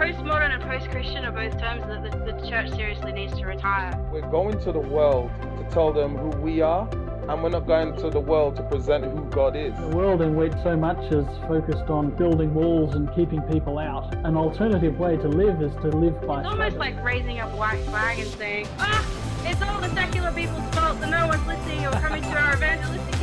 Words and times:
postmodern 0.00 0.50
and 0.54 0.62
post-Christian 0.62 1.26
are 1.26 1.30
both 1.30 1.60
terms 1.60 1.82
that 1.82 2.02
the, 2.02 2.32
the 2.32 2.48
church 2.48 2.70
seriously 2.70 3.12
needs 3.12 3.36
to 3.36 3.44
retire. 3.44 3.94
We're 4.10 4.26
going 4.30 4.58
to 4.60 4.72
the 4.72 4.80
world 4.80 5.30
to 5.58 5.66
tell 5.74 5.92
them 5.92 6.16
who 6.16 6.30
we 6.40 6.62
are, 6.62 6.88
and 7.28 7.42
we're 7.42 7.50
not 7.50 7.66
going 7.66 7.94
to 7.96 8.08
the 8.08 8.18
world 8.18 8.56
to 8.56 8.62
present 8.62 9.04
who 9.04 9.22
God 9.26 9.56
is. 9.56 9.78
A 9.78 9.88
world 9.88 10.22
in 10.22 10.36
which 10.36 10.54
so 10.62 10.74
much 10.74 11.12
is 11.12 11.26
focused 11.46 11.90
on 11.90 12.12
building 12.16 12.54
walls 12.54 12.94
and 12.94 13.14
keeping 13.14 13.42
people 13.42 13.78
out. 13.78 14.14
An 14.24 14.38
alternative 14.38 14.98
way 14.98 15.18
to 15.18 15.28
live 15.28 15.60
is 15.60 15.74
to 15.82 15.88
live 15.88 16.18
by 16.26 16.40
It's 16.40 16.48
almost 16.48 16.76
like 16.78 17.04
raising 17.04 17.40
a 17.40 17.46
white 17.48 17.84
flag 17.84 18.20
and 18.20 18.28
saying, 18.30 18.68
ah, 18.78 19.06
it's 19.44 19.60
all 19.60 19.82
the 19.82 19.90
secular 19.90 20.32
people's 20.32 20.74
fault 20.74 20.98
that 21.00 21.10
no 21.10 21.26
one's 21.26 21.46
listening 21.46 21.86
or 21.86 21.92
coming 21.92 22.22
to 22.22 22.38
our 22.38 22.54
evangelistic 22.54 23.00
campaign. 23.02 23.19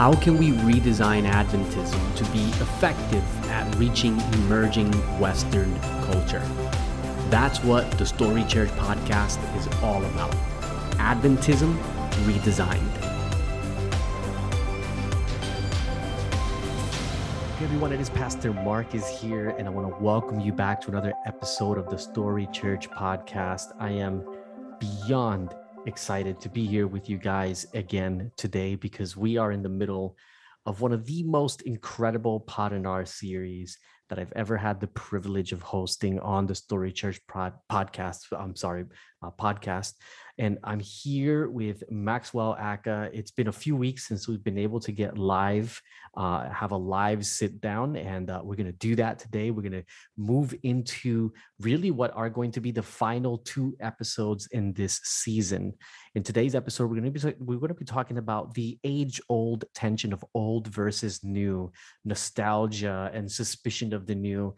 How 0.00 0.14
can 0.14 0.38
we 0.38 0.52
redesign 0.52 1.30
Adventism 1.30 2.16
to 2.16 2.24
be 2.32 2.44
effective 2.62 3.22
at 3.50 3.74
reaching 3.76 4.18
emerging 4.32 4.90
Western 5.20 5.78
culture? 6.06 6.42
That's 7.28 7.62
what 7.62 7.90
the 7.98 8.06
Story 8.06 8.42
Church 8.44 8.70
podcast 8.70 9.36
is 9.58 9.66
all 9.82 10.02
about. 10.02 10.32
Adventism 10.96 11.76
redesigned. 12.24 12.96
Hey 17.58 17.64
everyone, 17.66 17.92
it 17.92 18.00
is 18.00 18.08
Pastor 18.08 18.54
Mark 18.54 18.94
is 18.94 19.06
here, 19.06 19.50
and 19.58 19.68
I 19.68 19.70
want 19.70 19.86
to 19.86 20.02
welcome 20.02 20.40
you 20.40 20.54
back 20.54 20.80
to 20.80 20.88
another 20.88 21.12
episode 21.26 21.76
of 21.76 21.90
the 21.90 21.98
Story 21.98 22.46
Church 22.46 22.88
podcast. 22.88 23.72
I 23.78 23.90
am 23.90 24.24
beyond 24.78 25.54
excited 25.86 26.40
to 26.40 26.48
be 26.48 26.66
here 26.66 26.86
with 26.86 27.08
you 27.08 27.16
guys 27.16 27.66
again 27.72 28.30
today 28.36 28.74
because 28.74 29.16
we 29.16 29.38
are 29.38 29.52
in 29.52 29.62
the 29.62 29.68
middle 29.68 30.16
of 30.66 30.82
one 30.82 30.92
of 30.92 31.06
the 31.06 31.22
most 31.22 31.62
incredible 31.62 32.40
Podinar 32.42 33.08
series 33.08 33.78
that 34.10 34.18
I've 34.18 34.32
ever 34.36 34.56
had 34.56 34.78
the 34.78 34.88
privilege 34.88 35.52
of 35.52 35.62
hosting 35.62 36.20
on 36.20 36.46
the 36.46 36.54
Story 36.54 36.92
Church 36.92 37.20
pod- 37.28 37.54
podcast. 37.70 38.20
I'm 38.32 38.56
sorry, 38.56 38.84
uh, 39.22 39.30
podcast. 39.30 39.94
And 40.38 40.58
I'm 40.64 40.80
here 40.80 41.48
with 41.48 41.82
Maxwell 41.90 42.56
Aka. 42.58 43.10
It's 43.12 43.30
been 43.30 43.48
a 43.48 43.52
few 43.52 43.76
weeks 43.76 44.08
since 44.08 44.28
we've 44.28 44.42
been 44.42 44.58
able 44.58 44.80
to 44.80 44.92
get 44.92 45.18
live, 45.18 45.80
uh, 46.16 46.48
have 46.50 46.72
a 46.72 46.76
live 46.76 47.26
sit 47.26 47.60
down, 47.60 47.96
and 47.96 48.30
uh, 48.30 48.40
we're 48.42 48.56
going 48.56 48.66
to 48.66 48.72
do 48.72 48.96
that 48.96 49.18
today. 49.18 49.50
We're 49.50 49.62
going 49.62 49.72
to 49.72 49.84
move 50.16 50.54
into 50.62 51.32
really 51.60 51.90
what 51.90 52.12
are 52.14 52.30
going 52.30 52.52
to 52.52 52.60
be 52.60 52.70
the 52.70 52.82
final 52.82 53.38
two 53.38 53.76
episodes 53.80 54.48
in 54.52 54.72
this 54.72 55.00
season. 55.04 55.74
In 56.14 56.22
today's 56.22 56.54
episode, 56.54 56.90
we're 56.90 57.00
going 57.00 57.12
to 57.12 57.28
be 57.28 57.34
we're 57.38 57.58
going 57.58 57.68
to 57.68 57.74
be 57.74 57.84
talking 57.84 58.18
about 58.18 58.54
the 58.54 58.78
age-old 58.84 59.64
tension 59.74 60.12
of 60.12 60.24
old 60.34 60.68
versus 60.68 61.20
new, 61.22 61.70
nostalgia 62.04 63.10
and 63.12 63.30
suspicion 63.30 63.92
of 63.92 64.06
the 64.06 64.14
new 64.14 64.54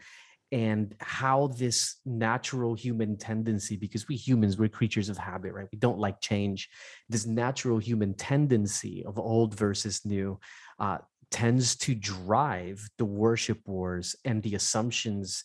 and 0.53 0.93
how 0.99 1.47
this 1.47 1.95
natural 2.05 2.75
human 2.75 3.17
tendency 3.17 3.75
because 3.75 4.07
we 4.07 4.15
humans 4.15 4.55
we're 4.55 4.69
creatures 4.69 5.09
of 5.09 5.17
habit 5.17 5.51
right? 5.51 5.67
We 5.71 5.79
don't 5.79 5.97
like 5.97 6.21
change. 6.21 6.69
This 7.09 7.25
natural 7.25 7.79
human 7.79 8.13
tendency 8.13 9.03
of 9.03 9.17
old 9.17 9.55
versus 9.55 10.05
new 10.05 10.39
uh, 10.79 10.99
tends 11.31 11.75
to 11.77 11.95
drive 11.95 12.87
the 12.99 13.05
worship 13.05 13.59
wars 13.65 14.15
and 14.25 14.43
the 14.43 14.53
assumptions 14.53 15.43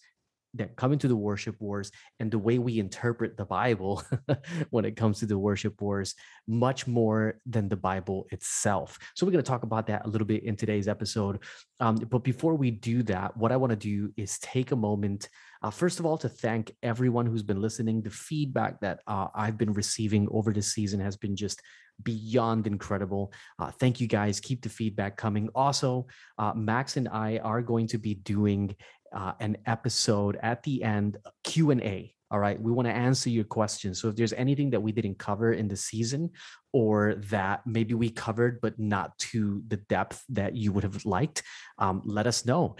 that 0.54 0.76
come 0.76 0.92
into 0.92 1.08
the 1.08 1.16
worship 1.16 1.60
wars 1.60 1.90
and 2.20 2.30
the 2.30 2.38
way 2.38 2.58
we 2.58 2.78
interpret 2.78 3.36
the 3.36 3.44
Bible 3.44 4.02
when 4.70 4.84
it 4.84 4.96
comes 4.96 5.18
to 5.20 5.26
the 5.26 5.38
worship 5.38 5.80
wars 5.80 6.14
much 6.46 6.86
more 6.86 7.38
than 7.46 7.68
the 7.68 7.76
Bible 7.76 8.26
itself. 8.30 8.98
So 9.14 9.26
we're 9.26 9.32
going 9.32 9.44
to 9.44 9.48
talk 9.48 9.62
about 9.62 9.86
that 9.88 10.06
a 10.06 10.08
little 10.08 10.26
bit 10.26 10.44
in 10.44 10.56
today's 10.56 10.88
episode. 10.88 11.40
Um, 11.80 11.96
but 11.96 12.24
before 12.24 12.54
we 12.54 12.70
do 12.70 13.02
that, 13.04 13.36
what 13.36 13.52
I 13.52 13.56
want 13.56 13.70
to 13.70 13.76
do 13.76 14.12
is 14.16 14.38
take 14.38 14.72
a 14.72 14.76
moment, 14.76 15.28
uh, 15.62 15.70
first 15.70 16.00
of 16.00 16.06
all, 16.06 16.18
to 16.18 16.28
thank 16.28 16.74
everyone 16.82 17.26
who's 17.26 17.42
been 17.42 17.60
listening. 17.60 18.02
The 18.02 18.10
feedback 18.10 18.80
that 18.80 19.00
uh, 19.06 19.28
I've 19.34 19.58
been 19.58 19.72
receiving 19.72 20.28
over 20.30 20.52
this 20.52 20.72
season 20.72 21.00
has 21.00 21.16
been 21.16 21.36
just 21.36 21.62
beyond 22.02 22.66
incredible. 22.66 23.32
Uh, 23.58 23.70
thank 23.70 24.00
you 24.00 24.06
guys. 24.06 24.40
Keep 24.40 24.62
the 24.62 24.68
feedback 24.68 25.16
coming. 25.16 25.48
Also, 25.54 26.06
uh, 26.38 26.52
Max 26.54 26.96
and 26.96 27.08
I 27.08 27.38
are 27.38 27.62
going 27.62 27.86
to 27.88 27.98
be 27.98 28.14
doing 28.14 28.74
uh, 29.12 29.32
an 29.40 29.56
episode 29.66 30.38
at 30.42 30.62
the 30.62 30.82
end 30.82 31.18
q&a 31.44 32.14
all 32.30 32.38
right? 32.38 32.60
We 32.60 32.72
want 32.72 32.86
to 32.86 32.94
answer 32.94 33.30
your 33.30 33.44
questions. 33.44 34.00
So 34.00 34.08
if 34.08 34.16
there's 34.16 34.34
anything 34.34 34.70
that 34.70 34.80
we 34.80 34.92
didn't 34.92 35.18
cover 35.18 35.52
in 35.52 35.68
the 35.68 35.76
season 35.76 36.30
or 36.72 37.14
that 37.30 37.66
maybe 37.66 37.94
we 37.94 38.10
covered 38.10 38.60
but 38.60 38.78
not 38.78 39.16
to 39.18 39.62
the 39.68 39.78
depth 39.78 40.22
that 40.30 40.54
you 40.54 40.72
would 40.72 40.84
have 40.84 41.04
liked 41.06 41.42
um, 41.78 42.02
let 42.04 42.26
us 42.26 42.44
know. 42.44 42.76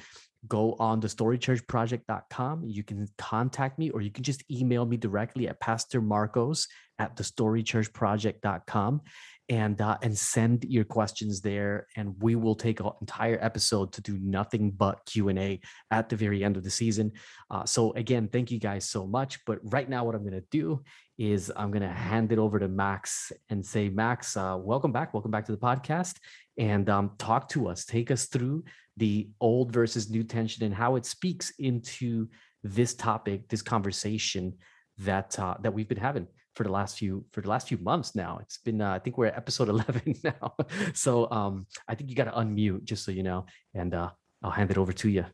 Go 0.47 0.77
on 0.79 1.01
the 1.01 1.09
storychurchproject.com 1.09 2.65
you 2.65 2.85
can 2.85 3.09
contact 3.17 3.79
me 3.79 3.91
or 3.91 4.01
you 4.03 4.11
can 4.11 4.23
just 4.23 4.45
email 4.51 4.85
me 4.85 4.97
directly 4.97 5.49
at 5.49 5.59
pastor 5.61 6.01
marcos 6.01 6.69
at 6.99 7.17
the 7.17 7.25
storychurchproject.com 7.25 9.01
and 9.49 9.81
uh, 9.81 9.97
and 10.03 10.17
send 10.17 10.65
your 10.65 10.85
questions 10.85 11.41
there 11.41 11.87
and 11.97 12.15
we 12.21 12.37
will 12.37 12.55
take 12.55 12.81
an 12.81 12.91
entire 13.01 13.39
episode 13.41 13.93
to 13.93 14.01
do 14.01 14.19
nothing 14.21 14.71
but 14.71 15.05
q&a 15.07 15.61
at 15.91 16.09
the 16.09 16.17
very 16.17 16.45
end 16.45 16.57
of 16.57 16.65
the 16.65 16.71
season. 16.71 17.11
Uh, 17.51 17.65
so 17.65 17.93
again 17.93 18.29
thank 18.29 18.51
you 18.51 18.59
guys 18.59 18.89
so 18.89 19.07
much 19.07 19.45
but 19.47 19.59
right 19.73 19.89
now 19.89 20.05
what 20.05 20.15
i'm 20.15 20.23
going 20.23 20.33
to 20.33 20.47
do 20.51 20.83
is 21.17 21.51
i'm 21.57 21.71
going 21.71 21.83
to 21.83 21.89
hand 21.89 22.31
it 22.31 22.39
over 22.39 22.59
to 22.59 22.69
max 22.69 23.33
and 23.49 23.65
say 23.65 23.89
max 23.89 24.37
uh, 24.37 24.57
welcome 24.69 24.93
back. 24.93 25.15
Welcome 25.15 25.31
back 25.31 25.47
to 25.47 25.53
the 25.53 25.59
podcast 25.59 26.17
and 26.59 26.89
um, 26.91 27.13
talk 27.19 27.49
to 27.51 27.69
us. 27.69 27.85
Take 27.85 28.11
us 28.11 28.27
through 28.27 28.65
the 28.97 29.29
old 29.41 29.73
versus 29.73 30.11
new 30.11 30.23
tension 30.23 30.65
and 30.65 30.75
how 30.75 30.97
it 30.97 31.07
speaks 31.07 31.53
into 31.59 32.29
this 32.63 32.95
topic 32.95 33.49
this 33.49 33.63
conversation 33.63 34.53
that 34.99 35.39
uh, 35.39 35.55
that 35.61 35.73
we've 35.73 35.89
been 35.89 35.97
having 35.99 36.27
for 36.59 36.65
the 36.65 36.73
last 36.73 36.99
few 36.99 37.25
for 37.31 37.41
the 37.41 37.49
last 37.49 37.69
few 37.69 37.79
months 37.79 38.17
now. 38.17 38.39
It's 38.43 38.59
been 38.59 38.81
uh, 38.83 38.91
I 38.91 38.99
think 38.99 39.17
we're 39.17 39.27
at 39.27 39.37
episode 39.37 39.69
11 39.77 40.17
now. 40.25 40.55
so 40.93 41.31
um, 41.31 41.67
I 41.87 41.95
think 41.95 42.11
you 42.11 42.17
got 42.17 42.25
to 42.25 42.33
unmute 42.33 42.83
just 42.83 43.05
so 43.05 43.13
you 43.13 43.23
know, 43.23 43.47
and 43.75 43.95
uh, 43.95 44.11
I'll 44.43 44.51
hand 44.51 44.73
it 44.73 44.77
over 44.77 44.93
to 44.93 45.09
you. 45.09 45.25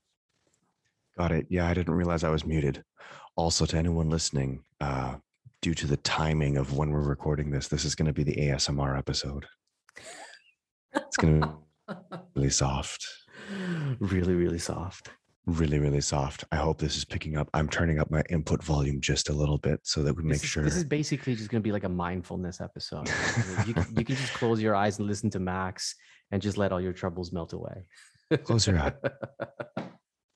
Got 1.17 1.33
it. 1.33 1.47
Yeah, 1.49 1.67
I 1.67 1.73
didn't 1.73 1.95
realize 1.95 2.25
I 2.25 2.29
was 2.29 2.45
muted. 2.45 2.85
Also, 3.37 3.65
to 3.65 3.77
anyone 3.77 4.11
listening, 4.11 4.65
uh, 4.81 5.17
due 5.63 5.75
to 5.75 5.87
the 5.87 5.97
timing 5.99 6.59
of 6.59 6.77
when 6.77 6.91
we're 6.91 7.09
recording 7.09 7.51
this, 7.51 7.69
this 7.69 7.87
is 7.87 7.95
going 7.95 8.07
to 8.07 8.13
be 8.13 8.23
the 8.23 8.37
ASMR 8.37 8.99
episode. 8.99 9.47
It's 10.95 11.17
going 11.17 11.41
to 11.41 11.49
be 11.89 11.95
really 12.37 12.51
soft. 12.51 13.07
Really, 13.99 14.35
really 14.35 14.59
soft 14.59 15.11
really 15.47 15.79
really 15.79 16.01
soft. 16.01 16.45
I 16.51 16.57
hope 16.57 16.79
this 16.79 16.97
is 16.97 17.05
picking 17.05 17.37
up. 17.37 17.49
I'm 17.53 17.69
turning 17.69 17.99
up 17.99 18.11
my 18.11 18.23
input 18.31 18.63
volume 18.63 19.01
just 19.01 19.29
a 19.29 19.33
little 19.33 19.59
bit 19.59 19.81
so 19.83 20.03
that 20.03 20.15
we 20.15 20.23
this 20.23 20.31
make 20.31 20.45
is, 20.45 20.49
sure 20.49 20.65
this 20.65 20.77
is 20.77 20.85
basically 20.85 21.35
just 21.35 21.51
going 21.51 21.63
to 21.63 21.67
be 21.67 21.73
like 21.73 21.85
a 21.85 21.89
mindfulness 21.89 22.61
episode. 22.61 23.09
You, 23.67 23.75
you 23.97 24.05
can 24.05 24.17
just 24.17 24.33
close 24.35 24.61
your 24.61 24.75
eyes 24.75 24.99
and 24.99 25.07
listen 25.07 25.31
to 25.31 25.41
max 25.41 25.95
and 26.31 26.41
just 26.41 26.57
let 26.57 26.73
all 26.73 26.81
your 26.81 26.93
troubles 26.93 27.33
melt 27.33 27.53
away. 27.53 27.89
Close 28.45 28.67
your 28.67 28.79
eye. 28.79 28.93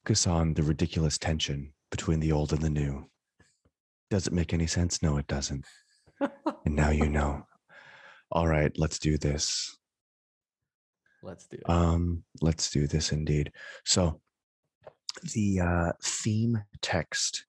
Focus 0.04 0.26
on 0.26 0.54
the 0.54 0.62
ridiculous 0.62 1.18
tension 1.18 1.72
between 1.90 2.20
the 2.20 2.32
old 2.32 2.52
and 2.52 2.62
the 2.62 2.70
new. 2.70 3.08
Does 4.10 4.26
it 4.26 4.32
make 4.32 4.52
any 4.54 4.66
sense? 4.66 5.02
No 5.02 5.16
it 5.18 5.26
doesn't. 5.26 5.66
And 6.20 6.74
now 6.76 6.90
you 6.90 7.08
know. 7.08 7.46
All 8.30 8.46
right 8.46 8.72
let's 8.78 8.98
do 8.98 9.16
this. 9.16 9.76
Let's 11.22 11.46
do 11.46 11.56
it. 11.56 11.70
um 11.70 12.24
let's 12.40 12.70
do 12.70 12.86
this 12.86 13.12
indeed. 13.12 13.52
So 13.84 14.20
the 15.22 15.60
uh, 15.60 15.92
theme 16.02 16.62
text 16.82 17.44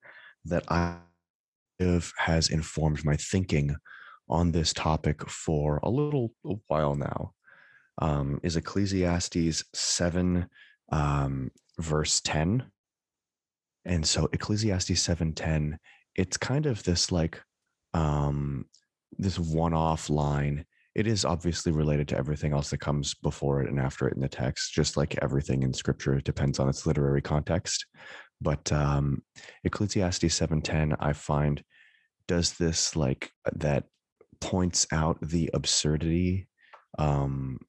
that 0.46 0.64
I 0.70 0.98
have 1.80 2.12
has 2.18 2.50
informed 2.50 3.06
my 3.06 3.16
thinking 3.16 3.76
on 4.30 4.52
this 4.52 4.74
topic 4.74 5.28
for 5.30 5.80
a 5.84 5.90
little 5.90 6.34
while 6.68 6.96
now 6.96 7.34
um, 8.00 8.40
is 8.44 8.56
Ecclesiastes 8.56 9.64
7, 9.74 10.48
um, 10.92 11.52
verse 11.80 12.22
10. 12.22 12.64
And 13.86 14.06
so 14.06 14.30
Ecclesiastes 14.34 15.02
7:10, 15.02 15.78
it's 16.16 16.38
kind 16.38 16.66
of 16.66 16.84
this 16.84 17.12
like 17.12 17.42
um, 17.94 18.66
this 19.18 19.40
one-off 19.40 20.10
line 20.10 20.66
it 21.00 21.08
is 21.08 21.24
obviously 21.24 21.72
related 21.72 22.10
to 22.10 22.18
everything 22.18 22.52
else 22.52 22.70
that 22.70 22.82
comes 22.82 23.14
before 23.14 23.62
it 23.62 23.70
and 23.70 23.80
after 23.80 24.06
it 24.10 24.16
in 24.16 24.22
the 24.22 24.28
text 24.28 24.74
just 24.74 24.98
like 24.98 25.18
everything 25.22 25.64
in 25.64 25.72
scripture 25.72 26.20
depends 26.20 26.60
on 26.60 26.68
its 26.68 26.86
literary 26.86 27.22
context. 27.22 27.86
But 28.42 28.70
um 28.72 29.24
ecclesiastes 29.64 30.40
7.10 30.40 30.96
i 31.00 31.14
find 31.14 31.64
does 32.28 32.54
this 32.54 32.98
like 32.98 33.32
that 33.54 33.86
points 34.42 34.88
out 34.92 35.18
the 35.22 35.50
absurdity 35.54 36.48
um 36.98 37.60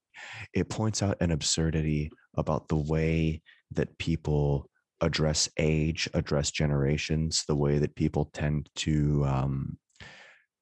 it 0.53 0.69
points 0.69 1.03
out 1.03 1.17
an 1.21 1.31
absurdity 1.31 2.11
about 2.37 2.67
the 2.67 2.83
way 2.95 3.43
that 3.73 3.97
people 3.99 4.69
address 5.01 5.49
age 5.57 6.09
address 6.15 6.51
generations 6.51 7.45
the 7.47 7.57
way 7.65 7.79
that 7.79 7.95
people 7.95 8.25
tend 8.33 8.69
to 8.75 9.25
um 9.25 9.79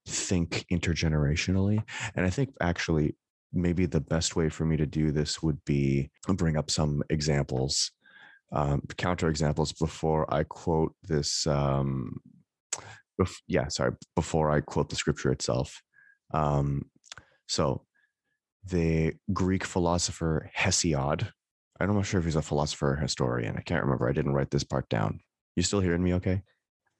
think 0.08 0.64
intergenerationally. 0.72 1.82
And 2.14 2.26
I 2.26 2.30
think 2.30 2.50
actually, 2.60 3.16
maybe 3.52 3.86
the 3.86 4.00
best 4.00 4.36
way 4.36 4.48
for 4.48 4.64
me 4.64 4.76
to 4.76 4.86
do 4.86 5.10
this 5.10 5.42
would 5.42 5.64
be 5.64 6.10
bring 6.28 6.56
up 6.56 6.70
some 6.70 7.02
examples 7.08 7.92
um, 8.52 8.82
counter 8.96 9.28
examples 9.28 9.72
before 9.72 10.32
I 10.32 10.44
quote 10.44 10.94
this. 11.02 11.46
Um, 11.46 12.20
bef- 13.20 13.42
yeah, 13.46 13.68
sorry, 13.68 13.92
before 14.14 14.50
I 14.50 14.60
quote 14.60 14.88
the 14.88 14.96
scripture 14.96 15.30
itself. 15.30 15.82
Um, 16.32 16.90
so, 17.46 17.84
the 18.64 19.14
Greek 19.32 19.64
philosopher 19.64 20.50
Hesiod. 20.56 21.28
I'm 21.80 21.94
not 21.94 22.06
sure 22.06 22.18
if 22.18 22.24
he's 22.24 22.36
a 22.36 22.42
philosopher 22.42 22.94
or 22.94 22.96
historian. 22.96 23.56
I 23.56 23.60
can't 23.60 23.84
remember. 23.84 24.08
I 24.08 24.12
didn't 24.12 24.34
write 24.34 24.50
this 24.50 24.64
part 24.64 24.88
down. 24.88 25.20
You 25.54 25.62
still 25.62 25.80
hearing 25.80 26.02
me? 26.02 26.14
Okay. 26.14 26.42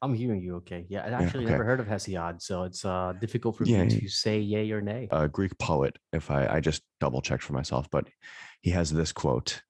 I'm 0.01 0.15
hearing 0.15 0.43
you 0.43 0.57
okay. 0.57 0.87
Yeah, 0.89 1.05
I 1.05 1.11
actually 1.11 1.45
okay. 1.45 1.53
never 1.53 1.65
heard 1.65 1.81
of 1.81 1.87
Hesiod, 1.87 2.41
so 2.41 2.65
it's 2.65 2.85
uh 2.85 3.15
difficult 3.21 3.57
for 3.57 3.65
Yeah, 3.65 3.85
me 3.85 3.95
yeah. 3.95 4.01
to 4.01 4.09
say 4.09 4.39
yay 4.41 4.71
or 4.71 4.81
nay. 4.81 5.09
a 5.11 5.29
Greek 5.29 5.59
poet, 5.59 5.99
if 6.13 6.31
I, 6.31 6.47
I 6.47 6.61
just 6.61 6.83
double 7.01 7.21
checked 7.21 7.43
for 7.43 7.53
myself, 7.53 7.91
but 7.91 8.09
he 8.61 8.71
has 8.71 8.91
this 8.91 9.13
quote 9.13 9.63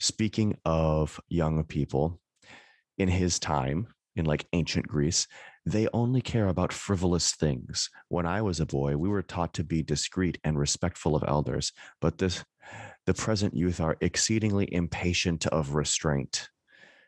speaking 0.00 0.58
of 0.64 1.20
young 1.28 1.64
people 1.64 2.20
in 2.98 3.08
his 3.08 3.38
time 3.38 3.88
in 4.16 4.24
like 4.24 4.46
ancient 4.52 4.86
Greece, 4.88 5.26
they 5.64 5.88
only 5.92 6.20
care 6.20 6.48
about 6.48 6.72
frivolous 6.72 7.32
things. 7.32 7.90
When 8.08 8.26
I 8.26 8.42
was 8.42 8.60
a 8.60 8.66
boy, 8.66 8.96
we 8.96 9.08
were 9.08 9.22
taught 9.22 9.54
to 9.54 9.64
be 9.64 9.82
discreet 9.82 10.38
and 10.42 10.58
respectful 10.58 11.14
of 11.14 11.24
elders, 11.26 11.72
but 12.00 12.18
this 12.18 12.44
the 13.06 13.14
present 13.14 13.54
youth 13.54 13.80
are 13.80 13.96
exceedingly 14.00 14.72
impatient 14.72 15.46
of 15.46 15.74
restraint. 15.74 16.48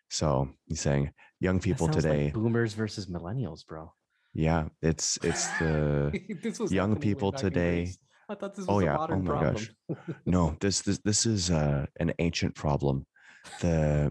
So 0.09 0.51
he's 0.67 0.81
saying 0.81 1.11
young 1.41 1.59
That 1.59 1.65
people 1.65 1.87
sounds 1.87 2.05
like 2.05 2.05
today, 2.05 2.31
boomers 2.31 2.75
versus 2.75 3.07
millennials, 3.07 3.67
bro. 3.67 3.93
yeah, 4.35 4.69
it's 4.83 5.19
it's 5.23 5.47
the 5.59 6.13
this 6.43 6.59
was 6.59 6.73
young 6.73 6.97
people 6.97 7.33
today- 7.33 7.93
I 8.31 8.35
thought 8.35 8.55
this 8.55 8.67
was 8.67 8.77
Oh, 8.77 8.81
a 8.81 8.85
yeah. 8.85 8.97
Oh 8.99 9.17
my 9.17 9.25
problem. 9.25 9.55
gosh. 9.55 9.71
no 10.27 10.55
this 10.61 10.83
this 10.83 10.99
this 10.99 11.25
is 11.25 11.51
uh, 11.51 11.87
an 11.99 12.13
ancient 12.19 12.55
problem 12.55 13.07
the 13.63 14.11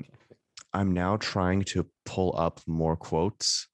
i'm 0.73 0.91
now 0.91 1.17
trying 1.17 1.61
to 1.61 1.85
pull 2.05 2.33
up 2.35 2.59
more 2.65 2.95
quotes 2.95 3.67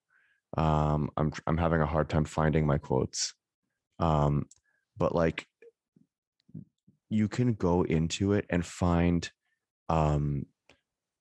um 0.57 1.09
i'm 1.15 1.31
i'm 1.47 1.57
having 1.57 1.79
a 1.81 1.85
hard 1.85 2.09
time 2.09 2.25
finding 2.25 2.67
my 2.67 2.77
quotes 2.77 3.33
um 3.99 4.43
but 4.97 5.15
like 5.15 5.45
you 7.09 7.27
can 7.29 7.53
go 7.53 7.83
into 7.83 8.33
it 8.33 8.45
and 8.49 8.65
find 8.65 9.31
um 9.87 10.45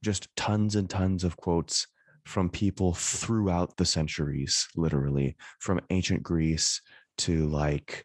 just 0.03 0.29
tons 0.37 0.75
and 0.75 0.91
tons 0.91 1.23
of 1.23 1.37
quotes 1.37 1.87
from 2.25 2.49
people 2.49 2.95
throughout 2.95 3.77
the 3.77 3.85
centuries 3.85 4.69
literally 4.77 5.37
from 5.59 5.81
ancient 5.91 6.23
greece 6.23 6.81
to 7.19 7.49
like 7.49 8.05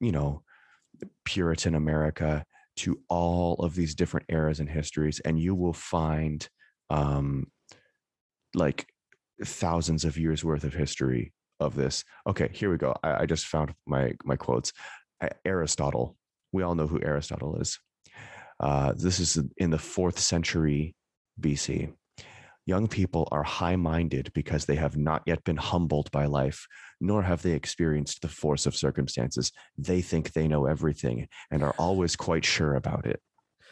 you 0.00 0.12
know 0.12 0.42
puritan 1.24 1.74
america 1.74 2.44
to 2.76 3.00
all 3.08 3.54
of 3.56 3.74
these 3.74 3.94
different 3.94 4.26
eras 4.28 4.60
and 4.60 4.68
histories 4.68 5.20
and 5.20 5.40
you 5.40 5.54
will 5.54 5.72
find 5.72 6.48
um 6.90 7.46
like 8.54 8.86
thousands 9.44 10.04
of 10.04 10.16
years 10.16 10.44
worth 10.44 10.64
of 10.64 10.74
history 10.74 11.32
of 11.60 11.74
this. 11.74 12.04
Okay 12.26 12.50
here 12.52 12.70
we 12.70 12.76
go. 12.76 12.94
I, 13.02 13.22
I 13.22 13.26
just 13.26 13.46
found 13.46 13.74
my 13.86 14.12
my 14.24 14.36
quotes. 14.36 14.72
Aristotle. 15.44 16.16
We 16.50 16.64
all 16.64 16.74
know 16.74 16.88
who 16.88 17.00
aristotle 17.00 17.56
is. 17.60 17.78
Uh, 18.58 18.92
this 18.96 19.20
is 19.20 19.38
in 19.56 19.70
the 19.70 19.78
fourth 19.78 20.18
century 20.18 20.94
bc 21.40 21.92
young 22.66 22.86
people 22.86 23.28
are 23.32 23.42
high-minded 23.42 24.30
because 24.34 24.64
they 24.66 24.76
have 24.76 24.96
not 24.96 25.22
yet 25.26 25.42
been 25.44 25.56
humbled 25.56 26.10
by 26.12 26.26
life 26.26 26.66
nor 27.00 27.22
have 27.22 27.42
they 27.42 27.52
experienced 27.52 28.22
the 28.22 28.28
force 28.28 28.66
of 28.66 28.76
circumstances 28.76 29.52
they 29.76 30.00
think 30.00 30.32
they 30.32 30.46
know 30.46 30.66
everything 30.66 31.26
and 31.50 31.62
are 31.62 31.74
always 31.78 32.14
quite 32.16 32.44
sure 32.44 32.74
about 32.74 33.06
it 33.06 33.20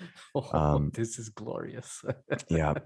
Oh, 0.34 0.58
Um, 0.58 0.90
this 0.94 1.19
is 1.19 1.28
glorious. 1.28 2.02
yeah. 2.48 2.75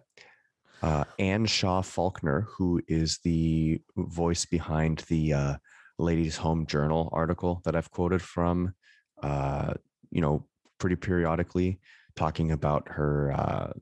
Uh, 0.82 1.04
Anne 1.18 1.46
Shaw 1.46 1.80
Faulkner, 1.80 2.46
who 2.58 2.78
is 2.88 3.18
the 3.24 3.80
voice 3.96 4.44
behind 4.44 4.98
the 5.08 5.32
uh, 5.32 5.56
Ladies' 5.98 6.36
Home 6.36 6.66
Journal 6.66 7.08
article 7.10 7.62
that 7.64 7.74
I've 7.74 7.90
quoted 7.90 8.20
from, 8.20 8.74
uh, 9.22 9.74
you 10.10 10.20
know, 10.20 10.46
pretty 10.78 10.96
periodically, 10.96 11.80
talking 12.16 12.50
about 12.52 12.88
her 12.88 13.32
uh, 13.32 13.72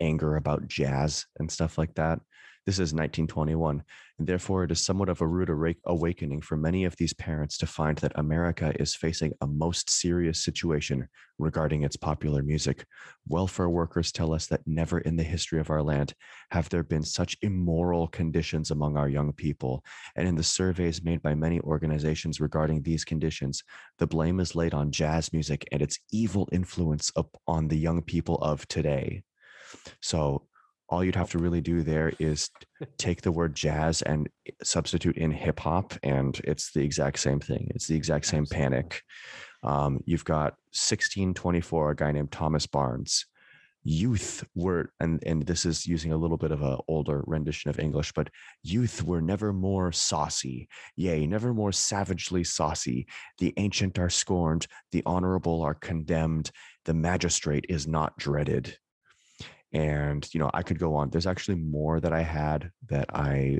anger 0.00 0.36
about 0.36 0.68
jazz 0.68 1.26
and 1.38 1.50
stuff 1.50 1.78
like 1.78 1.94
that. 1.94 2.20
This 2.68 2.74
is 2.74 2.92
1921, 2.92 3.82
and 4.18 4.28
therefore 4.28 4.62
it 4.62 4.70
is 4.70 4.84
somewhat 4.84 5.08
of 5.08 5.22
a 5.22 5.26
rude 5.26 5.48
awakening 5.86 6.42
for 6.42 6.54
many 6.58 6.84
of 6.84 6.94
these 6.96 7.14
parents 7.14 7.56
to 7.56 7.66
find 7.66 7.96
that 7.96 8.12
America 8.16 8.74
is 8.78 8.94
facing 8.94 9.32
a 9.40 9.46
most 9.46 9.88
serious 9.88 10.44
situation 10.44 11.08
regarding 11.38 11.82
its 11.82 11.96
popular 11.96 12.42
music. 12.42 12.84
Welfare 13.26 13.70
workers 13.70 14.12
tell 14.12 14.34
us 14.34 14.48
that 14.48 14.66
never 14.66 14.98
in 14.98 15.16
the 15.16 15.22
history 15.22 15.60
of 15.60 15.70
our 15.70 15.82
land 15.82 16.12
have 16.50 16.68
there 16.68 16.82
been 16.82 17.02
such 17.02 17.38
immoral 17.40 18.06
conditions 18.06 18.70
among 18.70 18.98
our 18.98 19.08
young 19.08 19.32
people. 19.32 19.82
And 20.14 20.28
in 20.28 20.34
the 20.34 20.42
surveys 20.42 21.02
made 21.02 21.22
by 21.22 21.34
many 21.34 21.60
organizations 21.60 22.38
regarding 22.38 22.82
these 22.82 23.02
conditions, 23.02 23.64
the 23.96 24.06
blame 24.06 24.40
is 24.40 24.54
laid 24.54 24.74
on 24.74 24.92
jazz 24.92 25.32
music 25.32 25.66
and 25.72 25.80
its 25.80 26.00
evil 26.12 26.50
influence 26.52 27.10
upon 27.16 27.68
the 27.68 27.78
young 27.78 28.02
people 28.02 28.36
of 28.42 28.68
today. 28.68 29.22
So 30.00 30.48
all 30.88 31.04
you'd 31.04 31.16
have 31.16 31.30
to 31.30 31.38
really 31.38 31.60
do 31.60 31.82
there 31.82 32.12
is 32.18 32.50
take 32.96 33.20
the 33.22 33.32
word 33.32 33.54
jazz 33.54 34.00
and 34.02 34.28
substitute 34.62 35.16
in 35.16 35.30
hip 35.30 35.60
hop, 35.60 35.94
and 36.02 36.40
it's 36.44 36.72
the 36.72 36.82
exact 36.82 37.18
same 37.18 37.40
thing. 37.40 37.70
It's 37.74 37.86
the 37.86 37.96
exact 37.96 38.26
same 38.26 38.42
Absolutely. 38.42 38.70
panic. 38.70 39.02
Um, 39.62 40.00
you've 40.06 40.24
got 40.24 40.52
1624, 40.72 41.90
a 41.90 41.96
guy 41.96 42.12
named 42.12 42.32
Thomas 42.32 42.66
Barnes. 42.66 43.26
Youth 43.84 44.44
were, 44.54 44.92
and, 45.00 45.22
and 45.24 45.46
this 45.46 45.64
is 45.64 45.86
using 45.86 46.12
a 46.12 46.16
little 46.16 46.36
bit 46.36 46.52
of 46.52 46.62
an 46.62 46.78
older 46.88 47.22
rendition 47.26 47.70
of 47.70 47.78
English, 47.78 48.12
but 48.12 48.28
youth 48.62 49.02
were 49.02 49.20
never 49.20 49.52
more 49.52 49.92
saucy, 49.92 50.68
yea, 50.96 51.26
never 51.26 51.54
more 51.54 51.72
savagely 51.72 52.44
saucy. 52.44 53.06
The 53.38 53.54
ancient 53.56 53.98
are 53.98 54.10
scorned, 54.10 54.66
the 54.92 55.02
honorable 55.06 55.62
are 55.62 55.74
condemned, 55.74 56.50
the 56.84 56.94
magistrate 56.94 57.66
is 57.68 57.86
not 57.86 58.16
dreaded. 58.18 58.76
And, 59.72 60.26
you 60.32 60.40
know, 60.40 60.50
I 60.54 60.62
could 60.62 60.78
go 60.78 60.94
on. 60.94 61.10
There's 61.10 61.26
actually 61.26 61.56
more 61.58 62.00
that 62.00 62.12
I 62.12 62.22
had 62.22 62.70
that 62.88 63.06
I 63.14 63.58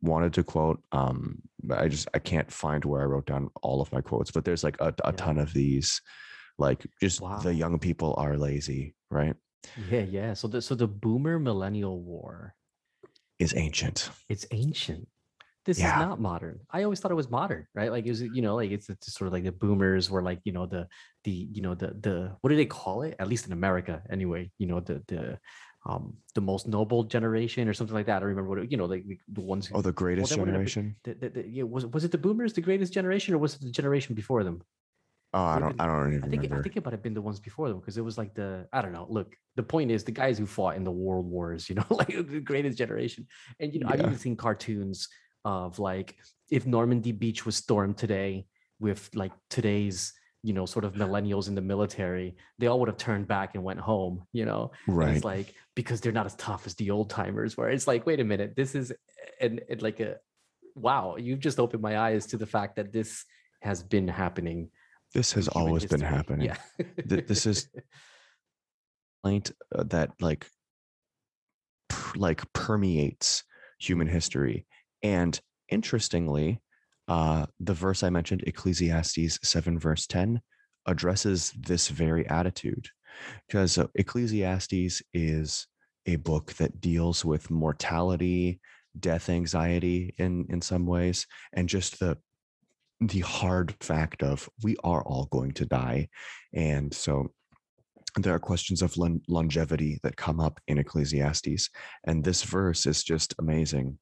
wanted 0.00 0.32
to 0.34 0.42
quote. 0.44 0.82
Um, 0.92 1.42
but 1.62 1.78
I 1.80 1.88
just 1.88 2.08
I 2.14 2.18
can't 2.18 2.50
find 2.50 2.84
where 2.84 3.02
I 3.02 3.04
wrote 3.04 3.26
down 3.26 3.50
all 3.62 3.80
of 3.82 3.92
my 3.92 4.00
quotes, 4.00 4.30
but 4.30 4.44
there's 4.44 4.64
like 4.64 4.76
a, 4.80 4.94
a 5.04 5.12
Yeah. 5.12 5.16
ton 5.16 5.38
of 5.38 5.52
these. 5.52 6.00
Like 6.58 6.86
just 7.00 7.20
Wow. 7.20 7.38
the 7.38 7.52
young 7.54 7.78
people 7.78 8.14
are 8.16 8.36
lazy, 8.38 8.94
right? 9.10 9.34
yeah, 9.76 10.02
yeah. 10.02 10.34
So 10.34 10.46
the 10.48 10.62
so 10.62 10.74
the 10.74 10.86
boomer 10.86 11.38
millennial 11.38 12.00
war, 12.00 12.54
Is 13.38 13.54
ancient. 13.56 14.10
it's 14.28 14.46
ancient. 14.50 15.08
This 15.64 15.78
Yeah. 15.78 15.94
is 16.00 16.06
not 16.06 16.20
modern. 16.20 16.60
I 16.70 16.82
always 16.82 17.00
thought 17.00 17.10
it 17.10 17.14
was 17.14 17.30
modern, 17.30 17.66
right? 17.74 17.90
Like 17.90 18.04
it 18.06 18.10
was, 18.10 18.20
you 18.22 18.42
know, 18.42 18.54
like 18.56 18.70
it's, 18.70 18.88
it's 18.90 19.12
sort 19.14 19.26
of 19.28 19.32
like 19.32 19.44
the 19.44 19.52
boomers 19.52 20.10
were 20.10 20.22
like, 20.22 20.40
you 20.44 20.52
know, 20.52 20.66
the 20.66 20.86
the 21.24 21.30
you 21.30 21.62
know 21.62 21.74
the 21.74 21.88
the 22.06 22.36
what 22.40 22.50
do 22.50 22.56
they 22.56 22.66
call 22.66 23.02
it? 23.02 23.16
At 23.18 23.28
least 23.28 23.46
in 23.46 23.52
America, 23.52 24.02
anyway. 24.10 24.50
You 24.58 24.66
know, 24.66 24.80
the 24.80 25.02
the 25.08 25.38
um 25.86 26.16
the 26.34 26.40
most 26.40 26.66
noble 26.68 27.04
generation 27.04 27.68
or 27.68 27.72
something 27.74 27.94
like 27.94 28.06
that. 28.06 28.22
I 28.22 28.26
remember 28.26 28.50
what 28.50 28.58
it, 28.58 28.70
you 28.70 28.76
know, 28.76 28.84
like 28.86 29.06
the, 29.06 29.18
the 29.32 29.40
ones. 29.40 29.66
who- 29.66 29.74
Oh, 29.76 29.82
the 29.82 29.92
greatest 29.92 30.36
been- 30.36 30.44
generation. 30.44 30.96
the, 31.04 31.14
the, 31.14 31.28
the, 31.30 31.48
yeah, 31.48 31.62
was 31.64 31.86
was 31.86 32.04
it 32.04 32.12
the 32.12 32.18
boomers, 32.18 32.52
the 32.52 32.60
greatest 32.60 32.92
generation, 32.92 33.34
or 33.34 33.38
was 33.38 33.54
it 33.54 33.62
the 33.62 33.70
generation 33.70 34.14
before 34.14 34.44
them? 34.44 34.62
Oh, 35.32 35.42
I 35.42 35.58
don't 35.58 35.80
I 35.80 35.86
don't 35.86 36.12
even 36.12 36.24
I 36.24 36.28
think 36.28 36.42
remember. 36.42 36.60
I 36.60 36.62
think 36.62 36.76
it 36.76 36.84
might 36.84 36.92
have 36.92 37.02
been 37.02 37.12
the 37.14 37.20
ones 37.20 37.40
before 37.40 37.68
them 37.68 37.80
because 37.80 37.96
it 37.98 38.04
was 38.04 38.16
like 38.16 38.34
the 38.34 38.68
I 38.72 38.80
don't 38.82 38.92
know. 38.92 39.06
Look, 39.10 39.34
the 39.56 39.64
point 39.64 39.90
is 39.90 40.04
the 40.04 40.12
guys 40.12 40.38
who 40.38 40.46
fought 40.46 40.76
in 40.76 40.84
the 40.84 40.92
world 40.92 41.26
wars, 41.26 41.68
you 41.68 41.74
know, 41.74 41.84
like 41.90 42.08
the 42.08 42.38
greatest 42.40 42.78
generation. 42.78 43.26
And 43.58 43.72
you 43.74 43.80
know, 43.80 43.88
I've 43.90 44.00
even 44.00 44.16
seen 44.16 44.36
cartoons 44.36 45.08
of 45.44 45.78
like 45.78 46.16
if 46.50 46.66
Normandy 46.66 47.12
Beach 47.12 47.44
was 47.46 47.56
stormed 47.56 47.96
today 47.96 48.46
with 48.80 49.10
like 49.14 49.32
today's 49.50 50.12
you 50.42 50.52
know 50.52 50.66
sort 50.66 50.84
of 50.84 50.92
millennials 50.94 51.48
in 51.48 51.54
the 51.54 51.60
military, 51.62 52.36
they 52.58 52.66
all 52.66 52.78
would 52.80 52.88
have 52.88 52.98
turned 52.98 53.26
back 53.26 53.54
and 53.54 53.64
went 53.64 53.80
home. 53.80 54.22
You 54.32 54.44
know, 54.44 54.72
And 54.86 54.96
right. 54.96 55.16
it's 55.16 55.24
like 55.24 55.54
because 55.74 56.00
they're 56.00 56.12
not 56.12 56.26
as 56.26 56.34
tough 56.36 56.66
as 56.66 56.74
the 56.74 56.90
old 56.90 57.10
timers. 57.10 57.56
Where 57.56 57.70
it's 57.70 57.86
like, 57.86 58.06
wait 58.06 58.20
a 58.20 58.24
minute, 58.24 58.54
this 58.56 58.74
is 58.74 58.92
and 59.40 59.60
and 59.68 59.80
like 59.82 60.00
a 60.00 60.16
wow, 60.74 61.16
you've 61.18 61.40
just 61.40 61.58
opened 61.60 61.82
my 61.82 61.98
eyes 61.98 62.26
to 62.26 62.36
the 62.36 62.46
fact 62.46 62.76
that 62.76 62.92
this 62.92 63.24
has 63.62 63.82
been 63.82 64.08
happening. 64.08 64.70
this 65.14 65.32
has 65.32 65.48
always 65.48 65.86
been 65.86 66.00
happening. 66.00 66.46
Yeah, 66.46 66.56
Th- 67.08 67.26
this 67.26 67.46
is- 67.46 67.68
complaint 69.22 69.52
uh, 69.74 69.84
that 69.84 70.10
like 70.20 70.46
like 72.16 72.42
permeates 72.52 73.44
human 73.78 74.06
history 74.06 74.66
and 75.04 75.40
interestingly 75.68 76.60
uh 77.06 77.46
the 77.60 77.74
verse 77.74 78.02
i 78.02 78.10
mentioned 78.10 78.42
ecclesiastes 78.46 79.38
7 79.42 79.78
verse 79.78 80.06
10 80.08 80.40
addresses 80.86 81.52
this 81.56 81.88
very 81.88 82.28
attitude 82.28 82.88
because 83.46 83.78
ecclesiastes 83.94 85.02
is 85.12 85.66
a 86.06 86.16
book 86.16 86.52
that 86.54 86.80
deals 86.80 87.24
with 87.24 87.50
mortality 87.50 88.60
death 88.98 89.28
anxiety 89.28 90.14
in 90.18 90.46
in 90.48 90.60
some 90.60 90.86
ways 90.86 91.26
and 91.52 91.68
just 91.68 92.00
the 92.00 92.18
the 93.00 93.20
hard 93.20 93.74
fact 93.80 94.22
of 94.22 94.48
we 94.62 94.76
are 94.82 95.02
all 95.02 95.26
going 95.26 95.52
to 95.52 95.66
die 95.66 96.08
and 96.54 96.92
so 96.92 97.30
there 98.16 98.34
are 98.34 98.38
questions 98.38 98.82
of 98.82 98.96
longevity 99.28 99.98
that 100.02 100.16
come 100.16 100.38
up 100.38 100.60
in 100.68 100.78
Ecclesiastes. 100.78 101.68
And 102.04 102.22
this 102.22 102.42
verse 102.44 102.86
is 102.86 103.02
just 103.02 103.34
amazing 103.38 103.98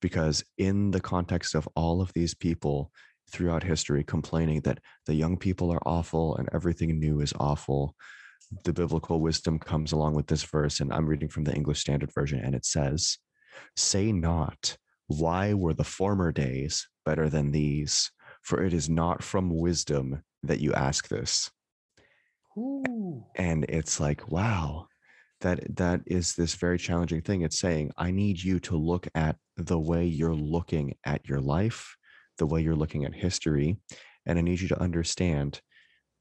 because, 0.00 0.44
in 0.56 0.90
the 0.90 1.00
context 1.00 1.54
of 1.54 1.68
all 1.74 2.00
of 2.00 2.12
these 2.12 2.34
people 2.34 2.92
throughout 3.30 3.62
history 3.62 4.04
complaining 4.04 4.60
that 4.62 4.80
the 5.06 5.14
young 5.14 5.36
people 5.36 5.70
are 5.70 5.86
awful 5.86 6.36
and 6.36 6.48
everything 6.52 6.98
new 6.98 7.20
is 7.20 7.34
awful, 7.38 7.94
the 8.64 8.72
biblical 8.72 9.20
wisdom 9.20 9.58
comes 9.58 9.92
along 9.92 10.14
with 10.14 10.26
this 10.26 10.44
verse. 10.44 10.80
And 10.80 10.92
I'm 10.92 11.06
reading 11.06 11.28
from 11.28 11.44
the 11.44 11.54
English 11.54 11.80
Standard 11.80 12.12
Version, 12.14 12.40
and 12.40 12.54
it 12.54 12.64
says, 12.64 13.18
Say 13.76 14.12
not, 14.12 14.76
why 15.06 15.54
were 15.54 15.74
the 15.74 15.84
former 15.84 16.32
days 16.32 16.86
better 17.04 17.28
than 17.28 17.50
these? 17.50 18.10
For 18.42 18.62
it 18.62 18.72
is 18.72 18.88
not 18.88 19.22
from 19.22 19.54
wisdom 19.54 20.22
that 20.42 20.60
you 20.60 20.72
ask 20.74 21.08
this 21.08 21.50
Ooh. 22.56 23.24
and 23.36 23.64
it's 23.68 24.00
like 24.00 24.30
wow 24.30 24.87
that 25.40 25.76
that 25.76 26.00
is 26.06 26.34
this 26.34 26.54
very 26.54 26.78
challenging 26.78 27.22
thing. 27.22 27.42
It's 27.42 27.58
saying 27.58 27.92
i 27.96 28.10
need 28.10 28.42
you 28.42 28.60
to 28.60 28.76
look 28.76 29.06
at 29.14 29.36
the 29.56 29.78
way 29.78 30.04
you're 30.06 30.34
looking 30.34 30.94
at 31.04 31.28
your 31.28 31.40
life 31.40 31.96
the 32.38 32.46
way 32.46 32.60
you're 32.60 32.76
looking 32.76 33.04
at 33.04 33.14
history 33.14 33.76
and 34.26 34.38
i 34.38 34.42
need 34.42 34.60
you 34.60 34.68
to 34.68 34.80
understand 34.80 35.60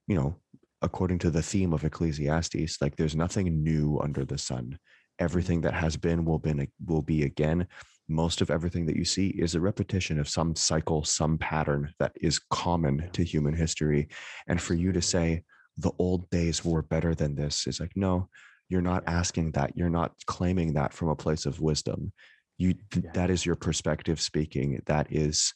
you 0.08 0.16
know 0.16 0.36
according 0.82 1.20
to 1.20 1.30
the 1.30 1.42
theme 1.42 1.74
of 1.74 1.84
ecclesiastes 1.84 2.82
like 2.82 2.96
there's 2.96 3.16
nothing 3.16 3.64
new 3.64 4.00
under 4.00 4.26
the 4.26 4.38
sun. 4.38 4.78
Everything 5.20 5.62
that 5.62 5.74
has 5.74 5.98
been 5.98 6.26
will 6.26 6.38
been 6.38 6.68
will 6.86 7.02
be 7.02 7.24
again. 7.24 7.68
Most 8.08 8.42
of 8.42 8.52
everything 8.52 8.86
that 8.86 8.96
you 8.96 9.04
see 9.04 9.30
is 9.30 9.56
a 9.56 9.60
repetition 9.60 10.20
of 10.20 10.30
some 10.30 10.56
cycle 10.56 11.04
some 11.04 11.38
pattern 11.38 11.92
that 12.00 12.14
is 12.22 12.40
common 12.52 13.10
to 13.14 13.24
human 13.24 13.56
history. 13.56 14.08
And 14.48 14.62
for 14.62 14.76
you 14.76 14.92
to 14.92 15.02
say 15.02 15.44
the 15.78 15.92
old 15.98 16.30
days 16.30 16.64
were 16.64 16.82
better 16.84 17.16
than 17.16 17.36
this 17.36 17.68
is 17.68 17.80
like 17.80 17.92
no 17.96 18.30
you're 18.70 18.82
not 18.82 19.04
asking 19.08 19.52
that 19.52 19.78
you're 19.78 19.90
not 19.90 20.12
claiming 20.26 20.74
that 20.74 20.94
from 20.94 21.10
a 21.10 21.16
place 21.16 21.46
of 21.46 21.60
wisdom. 21.60 22.12
You 22.58 22.76
Yeah. 22.96 23.12
that 23.14 23.30
is 23.30 23.46
your 23.46 23.56
perspective 23.56 24.20
speaking 24.20 24.82
that 24.88 25.08
is 25.12 25.54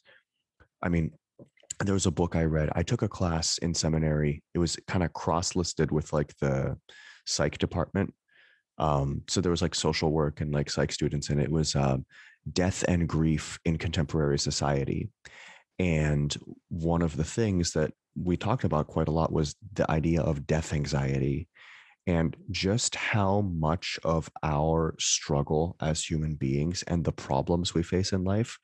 i 0.82 0.88
mean 0.88 1.10
there 1.84 1.94
was 1.94 2.06
a 2.06 2.12
book 2.12 2.36
i 2.36 2.44
read 2.44 2.70
i 2.76 2.82
took 2.84 3.02
a 3.02 3.08
class 3.08 3.58
in 3.58 3.74
seminary 3.74 4.42
it 4.54 4.60
was 4.60 4.76
kind 4.86 5.02
of 5.02 5.12
cross 5.12 5.56
listed 5.56 5.90
with 5.90 6.12
like 6.12 6.32
the 6.40 6.76
psych 7.26 7.58
department. 7.58 8.14
Um 8.78 9.22
so 9.28 9.40
there 9.40 9.50
was 9.50 9.62
like 9.62 9.74
social 9.74 10.10
work 10.10 10.40
and 10.40 10.52
like 10.52 10.70
psych 10.70 10.92
students 10.92 11.30
and 11.30 11.40
it 11.40 11.50
was 11.50 11.74
um 11.74 12.04
death 12.52 12.84
and 12.88 13.08
grief 13.08 13.58
in 13.64 13.78
contemporary 13.78 14.38
society. 14.38 15.10
And 15.78 16.36
one 16.68 17.02
of 17.02 17.16
the 17.16 17.24
things 17.24 17.72
that 17.72 17.92
we 18.16 18.36
talked 18.36 18.64
about 18.64 18.88
quite 18.88 19.08
a 19.08 19.12
lot 19.12 19.32
was 19.32 19.54
the 19.72 19.90
idea 19.90 20.20
of 20.22 20.46
death 20.46 20.72
anxiety 20.72 21.48
and 22.06 22.36
just 22.50 22.94
how 22.96 23.42
much 23.42 23.98
of 24.04 24.28
our 24.42 24.94
struggle 24.98 25.76
as 25.80 26.04
human 26.04 26.34
beings 26.34 26.82
and 26.86 27.04
the 27.04 27.12
problems 27.12 27.74
we 27.74 27.82
face 27.82 28.12
in 28.12 28.24
life 28.24 28.58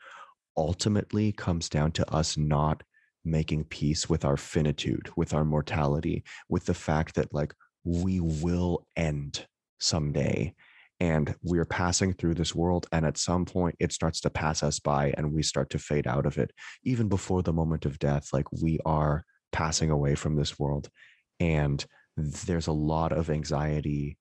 ultimately 0.56 1.30
comes 1.32 1.68
down 1.68 1.92
to 1.92 2.12
us 2.12 2.36
not 2.36 2.82
making 3.24 3.64
peace 3.64 4.08
with 4.08 4.24
our 4.24 4.36
finitude, 4.36 5.08
with 5.16 5.34
our 5.34 5.44
mortality, 5.44 6.24
with 6.48 6.64
the 6.64 6.74
fact 6.74 7.14
that 7.14 7.32
like 7.32 7.54
we 7.84 8.20
will 8.20 8.86
end 8.96 9.46
someday 9.78 10.52
and 11.00 11.34
we're 11.42 11.64
passing 11.64 12.12
through 12.12 12.34
this 12.34 12.54
world 12.54 12.86
and 12.90 13.06
at 13.06 13.16
some 13.16 13.44
point 13.44 13.76
it 13.78 13.92
starts 13.92 14.20
to 14.20 14.30
pass 14.30 14.62
us 14.64 14.80
by 14.80 15.14
and 15.16 15.32
we 15.32 15.42
start 15.42 15.70
to 15.70 15.78
fade 15.78 16.06
out 16.06 16.26
of 16.26 16.38
it 16.38 16.50
even 16.82 17.08
before 17.08 17.42
the 17.42 17.52
moment 17.52 17.86
of 17.86 17.98
death 18.00 18.28
like 18.32 18.50
we 18.50 18.80
are 18.84 19.24
passing 19.52 19.90
away 19.90 20.16
from 20.16 20.34
this 20.34 20.58
world 20.58 20.90
and 21.38 21.86
there's 22.18 22.66
a 22.66 22.72
lot 22.72 23.12
of 23.12 23.30
anxiety 23.30 24.18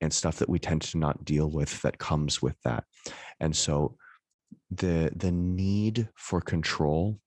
and 0.00 0.12
stuff 0.12 0.36
that 0.36 0.48
we 0.48 0.58
tend 0.58 0.82
to 0.82 0.98
not 0.98 1.24
deal 1.24 1.50
with 1.50 1.82
that 1.82 1.98
comes 1.98 2.40
with 2.40 2.56
that. 2.64 2.84
And 3.40 3.54
so 3.54 3.96
the 4.70 5.10
the 5.16 5.32
need 5.32 6.08
for 6.14 6.40
control 6.40 7.18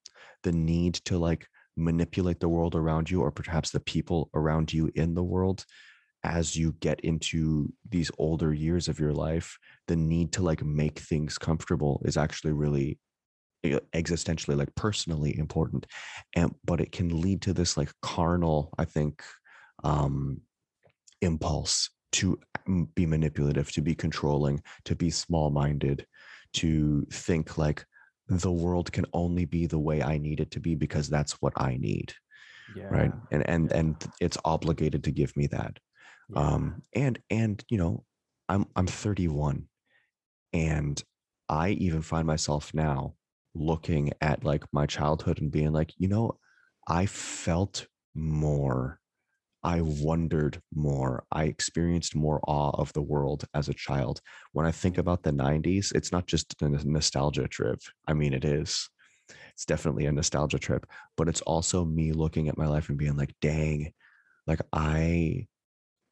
the 0.43 0.51
need 0.51 0.95
to 0.95 1.17
like 1.17 1.47
manipulate 1.77 2.39
the 2.39 2.49
world 2.49 2.75
around 2.75 3.09
you 3.09 3.21
or 3.21 3.31
perhaps 3.31 3.71
the 3.71 3.79
people 3.79 4.29
around 4.33 4.71
you 4.71 4.91
in 4.95 5.13
the 5.13 5.23
world 5.23 5.65
as 6.23 6.55
you 6.55 6.75
get 6.79 6.99
into 7.01 7.71
these 7.89 8.11
older 8.17 8.53
years 8.53 8.87
of 8.87 8.99
your 8.99 9.13
life 9.13 9.57
the 9.87 9.95
need 9.95 10.31
to 10.31 10.43
like 10.43 10.63
make 10.63 10.99
things 10.99 11.37
comfortable 11.37 12.01
is 12.05 12.17
actually 12.17 12.53
really 12.53 12.99
e- 13.63 13.77
existentially 13.93 14.57
like 14.57 14.73
personally 14.75 15.37
important. 15.37 15.85
And 16.35 16.53
but 16.65 16.81
it 16.81 16.91
can 16.91 17.21
lead 17.21 17.41
to 17.43 17.53
this 17.53 17.77
like 17.77 17.91
carnal 18.01 18.73
i 18.77 18.85
think 18.85 19.23
um 19.83 20.41
impulse 21.21 21.89
to 22.11 22.39
be 22.95 23.05
manipulative 23.05 23.71
to 23.71 23.81
be 23.81 23.95
controlling 23.95 24.61
to 24.85 24.95
be 24.95 25.09
small 25.09 25.49
minded 25.49 26.05
to 26.53 27.05
think 27.11 27.57
like 27.57 27.85
the 28.27 28.51
world 28.51 28.91
can 28.91 29.05
only 29.13 29.45
be 29.45 29.65
the 29.65 29.79
way 29.79 30.01
i 30.01 30.17
need 30.17 30.39
it 30.39 30.51
to 30.51 30.59
be 30.59 30.75
because 30.75 31.09
that's 31.09 31.33
what 31.41 31.53
i 31.55 31.77
need 31.77 32.13
Yeah. 32.75 32.85
right 32.85 33.11
and 33.31 33.47
and 33.49 33.69
yeah. 33.71 33.77
and 33.79 33.95
it's 34.19 34.37
obligated 34.45 35.03
to 35.05 35.11
give 35.11 35.35
me 35.35 35.47
that 35.47 35.77
yeah. 36.29 36.39
um 36.41 36.83
and 36.93 37.19
and 37.29 37.63
you 37.69 37.77
know 37.77 38.03
i'm 38.49 38.65
i'm 38.75 38.87
31 38.87 39.67
and 40.53 41.01
i 41.49 41.69
even 41.69 42.01
find 42.01 42.27
myself 42.27 42.73
now 42.73 43.15
looking 43.53 44.11
at 44.21 44.43
like 44.45 44.63
my 44.71 44.85
childhood 44.85 45.41
and 45.41 45.51
being 45.51 45.71
like 45.73 45.93
you 45.97 46.07
know 46.07 46.37
i 46.87 47.05
felt 47.05 47.87
more 48.15 49.00
i 49.63 49.81
wondered 49.81 50.61
more 50.73 51.23
i 51.31 51.43
experienced 51.43 52.15
more 52.15 52.39
awe 52.47 52.71
of 52.71 52.91
the 52.93 53.01
world 53.01 53.45
as 53.53 53.69
a 53.69 53.73
child 53.73 54.21
when 54.53 54.65
i 54.65 54.71
think 54.71 54.97
about 54.97 55.23
the 55.23 55.31
90s 55.31 55.91
it's 55.93 56.11
not 56.11 56.27
just 56.27 56.55
a 56.61 56.69
nostalgia 56.69 57.47
trip 57.47 57.79
i 58.07 58.13
mean 58.13 58.33
it 58.33 58.45
is 58.45 58.89
it's 59.53 59.65
definitely 59.65 60.05
a 60.05 60.11
nostalgia 60.11 60.59
trip 60.59 60.85
but 61.17 61.27
it's 61.27 61.41
also 61.41 61.85
me 61.85 62.11
looking 62.11 62.47
at 62.47 62.57
my 62.57 62.67
life 62.67 62.89
and 62.89 62.97
being 62.97 63.15
like 63.15 63.33
dang 63.41 63.91
like 64.47 64.61
i 64.73 65.45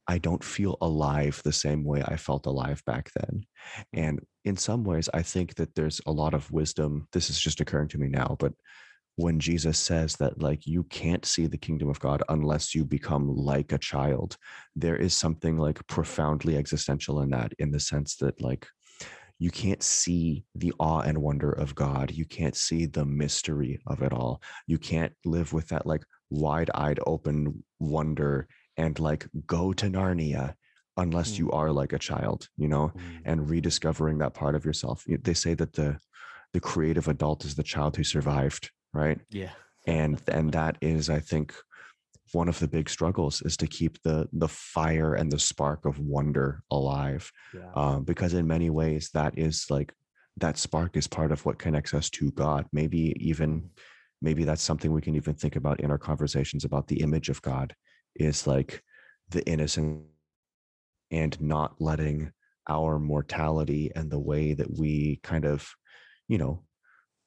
I 0.10 0.18
don't 0.18 0.44
feel 0.44 0.76
alive 0.82 1.40
the 1.44 1.54
same 1.54 1.84
way 1.84 2.02
I 2.02 2.18
felt 2.18 2.48
alive 2.48 2.84
back 2.84 3.12
then. 3.16 3.46
And 3.94 4.20
in 4.44 4.58
some 4.58 4.84
ways, 4.84 5.08
I 5.14 5.22
think 5.22 5.54
that 5.56 5.76
there's 5.76 6.02
a 6.08 6.12
lot 6.12 6.34
of 6.34 6.52
wisdom. 6.52 7.08
This 7.14 7.30
is 7.30 7.40
just 7.40 7.62
occurring 7.62 7.90
to 7.90 8.00
me 8.00 8.08
now, 8.08 8.36
but 8.40 8.54
when 9.20 9.38
Jesus 9.38 9.78
says 9.78 10.16
that, 10.18 10.42
like, 10.42 10.66
you 10.66 10.84
can't 10.86 11.26
see 11.26 11.46
the 11.46 11.58
kingdom 11.58 11.90
of 11.90 12.00
God 12.00 12.24
unless 12.30 12.74
you 12.74 12.86
become 12.86 13.28
like 13.36 13.74
a 13.74 13.78
child, 13.78 14.38
there 14.78 14.96
is 14.96 15.14
something 15.14 15.58
like 15.58 15.86
profoundly 15.88 16.56
existential 16.56 17.20
in 17.22 17.30
that, 17.32 17.52
in 17.60 17.70
the 17.72 17.82
sense 17.82 18.16
that, 18.18 18.42
like, 18.42 18.66
you 19.38 19.52
can't 19.52 19.84
see 19.84 20.46
the 20.56 20.72
awe 20.80 21.02
and 21.02 21.18
wonder 21.18 21.52
of 21.52 21.76
God. 21.76 22.12
You 22.12 22.26
can't 22.26 22.56
see 22.56 22.86
the 22.86 23.06
mystery 23.06 23.82
of 23.88 24.02
it 24.02 24.14
all. 24.14 24.42
You 24.68 24.78
can't 24.78 25.14
live 25.26 25.52
with 25.52 25.68
that, 25.70 25.86
like, 25.86 26.04
wide 26.30 26.72
eyed 26.74 27.00
open 27.06 27.64
wonder 27.80 28.48
and 28.78 28.98
like 29.00 29.28
go 29.48 29.74
to 29.74 29.88
Narnia 29.88 30.54
unless 30.96 31.34
Mm. 31.34 31.40
you 31.40 31.52
are 31.52 31.72
like 31.72 31.92
a 31.92 32.00
child, 32.00 32.48
you 32.56 32.68
know, 32.68 32.92
Mm. 32.96 33.22
and 33.26 33.50
rediscovering 33.50 34.20
that 34.20 34.34
part 34.34 34.56
of 34.56 34.64
yourself. 34.64 35.06
They 35.08 35.34
say 35.34 35.56
that 35.56 35.74
the 35.74 36.00
the 36.54 36.60
creative 36.60 37.08
adult 37.08 37.46
is 37.46 37.56
the 37.56 37.64
child 37.74 37.96
who 37.96 38.04
survived, 38.04 38.72
right? 38.94 39.20
yeah. 39.30 39.52
And 39.88 40.22
and 40.28 40.52
that 40.52 40.78
is, 40.82 41.10
I 41.10 41.20
think, 41.20 41.54
one 42.32 42.50
of 42.50 42.60
the 42.60 42.68
big 42.68 42.90
struggles 42.90 43.42
is 43.42 43.58
to 43.58 43.68
keep 43.68 44.02
the 44.04 44.28
the 44.34 44.48
fire 44.48 45.16
and 45.16 45.32
the 45.32 45.40
spark 45.40 45.86
of 45.86 46.00
wonder 46.00 46.64
alive, 46.72 47.32
yeah. 47.54 47.72
um, 47.76 48.04
because 48.04 48.34
in 48.34 48.48
many 48.48 48.70
ways 48.70 49.10
that 49.14 49.38
is 49.38 49.66
like 49.70 49.94
that 50.38 50.58
spark 50.58 50.96
is 50.96 51.08
part 51.08 51.32
of 51.32 51.46
what 51.46 51.60
connects 51.60 51.94
us 51.94 52.10
to 52.12 52.32
God. 52.32 52.66
Maybe 52.72 53.16
even 53.20 53.70
maybe 54.22 54.44
that's 54.44 54.62
something 54.62 54.92
we 54.92 55.02
can 55.02 55.16
even 55.16 55.34
think 55.34 55.56
about 55.56 55.80
in 55.80 55.92
our 55.92 55.98
conversations 55.98 56.66
about 56.66 56.88
the 56.88 57.02
image 57.02 57.30
of 57.30 57.42
God 57.42 57.74
is 58.16 58.46
like 58.46 58.82
the 59.30 59.46
innocent 59.48 60.04
and 61.12 61.40
not 61.42 61.80
letting 61.80 62.32
our 62.68 63.00
mortality 63.00 63.92
and 63.96 64.12
the 64.12 64.20
way 64.20 64.54
that 64.54 64.78
we 64.78 65.20
kind 65.24 65.46
of 65.46 65.68
you 66.28 66.38
know 66.38 66.64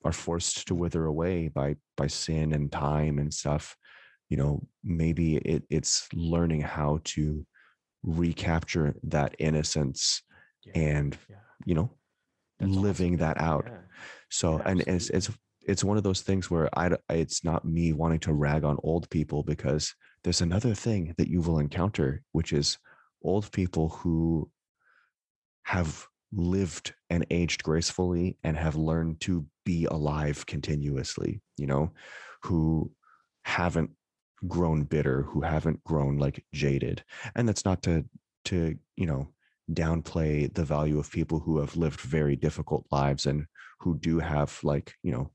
are 0.04 0.12
forced 0.12 0.66
to 0.66 0.75
wither 0.75 1.04
away 1.06 1.49
by 1.49 1.76
by 1.97 2.06
sin 2.06 2.52
and 2.52 2.73
time 2.73 3.18
and 3.18 3.32
stuff 3.32 3.76
you 4.28 4.37
know 4.37 4.66
maybe 4.82 5.37
it, 5.37 5.62
it's 5.71 6.09
learning 6.14 6.61
how 6.61 7.00
to 7.04 7.47
recapture 8.02 8.94
that 9.02 9.35
innocence 9.38 10.23
yeah. 10.64 10.73
and 10.75 11.16
yeah. 11.28 11.37
you 11.64 11.75
know 11.75 11.90
That's 12.59 12.71
awesome, 12.73 12.82
living 12.82 13.16
that 13.18 13.40
out 13.40 13.66
Yeah. 13.66 13.78
so 14.30 14.59
and 14.64 14.80
it's 14.82 15.11
it's 15.11 15.30
it's 15.64 15.85
one 15.85 15.97
of 15.97 16.02
those 16.02 16.23
things 16.23 16.50
where 16.50 16.68
i 16.76 16.90
it's 17.11 17.44
not 17.44 17.64
me 17.64 17.92
wanting 17.92 18.21
to 18.21 18.32
rag 18.32 18.64
on 18.64 18.78
old 18.82 19.09
people 19.11 19.42
because 19.42 19.94
there's 20.25 20.40
another 20.40 20.75
thing 20.75 21.14
that 21.18 21.28
you 21.28 21.40
will 21.40 21.59
encounter 21.59 22.23
which 22.32 22.52
is 22.52 22.78
old 23.23 23.50
people 23.52 23.88
who 23.88 24.50
have 25.64 26.06
lived 26.32 26.94
and 27.10 27.26
aged 27.30 27.62
gracefully 27.62 28.36
and 28.42 28.56
have 28.56 28.76
learned 28.76 29.20
to 29.20 29.46
be 29.64 29.84
alive 29.86 30.46
continuously, 30.46 31.40
you 31.56 31.66
know, 31.66 31.92
who 32.42 32.90
haven't 33.44 33.90
grown 34.48 34.82
bitter, 34.84 35.22
who 35.22 35.42
haven't 35.42 35.82
grown 35.84 36.16
like 36.18 36.44
jaded. 36.52 37.04
And 37.34 37.48
that's 37.48 37.64
not 37.64 37.82
to 37.84 38.04
to, 38.46 38.76
you 38.96 39.06
know, 39.06 39.28
downplay 39.72 40.52
the 40.52 40.64
value 40.64 40.98
of 40.98 41.10
people 41.10 41.38
who 41.38 41.58
have 41.58 41.76
lived 41.76 42.00
very 42.00 42.34
difficult 42.34 42.84
lives 42.90 43.26
and 43.26 43.46
who 43.78 43.96
do 43.98 44.18
have 44.18 44.58
like, 44.64 44.94
you 45.02 45.12
know, 45.12 45.30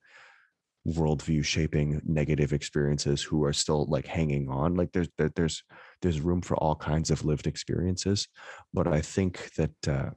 worldview 0.87 1.43
shaping 1.43 2.01
negative 2.05 2.53
experiences 2.53 3.21
who 3.21 3.43
are 3.43 3.53
still 3.53 3.85
like 3.87 4.07
hanging 4.07 4.49
on 4.49 4.75
like 4.75 4.89
there's 4.93 5.09
there, 5.17 5.29
there's 5.35 5.63
there's 6.01 6.21
room 6.21 6.41
for 6.41 6.55
all 6.57 6.75
kinds 6.75 7.11
of 7.11 7.25
lived 7.25 7.45
experiences 7.45 8.29
but 8.73 8.87
i 8.87 9.01
think 9.01 9.51
that 9.55 9.87
uh, 9.87 10.09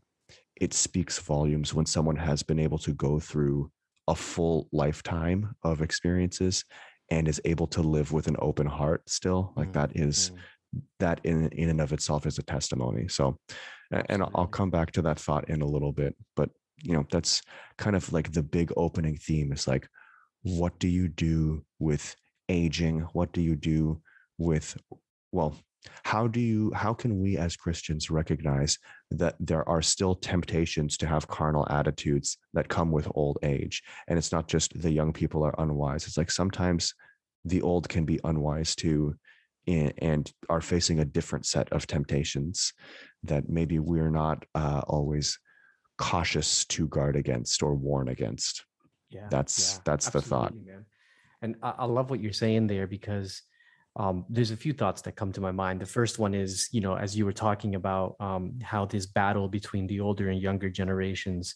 it 0.61 0.73
speaks 0.75 1.19
volumes 1.19 1.75
when 1.75 1.87
someone 1.87 2.17
has 2.17 2.43
been 2.43 2.59
able 2.59 2.79
to 2.79 2.93
go 2.95 3.19
through 3.19 3.71
a 4.09 4.15
full 4.15 4.69
lifetime 4.73 5.55
of 5.63 5.81
experiences 5.83 6.65
and 7.11 7.27
is 7.29 7.41
able 7.45 7.67
to 7.67 7.83
live 7.83 8.13
with 8.13 8.29
an 8.29 8.37
open 8.41 8.67
heart 8.67 9.03
still 9.09 9.53
like 9.57 9.73
that 9.73 9.91
is 9.97 10.31
Mhm. 10.31 10.83
that 11.01 11.21
in 11.25 11.49
in 11.49 11.69
and 11.71 11.81
of 11.81 11.93
itself 11.93 12.27
is 12.27 12.39
a 12.39 12.43
testimony. 12.43 13.09
So 13.09 13.39
and 13.91 14.23
i'll 14.35 14.47
come 14.47 14.71
back 14.71 14.93
to 14.93 15.03
that 15.03 15.19
thought 15.19 15.49
in 15.51 15.63
a 15.63 15.67
little 15.67 15.91
bit 15.93 16.15
but 16.37 16.49
you 16.83 16.93
know 16.93 17.05
that's 17.11 17.43
kind 17.77 17.97
of 17.97 18.13
like 18.13 18.31
the 18.33 18.43
big 18.43 18.73
opening 18.77 19.17
theme 19.17 19.53
is 19.53 19.67
like 19.67 19.89
what 20.43 20.79
do 20.79 20.89
you 20.89 21.07
do 21.09 21.65
with 21.79 22.15
aging? 22.49 23.01
What 23.13 23.33
do 23.33 23.41
you 23.43 23.57
do 23.57 24.01
with 24.39 24.77
well 25.33 25.55
how 26.05 26.27
do 26.27 26.41
you 26.41 26.71
how 26.75 26.93
can 26.93 27.21
we 27.21 27.37
as 27.39 27.57
christians 27.57 28.11
recognize 28.11 28.79
that 29.11 29.35
there 29.41 29.67
are 29.69 29.81
still 29.81 30.15
temptations 30.15 30.97
to 30.99 31.07
have 31.07 31.27
carnal 31.27 31.67
attitudes 31.71 32.39
that 32.53 32.69
come 32.69 32.91
with 32.91 33.09
old 33.15 33.39
age? 33.43 33.83
And 34.09 34.19
it's 34.19 34.33
not 34.33 34.47
just 34.49 34.79
the 34.81 34.91
young 34.91 35.13
people 35.13 35.43
are 35.45 35.55
unwise 35.59 36.07
it's 36.07 36.19
like 36.19 36.31
sometimes 36.31 36.95
the 37.45 37.63
old 37.63 37.89
can 37.89 38.05
be 38.05 38.21
unwise 38.25 38.75
too 38.75 39.15
and 39.67 40.33
are 40.49 40.61
facing 40.61 41.01
a 41.01 41.05
different 41.05 41.47
set 41.47 41.71
of 41.73 41.87
temptations 41.87 42.73
that 43.23 43.49
maybe 43.49 43.79
we're 43.79 44.11
not 44.11 44.45
uh, 44.55 44.83
always 44.87 45.39
cautious 45.99 46.65
to 46.65 46.89
guard 46.89 47.15
against 47.15 47.63
or 47.63 47.75
warn 47.75 48.09
against. 48.09 48.65
Yeah 49.11 49.29
That's- 49.31 49.81
that's 49.85 50.11
the 50.11 50.23
thought. 50.23 50.55
man. 50.55 50.87
And 51.43 51.57
I, 51.63 51.75
I 51.79 51.85
love 51.85 52.11
what 52.11 52.21
you're 52.21 52.33
saying 52.33 52.67
there 52.67 52.87
because 52.87 53.43
um, 54.01 54.25
there's 54.31 54.51
a 54.51 54.57
few 54.57 54.73
thoughts 54.73 55.03
that 55.03 55.15
come 55.15 55.31
to 55.33 55.43
my 55.43 55.53
mind. 55.53 55.79
The 55.79 55.87
first 55.99 56.19
one 56.19 56.35
is 56.35 56.69
you 56.73 56.81
know 56.81 56.95
as 56.97 57.17
you 57.17 57.27
were 57.27 57.39
talking 57.47 57.75
about 57.75 58.17
um, 58.19 58.59
how 58.63 58.87
this 58.87 59.05
battle 59.05 59.47
between 59.47 59.87
the 59.87 60.01
older 60.01 60.31
and 60.31 60.41
younger 60.41 60.71
generations 60.71 61.55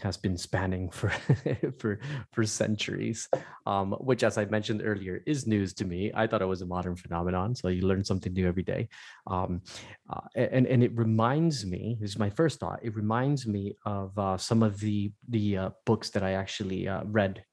has 0.00 0.16
been 0.16 0.36
spanning 0.36 0.90
for 0.90 1.10
for 1.78 2.00
for 2.32 2.44
centuries. 2.44 3.28
Um, 3.64 3.92
which 4.08 4.24
as 4.24 4.36
i 4.38 4.44
mentioned 4.44 4.82
earlier 4.84 5.22
is 5.24 5.46
news 5.46 5.72
to 5.74 5.84
me. 5.84 6.10
I 6.12 6.26
thought 6.26 6.42
it 6.42 6.54
was 6.54 6.62
a 6.62 6.66
modern 6.76 6.96
phenomenon 6.96 7.54
so 7.54 7.68
you 7.68 7.86
learn 7.86 8.04
something 8.04 8.32
new 8.32 8.48
every 8.48 8.64
day. 8.64 8.88
Um, 9.28 9.62
uh, 10.10 10.26
and 10.34 10.66
and 10.66 10.82
it 10.82 10.92
reminds 10.96 11.64
me 11.64 11.96
this 12.00 12.10
is 12.10 12.18
my 12.18 12.30
first 12.30 12.58
thought 12.58 12.80
it 12.82 12.96
reminds 12.96 13.46
me 13.46 13.76
of 13.86 14.18
uh, 14.18 14.36
some 14.36 14.64
of 14.64 14.80
the 14.80 15.12
the 15.28 15.46
uh, 15.62 15.70
books 15.86 16.10
that 16.10 16.24
i 16.24 16.32
actually 16.32 16.88
uh, 16.88 17.04
read 17.20 17.44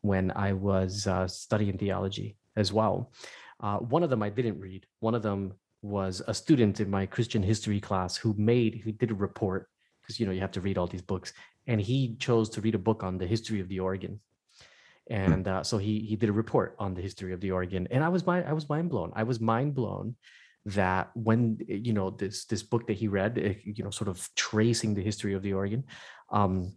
when 0.00 0.32
i 0.48 0.52
was 0.54 1.06
uh, 1.06 1.26
studying 1.28 1.76
theology 1.76 2.36
as 2.56 2.72
well 2.72 3.12
uh, 3.60 3.78
one 3.78 4.02
of 4.02 4.10
them 4.10 4.22
i 4.22 4.28
didn't 4.28 4.60
read. 4.60 4.86
One 5.00 5.14
of 5.14 5.22
them 5.22 5.54
was 5.82 6.20
a 6.28 6.34
student 6.34 6.80
in 6.80 6.90
my 6.90 7.06
christian 7.06 7.42
history 7.42 7.80
class 7.80 8.16
who 8.16 8.34
made 8.36 8.74
he 8.84 8.92
did 8.92 9.10
a 9.10 9.14
report 9.14 9.68
because 10.02 10.20
you 10.20 10.26
know 10.26 10.32
you 10.32 10.40
have 10.40 10.52
to 10.52 10.60
read 10.60 10.76
all 10.76 10.86
these 10.86 11.02
books 11.02 11.32
and 11.66 11.80
he 11.80 12.16
chose 12.16 12.50
to 12.50 12.60
read 12.60 12.74
a 12.74 12.78
book 12.78 13.02
on 13.02 13.16
the 13.16 13.26
history 13.26 13.60
of 13.60 13.68
the 13.68 13.80
organ 13.80 14.20
and 15.08 15.48
uh, 15.48 15.62
so 15.62 15.78
he 15.78 16.00
he 16.00 16.16
did 16.16 16.28
a 16.28 16.32
report 16.32 16.76
on 16.78 16.94
the 16.94 17.00
history 17.00 17.32
of 17.32 17.40
the 17.40 17.50
organ 17.50 17.88
and 17.90 18.04
i 18.04 18.08
was 18.08 18.26
mind 18.26 18.44
i 18.46 18.52
was 18.52 18.68
mind 18.68 18.90
blown 18.90 19.10
i 19.14 19.22
was 19.22 19.40
mind 19.40 19.74
blown 19.74 20.14
that 20.66 21.10
when 21.14 21.58
you 21.66 21.94
know 21.94 22.10
this 22.10 22.44
this 22.44 22.62
book 22.62 22.86
that 22.86 22.96
he 22.96 23.08
read 23.08 23.38
eh, 23.38 23.54
you 23.64 23.82
know 23.82 23.90
sort 23.90 24.08
of 24.08 24.28
tracing 24.36 24.94
the 24.94 25.02
history 25.02 25.32
of 25.32 25.42
the 25.42 25.54
organ 25.54 25.82
um 26.30 26.76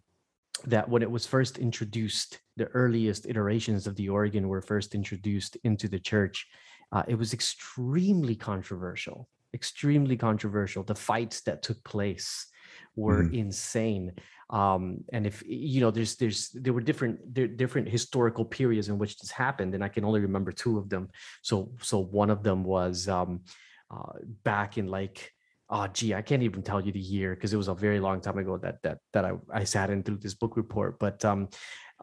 that 0.66 0.88
when 0.88 1.02
it 1.02 1.12
was 1.12 1.28
first 1.28 1.58
introduced 1.58 2.40
the 2.56 2.68
earliest 2.68 3.26
iterations 3.26 3.86
of 3.86 3.96
the 3.98 4.08
organ 4.08 4.48
were 4.48 4.62
first 4.62 4.96
introduced 4.96 5.58
into 5.66 5.90
the 5.90 6.00
church 6.00 6.48
uh, 6.94 7.04
it 7.08 7.16
was 7.16 7.34
extremely 7.34 8.36
controversial 8.36 9.28
extremely 9.54 10.18
controversial. 10.18 10.84
The 10.84 10.96
fights 10.96 11.42
that 11.42 11.62
took 11.62 11.84
place 11.84 12.48
were 12.96 13.24
insane. 13.32 14.14
Um 14.50 15.04
and 15.12 15.26
if 15.26 15.42
you 15.46 15.82
know 15.82 15.90
there's 15.92 16.16
there's 16.16 16.50
there 16.50 16.74
were 16.74 16.82
different 16.82 17.34
there 17.34 17.48
different 17.48 17.90
historical 17.90 18.46
periods 18.46 18.90
in 18.90 18.98
which 18.98 19.18
this 19.18 19.32
happened 19.32 19.74
and 19.74 19.84
i 19.84 19.88
can 19.88 20.06
only 20.06 20.20
remember 20.20 20.52
two 20.52 20.78
of 20.78 20.90
them. 20.90 21.10
So 21.42 21.72
so 21.82 22.00
one 22.00 22.30
of 22.30 22.44
them 22.44 22.64
was 22.64 23.08
um 23.08 23.42
uh 23.90 24.14
back 24.44 24.78
in 24.78 24.88
like 24.88 25.32
oh 25.70 25.88
gee 25.88 26.14
i 26.14 26.22
can't 26.22 26.44
even 26.44 26.62
tell 26.62 26.82
you 26.82 26.92
the 26.92 27.00
year 27.00 27.34
because 27.36 27.54
it 27.54 27.58
was 27.58 27.70
a 27.70 27.74
very 27.74 28.00
long 28.00 28.22
time 28.22 28.38
ago 28.38 28.58
that 28.58 28.82
that 28.84 28.98
that 29.14 29.26
i 29.26 29.32
i 29.52 29.64
sat 29.64 29.90
in 29.90 30.04
through 30.04 30.18
this 30.18 30.36
book 30.36 30.58
report. 30.58 31.00
But 31.00 31.24
um 31.26 31.50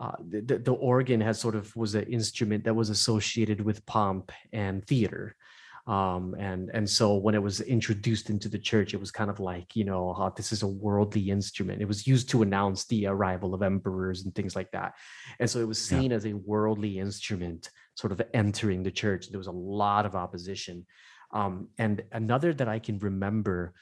uh, 0.01 0.17
the, 0.31 0.59
the 0.59 0.73
organ 0.93 1.21
has 1.21 1.39
sort 1.39 1.55
of 1.55 1.65
was 1.77 1.95
an 1.95 2.05
instrument 2.05 2.65
that 2.65 2.75
was 2.75 2.91
associated 2.91 3.61
with 3.61 3.85
pomp 3.87 4.33
and 4.53 4.77
theater. 4.87 5.37
Um 5.87 6.35
and 6.39 6.71
and 6.77 6.87
so 6.99 7.07
when 7.25 7.35
it 7.39 7.43
was 7.49 7.57
introduced 7.77 8.27
into 8.35 8.49
the 8.51 8.63
church 8.71 8.91
it 8.93 9.01
was 9.05 9.11
kind 9.19 9.31
of 9.31 9.39
like 9.51 9.69
you 9.79 9.85
know 9.89 10.03
this 10.37 10.53
is 10.53 10.63
a 10.63 10.73
worldly 10.87 11.25
instrument. 11.31 11.81
It 11.85 11.89
was 11.89 12.07
used 12.15 12.29
to 12.31 12.43
announce 12.43 12.81
the 12.87 13.07
arrival 13.07 13.51
of 13.55 13.63
emperors 13.63 14.19
and 14.25 14.31
things 14.35 14.55
like 14.55 14.71
that. 14.73 14.91
And 15.41 15.49
so 15.51 15.57
it 15.65 15.69
was 15.73 15.81
Yeah. 15.81 15.99
seen 15.99 16.13
as 16.13 16.25
a 16.27 16.35
worldly 16.53 16.99
instrument 17.07 17.71
sort 17.95 18.13
of 18.13 18.21
entering 18.43 18.83
the 18.83 18.97
church. 19.03 19.23
There 19.31 19.45
was 19.45 19.55
a 19.55 19.63
lot 19.83 20.05
of 20.07 20.15
opposition 20.15 20.87
um 21.33 21.69
and 21.79 22.03
another 22.12 22.53
that 22.53 22.69
i 22.69 22.79
can 22.79 22.99
remember 22.99 23.73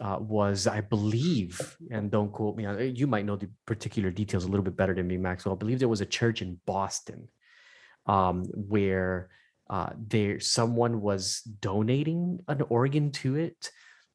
uh, 0.00 0.18
was 0.20 0.66
i 0.66 0.80
believe 0.80 1.76
and 1.90 2.10
don't 2.10 2.32
quote 2.32 2.56
me 2.56 2.64
you 2.94 3.06
might 3.06 3.24
know 3.24 3.36
the 3.36 3.48
particular 3.66 4.10
details 4.10 4.44
a 4.44 4.48
little 4.48 4.64
bit 4.64 4.76
better 4.76 4.94
than 4.94 5.06
me 5.06 5.16
maxwell 5.16 5.54
i 5.54 5.58
believe 5.58 5.78
there 5.78 5.88
was 5.88 6.02
a 6.02 6.06
church 6.06 6.42
in 6.42 6.58
boston 6.66 7.28
um, 8.08 8.44
where 8.44 9.28
uh, 9.70 9.90
there 10.08 10.40
someone 10.40 11.00
was 11.00 11.42
donating 11.60 12.40
an 12.48 12.62
organ 12.68 13.12
to 13.12 13.36
it. 13.36 13.70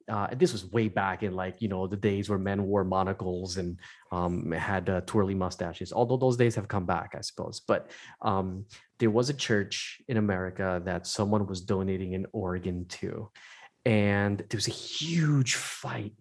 Uh, 0.06 0.26
this 0.34 0.52
was 0.52 0.70
way 0.70 0.88
back 0.88 1.22
in 1.22 1.34
like 1.34 1.62
you 1.62 1.68
know 1.68 1.86
the 1.86 1.96
days 1.96 2.28
where 2.28 2.38
men 2.38 2.66
wore 2.66 2.84
monocles 2.84 3.56
and 3.56 3.78
um, 4.12 4.50
had 4.50 4.90
uh, 4.90 5.00
twirly 5.02 5.34
mustaches. 5.34 5.92
Although 5.92 6.18
those 6.18 6.36
days 6.36 6.54
have 6.56 6.68
come 6.68 6.84
back, 6.84 7.14
I 7.16 7.22
suppose. 7.22 7.60
But 7.60 7.90
um, 8.20 8.66
there 8.98 9.10
was 9.10 9.28
a 9.28 9.34
church 9.34 10.00
in 10.08 10.16
America 10.16 10.80
that 10.84 11.06
someone 11.06 11.46
was 11.46 11.60
donating 11.60 12.14
an 12.14 12.26
organ 12.32 12.86
to, 12.86 13.30
and 13.84 14.38
there 14.38 14.58
was 14.58 14.68
a 14.68 14.72
huge 14.72 15.54
fight 15.54 16.12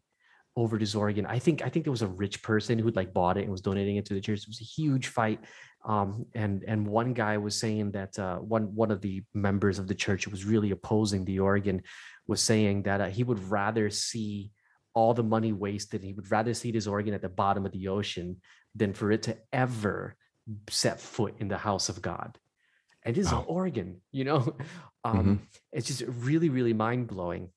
over 0.56 0.78
this 0.78 0.96
organ. 0.96 1.26
I 1.26 1.40
think 1.40 1.64
I 1.64 1.70
think 1.70 1.86
there 1.86 1.92
was 1.92 2.02
a 2.02 2.08
rich 2.08 2.44
person 2.44 2.78
who'd 2.78 2.96
like 2.96 3.14
bought 3.14 3.38
it 3.38 3.44
and 3.44 3.52
was 3.52 3.62
donating 3.62 3.98
it 3.98 4.06
to 4.08 4.14
the 4.14 4.22
church. 4.22 4.42
It 4.42 4.48
was 4.48 4.62
a 4.62 4.66
huge 4.82 5.08
fight 5.08 5.40
um, 5.86 6.26
and 6.34 6.64
and 6.66 6.88
one 6.88 7.14
guy 7.14 7.38
was 7.38 7.60
saying 7.60 7.92
that 7.92 8.18
uh, 8.18 8.38
one 8.38 8.74
one 8.74 8.92
of 8.92 9.02
the 9.02 9.24
members 9.34 9.80
of 9.80 9.88
the 9.88 9.96
church 9.96 10.26
who 10.26 10.32
was 10.32 10.46
really 10.46 10.72
opposing 10.72 11.26
the 11.26 11.40
organ 11.40 11.82
was 12.28 12.42
saying 12.42 12.84
that 12.84 13.02
uh, 13.02 13.08
he 13.08 13.24
would 13.24 13.40
rather 13.50 13.90
see 13.90 14.52
all 14.94 15.14
the 15.14 15.24
money 15.24 15.52
wasted. 15.52 16.02
He 16.02 16.14
would 16.14 16.32
rather 16.32 16.54
see 16.54 16.72
this 16.72 16.88
organ 16.88 17.14
at 17.14 17.22
the 17.22 17.30
bottom 17.30 17.66
of 17.66 17.74
the 17.74 17.90
ocean 17.90 18.38
than 18.76 18.94
for 18.94 19.12
it 19.12 19.24
to 19.24 19.38
ever 19.52 20.16
set 20.70 21.02
foot 21.02 21.36
in 21.40 21.48
the 21.50 21.58
house 21.58 21.90
of 21.90 22.02
God. 22.02 22.38
And 23.06 23.16
this 23.16 23.28
is 23.28 23.32
Wow. 23.32 23.40
an 23.40 23.46
organ, 23.48 24.02
you 24.12 24.24
know. 24.24 24.56
Um, 25.06 25.42
It's 25.74 25.88
just 25.88 26.04
really 26.08 26.48
really 26.48 26.72
mind 26.72 27.08
blowing 27.08 27.50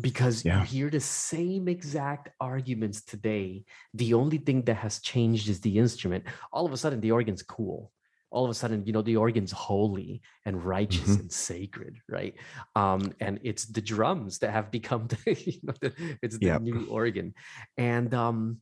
because 0.00 0.44
Yeah. 0.44 0.60
you 0.60 0.66
hear 0.66 0.90
the 0.90 1.00
same 1.00 1.66
exact 1.66 2.28
arguments 2.40 3.02
today 3.02 3.64
the 3.94 4.14
only 4.14 4.38
thing 4.38 4.62
that 4.62 4.76
has 4.76 5.00
changed 5.00 5.48
is 5.48 5.60
the 5.60 5.78
instrument 5.78 6.24
all 6.52 6.66
of 6.66 6.72
a 6.72 6.76
sudden 6.76 7.00
the 7.00 7.10
organ's 7.10 7.42
cool 7.42 7.90
all 8.30 8.44
of 8.44 8.50
a 8.50 8.54
sudden 8.54 8.84
you 8.86 8.92
know 8.92 9.02
the 9.02 9.16
organ's 9.16 9.50
holy 9.50 10.20
and 10.44 10.62
righteous 10.62 11.16
Mhm. 11.16 11.20
and 11.20 11.32
sacred 11.32 11.96
right 12.08 12.34
um 12.76 13.12
and 13.20 13.40
it's 13.42 13.64
the 13.64 13.80
drums 13.80 14.38
that 14.38 14.52
have 14.52 14.70
become 14.70 15.06
the, 15.12 15.18
you 15.34 15.60
know 15.62 15.74
the, 15.80 15.90
it's 16.22 16.38
the 16.38 16.46
Yep. 16.46 16.60
new 16.60 16.86
organ 16.90 17.34
and 17.76 18.12
um 18.14 18.60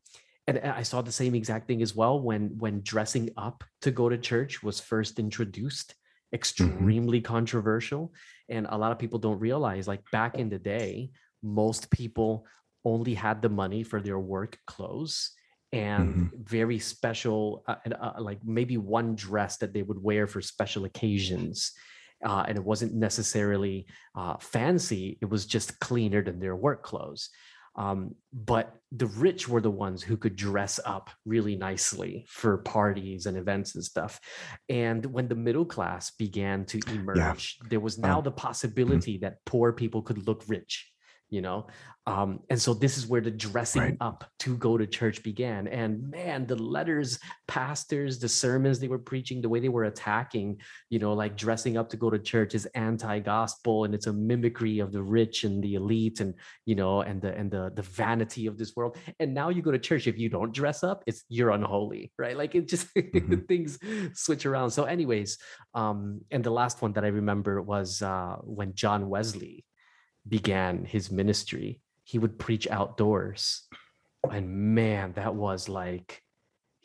and 0.49 0.59
I 0.61 0.85
saw 0.85 1.03
the 1.03 1.11
same 1.11 1.35
exact 1.35 1.67
thing 1.67 1.83
as 1.83 1.95
well 1.97 2.21
when 2.21 2.57
when 2.59 2.83
dressing 2.83 3.31
up 3.37 3.65
to 3.83 3.91
go 3.91 4.09
to 4.09 4.17
church 4.17 4.63
was 4.63 4.81
first 4.81 5.19
introduced 5.19 5.95
extremely 6.33 7.21
controversial 7.21 8.13
and 8.49 8.67
a 8.71 8.77
lot 8.77 8.93
of 8.93 8.99
people 8.99 9.19
don't 9.19 9.39
realize 9.39 9.87
like 9.87 10.03
back 10.11 10.37
in 10.37 10.49
the 10.49 10.59
day 10.59 11.11
most 11.43 11.91
people 11.91 12.47
only 12.85 13.15
had 13.15 13.43
the 13.43 13.49
money 13.49 13.83
for 13.83 14.01
their 14.01 14.19
work 14.19 14.59
clothes 14.67 15.33
and 15.73 16.31
very 16.43 16.79
special 16.79 17.65
uh, 17.69 17.77
uh, 18.01 18.13
like 18.19 18.39
maybe 18.45 18.77
one 18.77 19.15
dress 19.15 19.57
that 19.59 19.73
they 19.73 19.83
would 19.83 20.03
wear 20.03 20.27
for 20.27 20.41
special 20.41 20.85
occasions 20.85 21.73
uh, 22.25 22.45
and 22.49 22.57
it 22.57 22.65
wasn't 22.65 22.95
necessarily 22.95 23.87
uh, 24.17 24.37
fancy 24.39 25.19
it 25.21 25.29
was 25.29 25.47
just 25.47 25.79
cleaner 25.81 26.23
than 26.23 26.41
their 26.41 26.57
work 26.57 26.83
clothes 26.83 27.31
Um, 27.77 28.15
but 28.33 28.75
the 28.93 29.07
rich 29.07 29.49
were 29.49 29.61
the 29.61 29.71
ones 29.71 30.03
who 30.03 30.17
could 30.17 30.37
dress 30.37 30.81
up 30.85 31.11
really 31.25 31.57
nicely 31.57 32.25
for 32.29 32.59
parties 32.59 33.27
and 33.27 33.37
events 33.37 33.75
and 33.75 33.85
stuff. 33.85 34.21
And 34.69 35.05
when 35.07 35.29
the 35.29 35.35
middle 35.35 35.67
class 35.67 36.11
began 36.13 36.65
to 36.67 36.81
emerge, 36.89 37.59
yeah. 37.61 37.69
there 37.69 37.81
was 37.81 37.99
now 37.99 38.19
um, 38.19 38.25
the 38.25 38.31
possibility 38.31 39.15
mm-hmm. 39.15 39.25
that 39.25 39.45
poor 39.45 39.73
people 39.73 40.03
could 40.03 40.27
look 40.27 40.45
rich 40.49 40.91
you 41.31 41.43
know? 41.43 41.67
Um, 42.09 42.39
and 42.51 42.61
so 42.61 42.73
this 42.73 42.97
is 42.97 43.09
where 43.09 43.21
the 43.21 43.33
dressing 43.33 43.83
right. 43.83 43.97
up 44.01 44.25
to 44.41 44.57
go 44.57 44.79
to 44.79 44.87
church 44.87 45.25
began. 45.25 45.67
And 45.67 46.09
man 46.09 46.47
the 46.47 46.55
letters 46.55 47.19
pastors 47.49 48.21
the 48.21 48.29
sermons 48.29 48.79
they 48.79 48.87
were 48.87 48.99
preaching 48.99 49.41
the 49.41 49.49
way 49.49 49.59
they 49.59 49.69
were 49.69 49.85
attacking 49.85 50.61
you 50.91 50.99
know 50.99 51.15
like 51.15 51.37
dressing 51.37 51.77
up 51.77 51.89
to 51.89 51.97
go 51.97 52.11
to 52.11 52.19
church 52.19 52.55
is 52.55 52.67
anti-gospel 52.75 53.85
and 53.85 53.95
it's 53.95 54.07
a 54.07 54.13
mimicry 54.13 54.79
of 54.79 54.93
the 54.93 55.03
rich 55.03 55.43
and 55.45 55.63
the 55.63 55.75
elite 55.75 56.21
and 56.21 56.35
you 56.65 56.77
know 56.77 57.01
and 57.01 57.21
the 57.21 57.35
and 57.37 57.51
the 57.51 57.73
the 57.75 57.83
vanity 57.83 58.47
of 58.47 58.57
this 58.57 58.77
world. 58.77 58.97
And 59.19 59.35
now 59.35 59.49
you 59.49 59.61
go 59.61 59.73
to 59.73 59.79
church 59.79 60.07
if 60.07 60.17
you 60.17 60.29
don't 60.29 60.55
dress 60.55 60.85
up 60.85 61.03
it's 61.07 61.25
you're 61.29 61.51
unholy 61.51 62.13
right? 62.19 62.37
Like 62.37 62.55
it 62.55 62.69
just 62.69 62.95
mm-hmm. 62.95 63.41
things 63.49 63.79
switch 64.15 64.47
around. 64.47 64.71
So 64.71 64.85
anyways 64.85 65.39
um 65.75 66.21
and 66.31 66.45
the 66.45 66.51
last 66.51 66.83
one 66.83 66.93
that 66.93 67.05
i 67.05 67.09
remember 67.09 67.63
was 67.63 68.03
uh 68.03 68.37
when 68.43 68.75
john 68.75 69.09
wesley 69.09 69.65
began 70.29 70.85
his 70.85 71.11
ministry, 71.11 71.81
he 72.05 72.19
would 72.19 72.39
preach 72.39 72.69
outdoors. 72.69 73.63
And 74.31 74.75
man, 74.75 75.13
that 75.15 75.35
was 75.35 75.69
like 75.69 76.23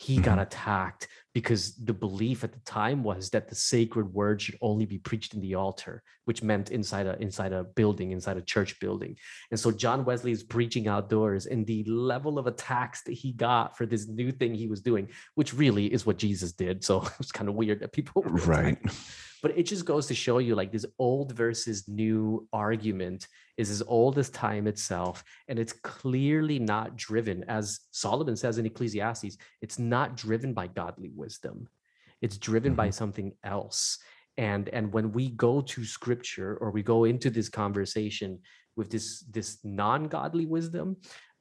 he 0.01 0.17
got 0.17 0.31
mm-hmm. 0.31 0.41
attacked 0.41 1.07
because 1.33 1.75
the 1.75 1.93
belief 1.93 2.43
at 2.43 2.51
the 2.51 2.59
time 2.61 3.03
was 3.03 3.29
that 3.29 3.47
the 3.47 3.55
sacred 3.55 4.11
word 4.11 4.41
should 4.41 4.57
only 4.59 4.85
be 4.85 4.97
preached 4.97 5.35
in 5.35 5.41
the 5.41 5.53
altar, 5.53 6.01
which 6.25 6.41
meant 6.41 6.71
inside 6.71 7.05
a 7.05 7.21
inside 7.21 7.53
a 7.53 7.63
building, 7.63 8.11
inside 8.11 8.37
a 8.37 8.41
church 8.41 8.79
building. 8.79 9.15
And 9.51 9.59
so 9.59 9.71
John 9.71 10.03
Wesley 10.03 10.31
is 10.31 10.43
preaching 10.43 10.87
outdoors, 10.87 11.45
and 11.45 11.67
the 11.67 11.83
level 11.83 12.39
of 12.39 12.47
attacks 12.47 13.03
that 13.03 13.13
he 13.13 13.31
got 13.31 13.77
for 13.77 13.85
this 13.85 14.07
new 14.07 14.31
thing 14.31 14.55
he 14.55 14.67
was 14.67 14.81
doing, 14.81 15.07
which 15.35 15.53
really 15.53 15.85
is 15.85 16.05
what 16.05 16.17
Jesus 16.17 16.51
did. 16.51 16.83
So 16.83 17.01
it 17.05 17.17
was 17.19 17.31
kind 17.31 17.47
of 17.47 17.53
weird 17.53 17.81
that 17.81 17.93
people 17.93 18.23
right 18.23 18.79
but 19.41 19.57
it 19.57 19.63
just 19.63 19.85
goes 19.85 20.07
to 20.07 20.13
show 20.13 20.37
you 20.37 20.55
like 20.55 20.71
this 20.71 20.85
old 20.99 21.31
versus 21.33 21.87
new 21.87 22.47
argument 22.53 23.27
is 23.57 23.69
as 23.69 23.81
old 23.87 24.17
as 24.17 24.29
time 24.29 24.67
itself 24.67 25.23
and 25.47 25.59
it's 25.59 25.73
clearly 25.73 26.59
not 26.59 26.95
driven 26.95 27.43
as 27.47 27.81
solomon 27.91 28.35
says 28.35 28.57
in 28.57 28.65
ecclesiastes 28.65 29.37
it's 29.61 29.79
not 29.79 30.15
driven 30.15 30.53
by 30.53 30.67
godly 30.67 31.11
wisdom 31.15 31.67
it's 32.21 32.37
driven 32.37 32.71
mm-hmm. 32.71 32.77
by 32.77 32.89
something 32.89 33.31
else 33.43 33.99
and 34.37 34.69
and 34.69 34.91
when 34.93 35.11
we 35.11 35.29
go 35.31 35.61
to 35.61 35.83
scripture 35.83 36.57
or 36.61 36.71
we 36.71 36.83
go 36.83 37.03
into 37.03 37.29
this 37.29 37.49
conversation 37.49 38.39
with 38.75 38.89
this 38.89 39.21
this 39.31 39.59
non-godly 39.63 40.45
wisdom 40.45 40.95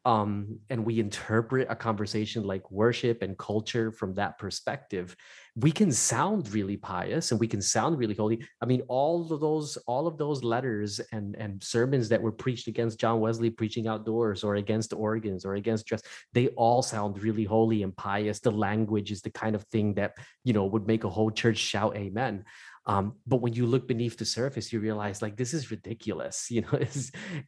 um, 0.04 0.58
and 0.70 0.84
we 0.84 0.98
interpret 0.98 1.66
a 1.70 1.76
conversation 1.76 2.44
like 2.44 2.70
worship 2.70 3.22
and 3.22 3.36
culture 3.36 3.92
from 3.92 4.14
that 4.14 4.38
perspective, 4.38 5.14
we 5.56 5.72
can 5.72 5.90
sound 5.90 6.52
really 6.52 6.76
pious 6.76 7.30
and 7.30 7.40
we 7.40 7.48
can 7.48 7.60
sound 7.60 7.98
really 7.98 8.14
holy. 8.14 8.44
I 8.60 8.66
mean, 8.66 8.82
all 8.88 9.32
of 9.32 9.40
those, 9.40 9.76
all 9.86 10.06
of 10.06 10.16
those 10.18 10.44
letters 10.44 11.00
and 11.12 11.34
and 11.36 11.62
sermons 11.62 12.08
that 12.08 12.22
were 12.22 12.32
preached 12.32 12.68
against 12.68 13.00
John 13.00 13.20
Wesley 13.20 13.50
preaching 13.50 13.88
outdoors 13.88 14.44
or 14.44 14.56
against 14.56 14.92
organs 14.92 15.44
or 15.44 15.54
against 15.54 15.86
dress, 15.86 16.02
they 16.32 16.48
all 16.48 16.82
sound 16.82 17.22
really 17.22 17.44
holy 17.44 17.82
and 17.82 17.96
pious. 17.96 18.40
The 18.40 18.50
language 18.50 19.10
is 19.10 19.22
the 19.22 19.30
kind 19.30 19.54
of 19.54 19.64
thing 19.64 19.94
that 19.94 20.14
you 20.44 20.52
know 20.52 20.66
would 20.66 20.86
make 20.86 21.04
a 21.04 21.10
whole 21.10 21.30
church 21.30 21.58
shout 21.58 21.96
amen. 21.96 22.44
Um, 22.86 23.16
but 23.26 23.42
when 23.42 23.52
you 23.52 23.66
look 23.66 23.86
beneath 23.86 24.16
the 24.16 24.24
surface, 24.24 24.72
you 24.72 24.80
realize 24.80 25.20
like 25.20 25.36
this 25.36 25.52
is 25.52 25.70
ridiculous, 25.70 26.46
you 26.50 26.62
know. 26.62 26.80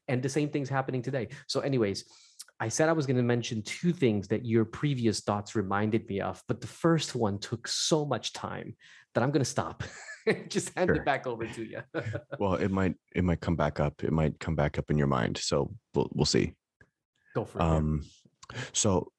and 0.08 0.22
the 0.22 0.28
same 0.28 0.50
thing's 0.50 0.68
happening 0.68 1.02
today. 1.02 1.28
So, 1.46 1.60
anyways 1.60 2.04
I 2.62 2.68
said 2.68 2.88
I 2.88 2.92
was 2.92 3.06
going 3.06 3.16
to 3.16 3.24
mention 3.24 3.60
two 3.62 3.92
things 3.92 4.28
that 4.28 4.46
your 4.46 4.64
previous 4.64 5.18
thoughts 5.18 5.56
reminded 5.56 6.08
me 6.08 6.20
of, 6.20 6.40
but 6.46 6.60
the 6.60 6.68
first 6.68 7.16
one 7.16 7.40
took 7.40 7.66
so 7.66 8.04
much 8.04 8.32
time 8.32 8.76
that 9.14 9.24
I'm 9.24 9.32
going 9.32 9.40
to 9.40 9.50
stop. 9.50 9.82
Just 10.48 10.70
hand 10.76 10.86
sure. 10.86 10.94
it 10.94 11.04
back 11.04 11.26
over 11.26 11.44
to 11.44 11.64
you. 11.64 11.80
well, 12.38 12.54
it 12.54 12.70
might 12.70 12.94
it 13.16 13.24
might 13.24 13.40
come 13.40 13.56
back 13.56 13.80
up. 13.80 14.04
It 14.04 14.12
might 14.12 14.38
come 14.38 14.54
back 14.54 14.78
up 14.78 14.92
in 14.92 14.96
your 14.96 15.08
mind. 15.08 15.38
So 15.38 15.74
we'll 15.92 16.08
we'll 16.14 16.24
see. 16.24 16.52
Go 17.34 17.44
for 17.44 17.58
it. 17.58 17.62
Um, 17.64 18.04
so 18.72 19.10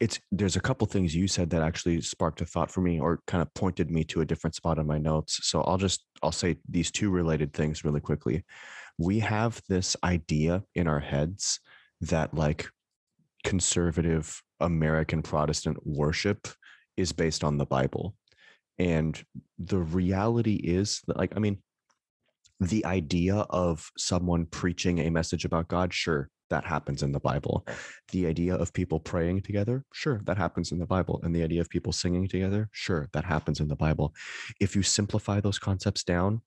it's 0.00 0.20
there's 0.30 0.54
a 0.54 0.60
couple 0.60 0.86
things 0.86 1.16
you 1.16 1.26
said 1.26 1.50
that 1.50 1.62
actually 1.62 2.00
sparked 2.00 2.42
a 2.42 2.46
thought 2.46 2.70
for 2.70 2.80
me 2.80 3.00
or 3.00 3.18
kind 3.26 3.42
of 3.42 3.52
pointed 3.54 3.90
me 3.90 4.04
to 4.04 4.20
a 4.20 4.24
different 4.24 4.54
spot 4.54 4.78
in 4.78 4.86
my 4.86 4.98
notes. 4.98 5.40
So 5.42 5.62
I'll 5.62 5.78
just 5.78 6.06
I'll 6.22 6.30
say 6.30 6.58
these 6.70 6.92
two 6.92 7.10
related 7.10 7.54
things 7.54 7.84
really 7.84 8.00
quickly. 8.00 8.44
We 8.98 9.18
have 9.18 9.60
this 9.68 9.96
idea 10.04 10.62
in 10.76 10.86
our 10.86 11.00
heads 11.00 11.58
that 12.00 12.32
like 12.34 12.68
conservative 13.44 14.42
American 14.60 15.22
Protestant 15.22 15.78
worship 15.86 16.48
is 16.96 17.12
based 17.12 17.44
on 17.44 17.58
the 17.58 17.66
Bible. 17.66 18.16
And 18.78 19.22
the 19.58 19.78
reality 19.78 20.56
is 20.56 21.02
that, 21.06 21.16
like, 21.16 21.32
I 21.36 21.38
mean, 21.38 21.58
the 22.60 22.84
idea 22.86 23.36
of 23.36 23.90
someone 23.96 24.46
preaching 24.46 25.00
a 25.00 25.10
message 25.10 25.44
about 25.44 25.68
God, 25.68 25.92
sure, 25.92 26.30
that 26.50 26.64
happens 26.64 27.02
in 27.02 27.12
the 27.12 27.20
Bible. 27.20 27.66
The 28.12 28.26
idea 28.26 28.54
of 28.54 28.72
people 28.72 29.00
praying 29.00 29.42
together, 29.42 29.84
sure, 29.92 30.20
that 30.24 30.38
happens 30.38 30.72
in 30.72 30.78
the 30.78 30.86
Bible. 30.86 31.20
And 31.22 31.34
the 31.34 31.42
idea 31.42 31.60
of 31.60 31.68
people 31.68 31.92
singing 31.92 32.28
together, 32.28 32.68
sure, 32.72 33.08
that 33.12 33.24
happens 33.24 33.60
in 33.60 33.68
the 33.68 33.76
Bible. 33.76 34.14
If 34.60 34.76
you 34.76 34.82
simplify 34.82 35.40
those 35.40 35.58
concepts 35.58 36.04
down, 36.04 36.42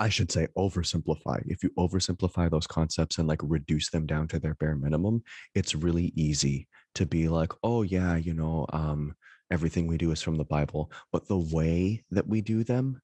I 0.00 0.08
should 0.08 0.30
say 0.30 0.48
oversimplify. 0.56 1.42
If 1.46 1.62
you 1.62 1.70
oversimplify 1.78 2.50
those 2.50 2.66
concepts 2.66 3.18
and 3.18 3.28
like 3.28 3.40
reduce 3.42 3.90
them 3.90 4.06
down 4.06 4.28
to 4.28 4.38
their 4.38 4.54
bare 4.54 4.76
minimum, 4.76 5.22
it's 5.54 5.74
really 5.74 6.12
easy 6.16 6.68
to 6.94 7.06
be 7.06 7.28
like, 7.28 7.52
oh 7.62 7.82
yeah, 7.82 8.16
you 8.16 8.34
know, 8.34 8.66
um, 8.72 9.14
everything 9.50 9.86
we 9.86 9.98
do 9.98 10.10
is 10.10 10.22
from 10.22 10.36
the 10.36 10.44
Bible. 10.44 10.90
But 11.12 11.28
the 11.28 11.38
way 11.38 12.04
that 12.10 12.26
we 12.26 12.40
do 12.40 12.64
them, 12.64 13.00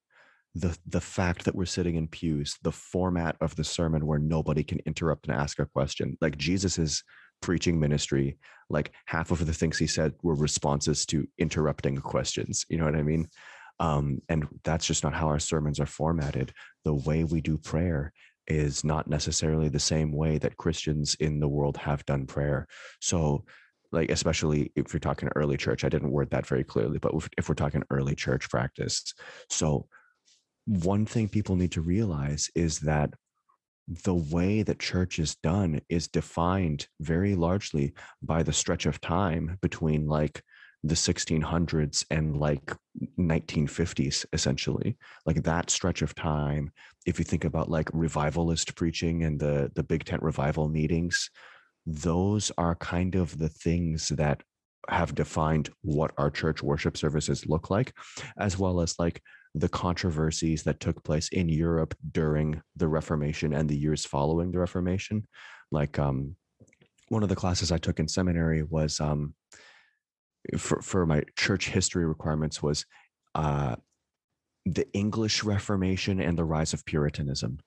the 0.55 0.77
the 0.87 1.01
fact 1.01 1.44
that 1.44 1.55
we're 1.55 1.66
sitting 1.66 1.97
in 1.97 2.07
pews, 2.07 2.57
the 2.62 2.73
format 2.73 3.37
of 3.40 3.57
the 3.57 3.64
sermon 3.64 4.07
where 4.07 4.20
nobody 4.20 4.62
can 4.62 4.81
interrupt 4.87 5.27
and 5.27 5.37
ask 5.37 5.59
a 5.59 5.66
question, 5.66 6.16
like 6.20 6.38
Jesus's 6.38 7.03
preaching 7.42 7.79
ministry, 7.79 8.38
like 8.70 8.92
half 9.07 9.31
of 9.31 9.44
the 9.44 9.53
things 9.53 9.79
he 9.79 9.87
said 9.87 10.14
were 10.23 10.35
responses 10.35 11.05
to 11.07 11.27
interrupting 11.38 11.97
questions. 11.97 12.64
You 12.68 12.79
know 12.79 12.85
what 12.85 12.97
I 12.97 13.03
mean? 13.03 13.29
Um, 13.81 14.21
and 14.29 14.47
that's 14.63 14.87
just 14.87 15.05
not 15.05 15.15
how 15.15 15.29
our 15.29 15.39
sermons 15.39 15.81
are 15.81 15.87
formatted. 15.87 16.53
The 16.85 16.95
way 16.95 17.25
we 17.25 17.41
do 17.41 17.59
prayer 17.59 18.13
is 18.47 18.85
not 18.85 19.09
necessarily 19.09 19.69
the 19.69 19.81
same 19.81 20.13
way 20.13 20.39
that 20.39 20.57
Christians 20.57 21.15
in 21.17 21.41
the 21.41 21.49
world 21.49 21.77
have 21.79 22.05
done 22.05 22.27
prayer. 22.27 22.67
So, 23.01 23.45
like, 23.91 24.11
especially 24.11 24.73
if 24.77 24.93
you're 24.93 25.01
talking 25.01 25.29
early 25.35 25.57
church, 25.57 25.85
I 25.85 25.89
didn't 25.89 26.11
word 26.11 26.31
that 26.31 26.47
very 26.47 26.65
clearly, 26.65 26.99
but 26.99 27.13
if 27.39 27.49
we're 27.49 27.55
talking 27.55 27.85
early 27.91 28.15
church 28.15 28.51
practice. 28.51 29.15
So, 29.51 29.87
one 30.67 31.07
thing 31.07 31.29
people 31.29 31.57
need 31.57 31.73
to 31.73 31.83
realize 31.83 32.51
is 32.55 32.81
that 32.81 33.15
the 33.87 34.15
way 34.15 34.63
that 34.63 34.79
church 34.79 35.19
is 35.19 35.37
done 35.37 35.81
is 35.89 36.09
defined 36.09 36.89
very 37.01 37.35
largely 37.35 37.93
by 38.23 38.43
the 38.43 38.53
stretch 38.53 38.87
of 38.87 39.01
time 39.01 39.59
between 39.61 40.07
like 40.07 40.43
the 40.85 40.94
1600s 40.94 42.05
and 42.11 42.37
like 42.37 42.77
1950s 43.18 44.27
essentially. 44.33 44.97
Like 45.27 45.42
that 45.42 45.70
stretch 45.70 46.03
of 46.03 46.14
time 46.14 46.70
if 47.07 47.18
you 47.18 47.25
think 47.25 47.44
about 47.44 47.70
like 47.70 47.88
revivalist 47.92 48.77
preaching 48.77 49.25
and 49.25 49.40
the 49.40 49.70
the 49.75 49.83
big 49.83 50.05
tent 50.05 50.23
revival 50.23 50.68
meetings 50.68 51.31
those 51.87 52.51
are 52.57 52.75
kind 52.77 53.14
of 53.14 53.37
the 53.38 53.49
things 53.49 54.09
that 54.09 54.42
have 54.88 55.14
defined 55.14 55.70
what 55.83 56.12
our 56.16 56.31
church 56.31 56.62
worship 56.62 56.97
services 56.97 57.47
look 57.47 57.70
like 57.70 57.92
as 58.38 58.59
well 58.59 58.81
as 58.81 58.94
like 58.99 59.20
the 59.55 59.68
controversies 59.68 60.62
that 60.64 60.81
took 60.81 61.03
place 61.05 61.29
in 61.29 61.49
Europe 61.49 61.94
during 62.11 62.61
the 62.77 62.88
Reformation 62.88 63.55
and 63.55 63.68
the 63.68 63.77
years 63.77 64.05
following 64.05 64.51
the 64.51 64.59
Reformation. 64.59 65.27
Like 65.70 65.99
um 65.99 66.37
one 67.09 67.23
of 67.23 67.29
the 67.29 67.37
classes 67.37 67.70
I 67.70 67.79
took 67.79 68.01
in 68.01 68.09
seminary 68.09 68.62
was 68.62 69.01
um 69.01 69.35
for, 70.59 70.81
for 70.83 71.07
my 71.07 71.23
church 71.37 71.69
history 71.69 72.05
requirements 72.05 72.63
was 72.63 72.85
uh, 73.35 73.77
the 74.67 74.91
English 74.93 75.45
Reformation 75.45 76.21
and 76.21 76.39
the 76.39 76.45
rise 76.45 76.73
of 76.73 76.85
Puritanism. 76.87 77.59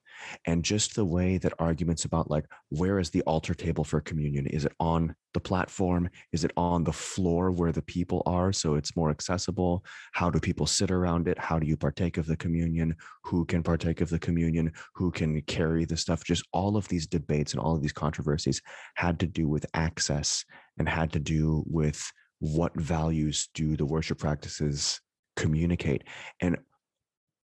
And 0.46 0.66
just 0.66 0.96
the 0.96 1.06
way 1.06 1.38
that 1.38 1.54
arguments 1.60 2.06
about, 2.06 2.32
like, 2.32 2.46
where 2.70 2.98
is 2.98 3.12
the 3.12 3.22
altar 3.22 3.54
table 3.54 3.84
for 3.84 4.02
communion? 4.02 4.48
Is 4.48 4.66
it 4.66 4.72
on 4.80 5.16
the 5.36 5.40
platform? 5.40 6.10
Is 6.32 6.44
it 6.44 6.52
on 6.58 6.84
the 6.84 6.92
floor 6.92 7.52
where 7.52 7.72
the 7.72 7.84
people 7.84 8.24
are 8.26 8.52
so 8.52 8.74
it's 8.74 8.96
more 8.96 9.12
accessible? 9.12 9.86
How 10.14 10.32
do 10.32 10.40
people 10.40 10.66
sit 10.66 10.90
around 10.90 11.28
it? 11.28 11.38
How 11.38 11.60
do 11.60 11.68
you 11.68 11.78
partake 11.78 12.18
of 12.18 12.26
the 12.26 12.36
communion? 12.36 12.96
Who 13.26 13.46
can 13.46 13.62
partake 13.62 14.02
of 14.02 14.10
the 14.10 14.18
communion? 14.18 14.74
Who 14.96 15.12
can 15.12 15.40
carry 15.44 15.86
the 15.86 15.98
stuff? 15.98 16.24
Just 16.24 16.48
all 16.52 16.78
of 16.78 16.88
these 16.88 17.06
debates 17.06 17.54
and 17.54 17.62
all 17.62 17.76
of 17.76 17.84
these 17.84 17.94
controversies 17.94 18.60
had 18.96 19.20
to 19.20 19.28
do 19.28 19.48
with 19.48 19.68
access 19.76 20.44
and 20.80 20.90
had 20.90 21.12
to 21.14 21.20
do 21.20 21.64
with 21.68 22.12
what 22.40 22.74
values 22.76 23.50
do 23.54 23.76
the 23.76 23.86
worship 23.86 24.20
practices 24.20 25.02
communicate? 25.36 26.04
And 26.42 26.58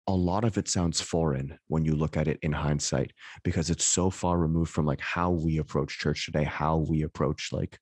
a 0.06 0.14
lot 0.14 0.44
of 0.44 0.56
it 0.56 0.68
sounds 0.68 1.00
foreign 1.00 1.58
when 1.66 1.84
you 1.84 1.96
look 1.96 2.16
at 2.16 2.28
it 2.28 2.38
in 2.42 2.52
hindsight 2.52 3.12
because 3.42 3.70
it's 3.70 3.84
so 3.84 4.08
far 4.08 4.38
removed 4.38 4.70
from 4.70 4.86
like 4.86 5.00
how 5.00 5.30
we 5.30 5.58
approach 5.58 5.98
church 5.98 6.26
today 6.26 6.44
how 6.44 6.76
we 6.76 7.02
approach 7.02 7.48
like 7.52 7.78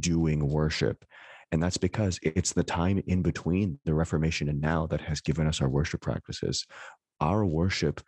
doing 0.00 0.48
worship. 0.48 1.04
And 1.52 1.62
that's 1.62 1.76
because 1.76 2.18
it's 2.22 2.52
the 2.52 2.64
time 2.64 3.02
in 3.06 3.22
between 3.22 3.78
the 3.84 3.94
reformation 3.94 4.48
and 4.48 4.60
now 4.60 4.86
that 4.86 5.02
has 5.02 5.20
given 5.20 5.46
us 5.46 5.60
our 5.60 5.68
worship 5.68 6.00
practices. 6.00 6.66
Our 7.20 7.44
worship 7.44 8.00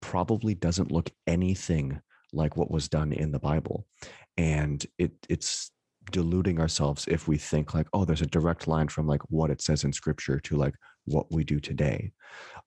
probably 0.00 0.54
doesn't 0.54 0.92
look 0.92 1.10
anything 1.26 2.00
like 2.32 2.56
what 2.56 2.70
was 2.70 2.88
done 2.88 3.12
in 3.12 3.32
the 3.32 3.38
bible. 3.38 3.86
And 4.36 4.84
it 4.98 5.12
it's 5.28 5.70
deluding 6.10 6.60
ourselves 6.60 7.06
if 7.08 7.28
we 7.28 7.38
think 7.38 7.74
like 7.74 7.86
oh 7.92 8.04
there's 8.04 8.22
a 8.22 8.26
direct 8.26 8.66
line 8.66 8.88
from 8.88 9.06
like 9.06 9.22
what 9.28 9.50
it 9.50 9.62
says 9.62 9.84
in 9.84 9.92
scripture 9.92 10.40
to 10.40 10.56
like 10.56 10.74
what 11.04 11.30
we 11.32 11.42
do 11.42 11.58
today. 11.58 12.12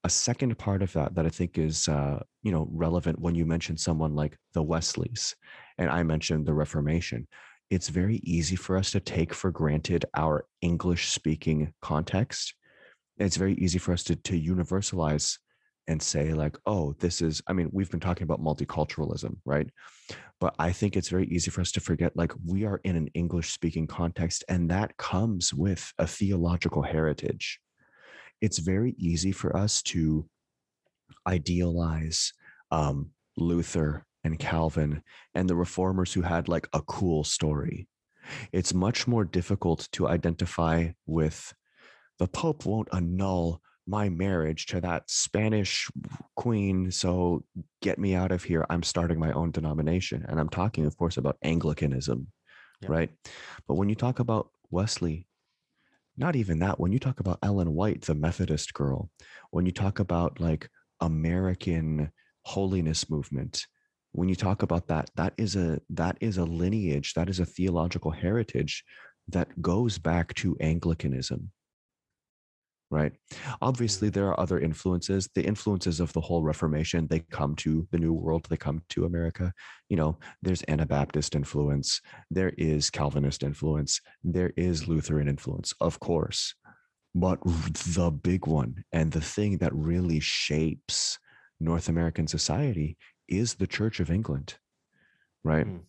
A 0.03 0.09
second 0.09 0.57
part 0.57 0.81
of 0.81 0.91
that 0.93 1.15
that 1.15 1.25
i 1.25 1.29
think 1.29 1.57
is 1.57 1.87
uh, 1.87 2.21
you 2.43 2.51
know 2.51 2.67
relevant 2.71 3.19
when 3.19 3.35
you 3.35 3.45
mention 3.45 3.77
someone 3.77 4.15
like 4.15 4.37
the 4.53 4.63
wesleys 4.63 5.35
and 5.77 5.89
i 5.89 6.03
mentioned 6.03 6.45
the 6.45 6.53
reformation 6.53 7.27
it's 7.71 7.89
very 7.89 8.17
easy 8.17 8.55
for 8.55 8.77
us 8.77 8.91
to 8.91 8.99
take 8.99 9.33
for 9.33 9.51
granted 9.51 10.05
our 10.15 10.45
english 10.61 11.09
speaking 11.09 11.73
context. 11.81 12.53
It's 13.17 13.37
very 13.37 13.55
easy 13.55 13.79
for 13.79 13.93
us 13.93 14.03
to 14.05 14.15
to 14.15 14.39
universalize 14.39 15.37
and 15.87 16.01
say 16.01 16.33
like 16.33 16.57
oh 16.65 16.93
this 16.99 17.21
is 17.21 17.41
i 17.47 17.53
mean 17.53 17.69
we've 17.71 17.91
been 17.91 17.99
talking 17.99 18.23
about 18.23 18.43
multiculturalism 18.43 19.35
right? 19.45 19.69
But 20.39 20.55
i 20.59 20.71
think 20.71 20.95
it's 20.95 21.09
very 21.09 21.27
easy 21.27 21.51
for 21.51 21.61
us 21.61 21.71
to 21.73 21.79
forget 21.79 22.15
like 22.15 22.33
we 22.45 22.65
are 22.65 22.81
in 22.83 22.95
an 22.95 23.07
english 23.13 23.51
speaking 23.53 23.87
context 23.87 24.43
and 24.49 24.69
that 24.69 24.97
comes 24.97 25.53
with 25.53 25.93
a 25.97 26.07
theological 26.07 26.81
heritage. 26.81 27.59
It's 28.41 28.59
very 28.59 28.95
easy 28.97 29.31
for 29.31 29.55
us 29.55 29.81
to 29.83 30.27
idealize 31.27 32.33
um, 32.71 33.11
luther 33.37 34.05
and 34.23 34.39
calvin 34.39 35.03
and 35.33 35.49
the 35.49 35.55
reformers 35.55 36.13
who 36.13 36.21
had 36.21 36.47
like 36.47 36.67
a 36.73 36.81
cool 36.81 37.23
story. 37.23 37.87
It's 38.51 38.73
much 38.73 39.07
more 39.07 39.23
difficult 39.23 39.87
to 39.93 40.07
identify 40.07 40.89
with 41.05 41.53
the 42.17 42.27
pope 42.27 42.65
won't 42.65 42.89
annul 42.91 43.61
my 43.87 44.09
marriage 44.09 44.65
to 44.67 44.81
that 44.81 45.09
Spanish 45.09 45.89
queen. 46.35 46.91
So 46.91 47.43
get 47.81 47.99
me 47.99 48.15
out 48.15 48.31
of 48.31 48.43
here. 48.43 48.65
I'm 48.69 48.83
starting 48.83 49.19
my 49.19 49.31
own 49.31 49.51
denomination. 49.51 50.25
And 50.27 50.39
I'm 50.39 50.49
talking, 50.49 50.85
of 50.85 50.97
course, 50.97 51.17
about 51.17 51.37
Anglicanism, 51.43 52.27
yeah. 52.81 52.89
right? 52.89 53.09
But 53.67 53.75
when 53.75 53.89
you 53.89 53.95
talk 53.95 54.19
about 54.19 54.49
Wesley, 54.71 55.27
not 56.17 56.35
even 56.35 56.59
that. 56.59 56.79
When 56.79 56.91
you 56.91 56.99
talk 56.99 57.19
about 57.19 57.39
Ellen 57.43 57.73
White, 57.73 58.01
the 58.01 58.15
Methodist 58.15 58.73
girl, 58.73 59.09
when 59.51 59.65
you 59.65 59.71
talk 59.71 59.99
about 59.99 60.39
like 60.39 60.69
American 61.01 62.11
holiness 62.43 63.09
movement, 63.09 63.65
when 64.13 64.29
you 64.29 64.35
talk 64.35 64.63
about 64.63 64.87
that, 64.87 65.09
that 65.15 65.33
is 65.37 65.57
a 65.57 65.81
that 65.89 66.17
is 66.21 66.37
a 66.37 66.45
lineage, 66.45 67.13
that 67.15 67.29
is 67.29 67.41
a 67.41 67.45
theological 67.45 68.11
heritage 68.11 68.83
that 69.27 69.61
goes 69.61 69.97
back 69.97 70.33
to 70.35 70.55
Anglicanism 70.61 71.51
right 72.91 73.13
obviously 73.61 74.09
there 74.09 74.27
are 74.27 74.39
other 74.39 74.59
influences 74.59 75.27
the 75.33 75.43
influences 75.43 75.99
of 75.99 76.13
the 76.13 76.21
whole 76.21 76.43
reformation 76.43 77.07
they 77.07 77.19
come 77.31 77.55
to 77.55 77.87
the 77.91 77.97
new 77.97 78.13
world 78.13 78.45
they 78.49 78.57
come 78.57 78.81
to 78.89 79.05
america 79.05 79.51
you 79.89 79.97
know 79.97 80.17
there's 80.43 80.63
anabaptist 80.63 81.35
influence 81.35 82.01
there 82.29 82.53
is 82.57 82.89
calvinist 82.89 83.41
influence 83.43 84.01
there 84.23 84.51
is 84.55 84.87
lutheran 84.87 85.27
influence 85.27 85.73
of 85.81 85.99
course 85.99 86.53
but 87.15 87.39
the 87.43 88.11
big 88.23 88.45
one 88.45 88.83
and 88.91 89.11
the 89.11 89.21
thing 89.21 89.57
that 89.57 89.73
really 89.73 90.19
shapes 90.19 91.17
north 91.59 91.89
american 91.89 92.27
society 92.27 92.97
is 93.27 93.55
the 93.55 93.67
church 93.67 93.99
of 93.99 94.11
england 94.11 94.55
right 95.43 95.65
mm. 95.65 95.79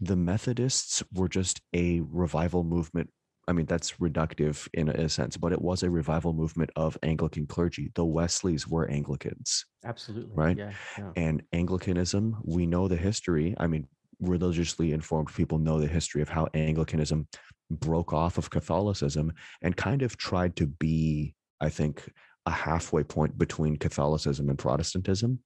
the 0.00 0.16
methodists 0.16 1.02
were 1.14 1.28
just 1.28 1.62
a 1.74 2.00
revival 2.10 2.62
movement 2.62 3.08
I 3.52 3.54
mean, 3.54 3.66
that's 3.66 3.92
reductive 4.00 4.66
in 4.72 4.88
a 4.88 5.10
sense, 5.10 5.36
but 5.36 5.52
it 5.52 5.60
was 5.60 5.82
a 5.82 5.90
revival 5.90 6.32
movement 6.32 6.70
of 6.74 6.96
Anglican 7.02 7.46
clergy. 7.46 7.92
The 7.94 8.02
Wesleys 8.02 8.66
were 8.66 8.90
Anglicans. 8.90 9.66
Absolutely. 9.84 10.34
Right. 10.34 10.56
Yeah, 10.56 10.72
yeah. 10.96 11.10
And 11.16 11.42
Anglicanism, 11.52 12.38
we 12.44 12.64
know 12.64 12.88
the 12.88 12.96
history. 12.96 13.54
I 13.58 13.66
mean, 13.66 13.86
religiously 14.20 14.92
informed 14.92 15.34
people 15.34 15.58
know 15.58 15.78
the 15.78 15.86
history 15.86 16.22
of 16.22 16.30
how 16.30 16.48
Anglicanism 16.54 17.28
broke 17.70 18.14
off 18.14 18.38
of 18.38 18.48
Catholicism 18.48 19.30
and 19.60 19.76
kind 19.76 20.00
of 20.00 20.16
tried 20.16 20.56
to 20.56 20.66
be, 20.66 21.34
I 21.60 21.68
think, 21.68 22.10
a 22.46 22.50
halfway 22.50 23.02
point 23.02 23.36
between 23.36 23.76
Catholicism 23.76 24.48
and 24.48 24.58
Protestantism. 24.58 25.40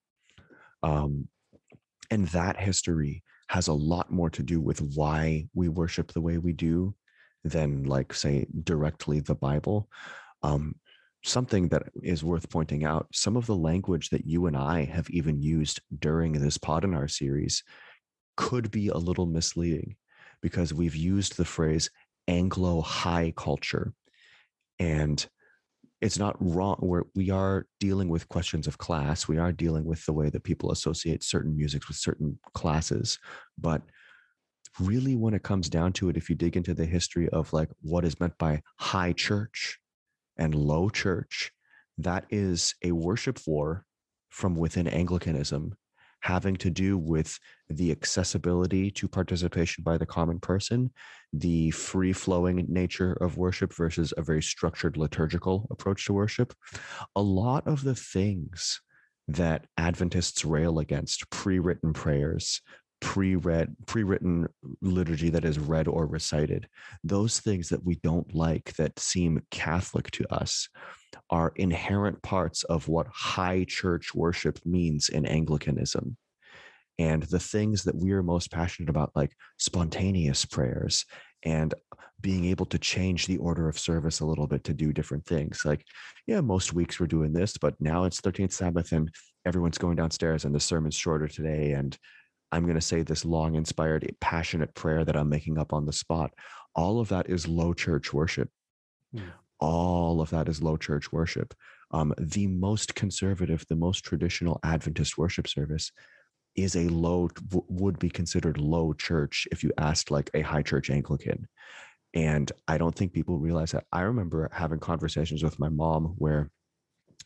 Um, 0.84 1.26
and 2.12 2.28
that 2.28 2.56
history 2.56 3.24
has 3.48 3.66
a 3.66 3.72
lot 3.72 4.12
more 4.12 4.30
to 4.30 4.44
do 4.44 4.60
with 4.60 4.80
why 4.94 5.48
we 5.54 5.68
worship 5.68 6.12
the 6.12 6.20
way 6.20 6.38
we 6.38 6.52
do 6.52 6.94
than 7.48 7.84
like 7.84 8.12
say 8.12 8.46
directly 8.64 9.20
the 9.20 9.34
bible 9.34 9.88
um, 10.42 10.74
something 11.24 11.68
that 11.68 11.84
is 12.02 12.22
worth 12.22 12.48
pointing 12.50 12.84
out 12.84 13.08
some 13.12 13.36
of 13.36 13.46
the 13.46 13.56
language 13.56 14.10
that 14.10 14.26
you 14.26 14.46
and 14.46 14.56
i 14.56 14.84
have 14.84 15.08
even 15.10 15.40
used 15.40 15.80
during 15.98 16.32
this 16.32 16.58
Podinar 16.58 17.10
series 17.10 17.64
could 18.36 18.70
be 18.70 18.88
a 18.88 18.96
little 18.96 19.26
misleading 19.26 19.96
because 20.42 20.74
we've 20.74 20.96
used 20.96 21.36
the 21.36 21.44
phrase 21.44 21.90
anglo 22.28 22.80
high 22.80 23.32
culture 23.36 23.92
and 24.78 25.26
it's 26.00 26.18
not 26.18 26.36
wrong 26.38 26.76
where 26.80 27.04
we 27.14 27.30
are 27.30 27.66
dealing 27.80 28.08
with 28.08 28.28
questions 28.28 28.66
of 28.66 28.78
class 28.78 29.26
we 29.26 29.38
are 29.38 29.52
dealing 29.52 29.84
with 29.84 30.04
the 30.06 30.12
way 30.12 30.28
that 30.28 30.44
people 30.44 30.70
associate 30.70 31.24
certain 31.24 31.56
musics 31.56 31.88
with 31.88 31.96
certain 31.96 32.38
classes 32.54 33.18
but 33.58 33.82
really 34.80 35.16
when 35.16 35.34
it 35.34 35.42
comes 35.42 35.68
down 35.68 35.92
to 35.92 36.08
it 36.08 36.16
if 36.16 36.28
you 36.28 36.36
dig 36.36 36.56
into 36.56 36.74
the 36.74 36.84
history 36.84 37.28
of 37.30 37.52
like 37.52 37.68
what 37.82 38.04
is 38.04 38.18
meant 38.20 38.36
by 38.38 38.60
high 38.78 39.12
church 39.12 39.78
and 40.36 40.54
low 40.54 40.88
church 40.88 41.52
that 41.98 42.24
is 42.30 42.74
a 42.84 42.92
worship 42.92 43.38
war 43.46 43.84
from 44.30 44.54
within 44.54 44.86
anglicanism 44.86 45.74
having 46.26 46.56
to 46.56 46.70
do 46.70 46.98
with 46.98 47.38
the 47.68 47.92
accessibility 47.92 48.90
to 48.90 49.06
participation 49.06 49.84
by 49.84 49.96
the 49.96 50.04
common 50.04 50.40
person, 50.40 50.90
the 51.32 51.70
free 51.70 52.12
flowing 52.12 52.66
nature 52.68 53.12
of 53.20 53.36
worship 53.36 53.72
versus 53.72 54.12
a 54.16 54.22
very 54.22 54.42
structured 54.42 54.96
liturgical 54.96 55.68
approach 55.70 56.04
to 56.04 56.12
worship. 56.12 56.52
A 57.14 57.22
lot 57.22 57.66
of 57.68 57.84
the 57.84 57.94
things 57.94 58.80
that 59.28 59.66
Adventists 59.78 60.44
rail 60.44 60.80
against 60.80 61.30
pre 61.30 61.60
written 61.60 61.92
prayers, 61.92 62.60
pre-read 63.00 63.76
pre-written 63.86 64.46
liturgy 64.80 65.28
that 65.28 65.44
is 65.44 65.58
read 65.58 65.86
or 65.86 66.06
recited 66.06 66.66
those 67.04 67.40
things 67.40 67.68
that 67.68 67.84
we 67.84 67.96
don't 67.96 68.34
like 68.34 68.74
that 68.76 68.98
seem 68.98 69.42
catholic 69.50 70.10
to 70.10 70.26
us 70.32 70.68
are 71.30 71.52
inherent 71.56 72.22
parts 72.22 72.62
of 72.64 72.88
what 72.88 73.06
high 73.08 73.64
church 73.68 74.14
worship 74.14 74.58
means 74.64 75.08
in 75.08 75.26
anglicanism. 75.26 76.16
And 76.98 77.22
the 77.24 77.40
things 77.40 77.84
that 77.84 77.96
we 77.96 78.12
are 78.12 78.22
most 78.22 78.50
passionate 78.50 78.88
about 78.88 79.10
like 79.14 79.32
spontaneous 79.58 80.44
prayers 80.44 81.04
and 81.42 81.74
being 82.22 82.46
able 82.46 82.64
to 82.66 82.78
change 82.78 83.26
the 83.26 83.36
order 83.36 83.68
of 83.68 83.78
service 83.78 84.20
a 84.20 84.26
little 84.26 84.46
bit 84.46 84.64
to 84.64 84.72
do 84.72 84.90
different 84.90 85.26
things 85.26 85.60
like 85.66 85.84
yeah 86.26 86.40
most 86.40 86.72
weeks 86.72 86.98
we're 86.98 87.06
doing 87.06 87.30
this 87.30 87.58
but 87.58 87.74
now 87.78 88.04
it's 88.04 88.22
13th 88.22 88.52
sabbath 88.52 88.92
and 88.92 89.10
everyone's 89.44 89.76
going 89.76 89.96
downstairs 89.96 90.46
and 90.46 90.54
the 90.54 90.58
sermon's 90.58 90.94
shorter 90.94 91.28
today 91.28 91.72
and 91.72 91.98
I'm 92.52 92.64
going 92.64 92.76
to 92.76 92.80
say 92.80 93.02
this 93.02 93.24
long, 93.24 93.54
inspired, 93.54 94.14
passionate 94.20 94.74
prayer 94.74 95.04
that 95.04 95.16
I'm 95.16 95.28
making 95.28 95.58
up 95.58 95.72
on 95.72 95.86
the 95.86 95.92
spot. 95.92 96.32
All 96.74 97.00
of 97.00 97.08
that 97.08 97.28
is 97.28 97.48
low 97.48 97.74
church 97.74 98.12
worship. 98.12 98.48
Mm. 99.14 99.22
All 99.58 100.20
of 100.20 100.30
that 100.30 100.48
is 100.48 100.62
low 100.62 100.76
church 100.76 101.12
worship. 101.12 101.54
Um, 101.90 102.14
the 102.18 102.46
most 102.46 102.94
conservative, 102.94 103.64
the 103.68 103.76
most 103.76 104.04
traditional 104.04 104.60
Adventist 104.62 105.16
worship 105.16 105.48
service 105.48 105.92
is 106.54 106.76
a 106.76 106.88
low, 106.88 107.28
would 107.68 107.98
be 107.98 108.10
considered 108.10 108.58
low 108.58 108.92
church 108.92 109.46
if 109.52 109.62
you 109.62 109.72
asked 109.78 110.10
like 110.10 110.30
a 110.34 110.40
high 110.42 110.62
church 110.62 110.90
Anglican. 110.90 111.46
And 112.14 112.50
I 112.66 112.78
don't 112.78 112.94
think 112.94 113.12
people 113.12 113.38
realize 113.38 113.72
that. 113.72 113.84
I 113.92 114.02
remember 114.02 114.48
having 114.52 114.78
conversations 114.78 115.42
with 115.42 115.58
my 115.58 115.68
mom 115.68 116.14
where 116.16 116.50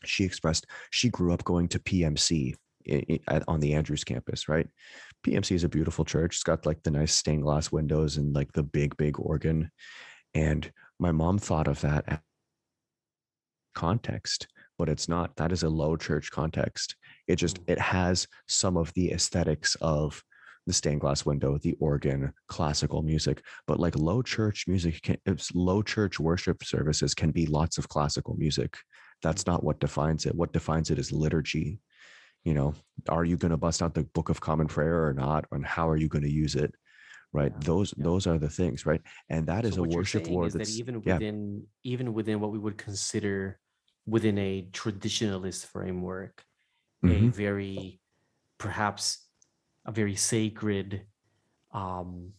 she 0.03 0.23
expressed 0.23 0.67
she 0.89 1.09
grew 1.09 1.33
up 1.33 1.43
going 1.43 1.67
to 1.69 1.79
PMC 1.79 2.55
on 3.47 3.59
the 3.59 3.73
Andrews 3.73 4.03
campus, 4.03 4.49
right? 4.49 4.67
PMC 5.25 5.55
is 5.55 5.63
a 5.63 5.69
beautiful 5.69 6.05
church. 6.05 6.35
It's 6.35 6.43
got 6.43 6.65
like 6.65 6.83
the 6.83 6.91
nice 6.91 7.13
stained 7.13 7.43
glass 7.43 7.71
windows 7.71 8.17
and 8.17 8.33
like 8.33 8.51
the 8.53 8.63
big, 8.63 8.97
big 8.97 9.19
organ. 9.19 9.71
And 10.33 10.71
my 10.99 11.11
mom 11.11 11.37
thought 11.37 11.67
of 11.67 11.81
that 11.81 12.21
context, 13.75 14.47
but 14.77 14.89
it's 14.89 15.07
not. 15.07 15.35
That 15.37 15.51
is 15.51 15.63
a 15.63 15.69
low 15.69 15.95
church 15.95 16.31
context. 16.31 16.95
It 17.27 17.35
just 17.35 17.63
mm. 17.63 17.71
it 17.71 17.79
has 17.79 18.27
some 18.47 18.77
of 18.77 18.93
the 18.93 19.11
aesthetics 19.11 19.75
of 19.75 20.23
the 20.67 20.73
stained 20.73 21.01
glass 21.01 21.25
window, 21.25 21.57
the 21.57 21.75
organ, 21.79 22.31
classical 22.47 23.01
music, 23.01 23.43
but 23.65 23.79
like 23.79 23.95
low 23.97 24.21
church 24.21 24.65
music 24.67 25.01
can 25.01 25.17
low 25.53 25.81
church 25.81 26.19
worship 26.19 26.63
services 26.63 27.15
can 27.15 27.31
be 27.31 27.45
lots 27.47 27.77
of 27.77 27.89
classical 27.89 28.35
music 28.35 28.77
That's 29.23 29.47
not 29.47 29.63
what 29.63 29.79
defines 29.79 30.25
it. 30.25 30.35
What 30.35 30.53
defines 30.53 30.91
it 30.91 30.99
is 30.99 31.11
liturgy. 31.11 31.79
You 32.43 32.53
know, 32.53 32.73
are 33.07 33.23
you 33.23 33.37
going 33.37 33.51
to 33.51 33.57
bust 33.57 33.81
out 33.81 33.93
the 33.93 34.03
Book 34.03 34.29
of 34.29 34.41
Common 34.41 34.67
Prayer 34.67 35.05
or 35.05 35.13
not? 35.13 35.45
And 35.51 35.65
how 35.65 35.87
are 35.87 35.97
you 35.97 36.07
going 36.07 36.23
to 36.23 36.31
use 36.31 36.55
it? 36.55 36.73
Right. 37.33 37.53
Yeah, 37.53 37.59
Those 37.63 37.93
yeah. 37.95 38.03
those 38.03 38.27
are 38.27 38.37
the 38.37 38.49
things, 38.49 38.85
right? 38.85 39.01
And 39.29 39.47
that 39.47 39.63
is 39.63 39.75
So 39.75 39.83
a 39.83 39.85
worship 39.85 40.23
is 40.27 40.53
that 40.53 40.59
that's 40.59 40.77
even 40.77 41.01
yeah. 41.05 41.13
within 41.13 41.67
even 41.83 42.13
within 42.13 42.39
what 42.39 42.51
we 42.51 42.59
would 42.59 42.77
consider 42.77 43.59
within 44.05 44.37
a 44.37 44.67
traditionalist 44.71 45.65
framework, 45.67 46.43
a 47.03 47.07
Mhm. 47.07 47.31
very 47.31 48.01
perhaps 48.57 49.27
a 49.85 49.91
very 49.91 50.15
sacred 50.15 51.07
um, 51.73 52.33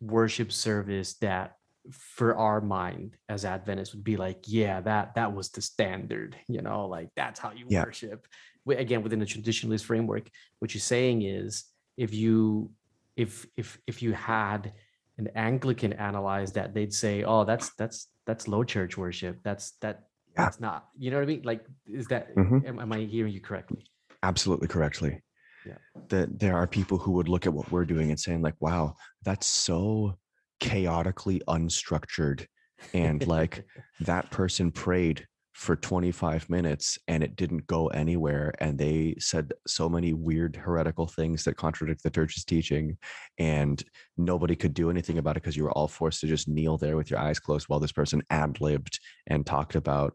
worship 0.00 0.52
service 0.52 1.14
that 1.18 1.56
for 1.92 2.36
our 2.36 2.60
mind 2.60 3.16
as 3.28 3.44
Adventists 3.44 3.94
would 3.94 4.04
be 4.04 4.16
like, 4.16 4.44
yeah, 4.46 4.80
that 4.80 5.14
that 5.14 5.32
was 5.34 5.50
the 5.50 5.62
standard, 5.62 6.36
you 6.48 6.62
know, 6.62 6.86
like 6.86 7.08
that's 7.16 7.40
how 7.40 7.52
you 7.52 7.66
Yeah. 7.68 7.84
worship. 7.84 8.26
Again, 8.74 9.02
within 9.02 9.22
a 9.22 9.26
traditionalist 9.26 9.84
framework, 9.84 10.28
what 10.58 10.74
you're 10.74 10.80
saying 10.80 11.22
is 11.22 11.64
if 11.96 12.12
you 12.12 12.70
if 13.16 13.46
if 13.56 13.78
if 13.86 14.02
you 14.02 14.12
had 14.12 14.72
an 15.18 15.28
Anglican 15.34 15.92
analyze 15.94 16.52
that, 16.52 16.74
they'd 16.74 16.92
say, 16.92 17.22
oh, 17.24 17.44
that's 17.44 17.70
that's 17.74 18.08
that's 18.26 18.48
low 18.48 18.64
church 18.64 18.96
worship. 18.98 19.38
That's 19.42 19.72
that 19.82 20.08
Yeah. 20.34 20.44
that's 20.44 20.60
not, 20.60 20.88
you 20.98 21.10
know 21.10 21.16
what 21.18 21.22
I 21.22 21.26
mean? 21.26 21.42
Like, 21.42 21.64
is 21.86 22.06
that 22.08 22.34
Mhm. 22.34 22.66
am, 22.66 22.80
am 22.80 22.92
I 22.92 22.98
hearing 23.04 23.32
you 23.32 23.40
correctly? 23.40 23.84
absolutely 24.22 24.66
correctly. 24.66 25.22
Yeah. 25.64 25.78
That 26.08 26.38
there 26.40 26.56
are 26.56 26.66
people 26.66 26.98
who 26.98 27.12
would 27.12 27.28
look 27.28 27.46
at 27.46 27.52
what 27.54 27.70
we're 27.70 27.84
doing 27.84 28.10
and 28.10 28.18
saying, 28.18 28.42
like, 28.42 28.56
wow, 28.60 28.96
that's 29.22 29.46
so 29.46 30.18
chaotically 30.58 31.40
unstructured. 31.48 32.46
And 32.92 33.26
like 33.26 33.64
that 34.00 34.30
person 34.30 34.72
prayed 34.72 35.26
for 35.56 35.74
25 35.74 36.50
minutes 36.50 36.98
and 37.08 37.24
it 37.24 37.34
didn't 37.34 37.66
go 37.66 37.88
anywhere. 37.88 38.54
And 38.58 38.78
they 38.78 39.14
said 39.18 39.54
so 39.66 39.88
many 39.88 40.12
weird 40.12 40.54
heretical 40.54 41.06
things 41.06 41.44
that 41.44 41.56
contradict 41.56 42.02
the 42.02 42.10
church's 42.10 42.44
teaching. 42.44 42.98
And 43.38 43.82
nobody 44.18 44.54
could 44.54 44.74
do 44.74 44.90
anything 44.90 45.16
about 45.16 45.38
it 45.38 45.42
because 45.42 45.56
you 45.56 45.64
were 45.64 45.72
all 45.72 45.88
forced 45.88 46.20
to 46.20 46.26
just 46.26 46.46
kneel 46.46 46.76
there 46.76 46.94
with 46.94 47.10
your 47.10 47.18
eyes 47.18 47.40
closed 47.40 47.70
while 47.70 47.80
this 47.80 47.90
person 47.90 48.22
ad 48.28 48.60
libbed 48.60 49.00
and 49.28 49.46
talked 49.46 49.76
about, 49.76 50.14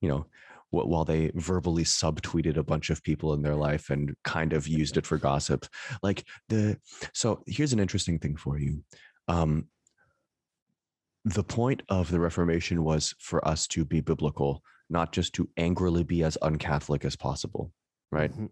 you 0.00 0.08
know, 0.08 0.26
wh- 0.70 0.88
while 0.88 1.04
they 1.04 1.30
verbally 1.36 1.84
subtweeted 1.84 2.56
a 2.56 2.64
bunch 2.64 2.90
of 2.90 3.04
people 3.04 3.34
in 3.34 3.42
their 3.42 3.54
life 3.54 3.88
and 3.88 4.16
kind 4.24 4.52
of 4.52 4.66
used 4.66 4.96
it 4.96 5.06
for 5.06 5.16
gossip 5.16 5.66
like 6.02 6.24
the 6.48 6.76
so 7.12 7.42
here's 7.46 7.72
an 7.72 7.78
interesting 7.78 8.18
thing 8.18 8.36
for 8.36 8.58
you 8.58 8.82
um 9.28 9.68
the 11.24 11.44
point 11.44 11.82
of 11.88 12.10
the 12.10 12.18
reformation 12.18 12.82
was 12.82 13.14
for 13.18 13.46
us 13.46 13.66
to 13.68 13.84
be 13.84 14.00
biblical 14.00 14.62
not 14.92 15.12
just 15.12 15.32
to 15.34 15.48
angrily 15.56 16.04
be 16.04 16.22
as 16.22 16.38
uncatholic 16.42 17.04
as 17.04 17.16
possible 17.16 17.72
right? 18.12 18.32
Mhm. 18.32 18.50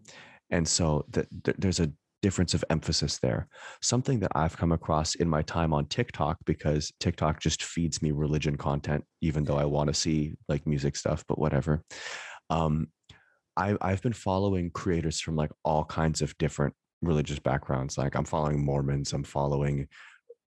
and 0.49 0.67
so 0.67 1.05
th- 1.13 1.27
th- 1.43 1.57
there's 1.57 1.79
a 1.79 1.91
difference 2.21 2.53
of 2.53 2.63
emphasis 2.69 3.17
there. 3.19 3.47
Something 3.81 4.19
that 4.19 4.31
i've 4.35 4.55
come 4.57 4.71
across 4.71 5.15
in 5.15 5.27
my 5.29 5.41
time 5.43 5.73
on 5.73 5.85
tiktok 5.87 6.37
because 6.45 6.91
tiktok 6.99 7.39
just 7.39 7.63
feeds 7.63 8.01
me 8.01 8.11
religion 8.11 8.57
content 8.57 9.03
even 9.21 9.43
though 9.43 9.57
i 9.57 9.65
want 9.65 9.87
to 9.87 9.93
see 9.93 10.33
like 10.47 10.67
music 10.67 10.95
stuff 10.95 11.23
but 11.27 11.39
whatever. 11.39 11.83
Um 12.49 12.87
I, 13.57 13.75
i've 13.81 14.01
been 14.01 14.13
following 14.13 14.69
creators 14.71 15.19
from 15.19 15.35
like 15.35 15.51
all 15.63 15.83
kinds 15.85 16.21
of 16.21 16.37
different 16.37 16.73
religious 17.01 17.39
backgrounds. 17.39 17.97
Like 17.97 18.15
i'm 18.15 18.25
following 18.25 18.63
mormons 18.63 19.13
i'm 19.13 19.23
following 19.23 19.87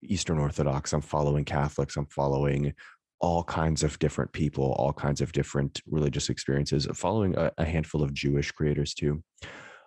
eastern 0.03 0.39
orthodox 0.39 0.93
i'm 0.93 1.03
following 1.03 1.45
catholics 1.45 1.97
i'm 1.97 2.07
following 2.07 2.73
all 3.21 3.45
kinds 3.45 3.83
of 3.83 3.99
different 3.99 4.33
people 4.33 4.73
all 4.79 4.93
kinds 4.93 5.21
of 5.21 5.33
different 5.33 5.81
religious 5.87 6.29
experiences 6.29 6.87
following 6.95 7.37
a, 7.37 7.53
a 7.59 7.65
handful 7.65 8.03
of 8.03 8.15
jewish 8.15 8.51
creators 8.53 8.95
too. 8.95 9.23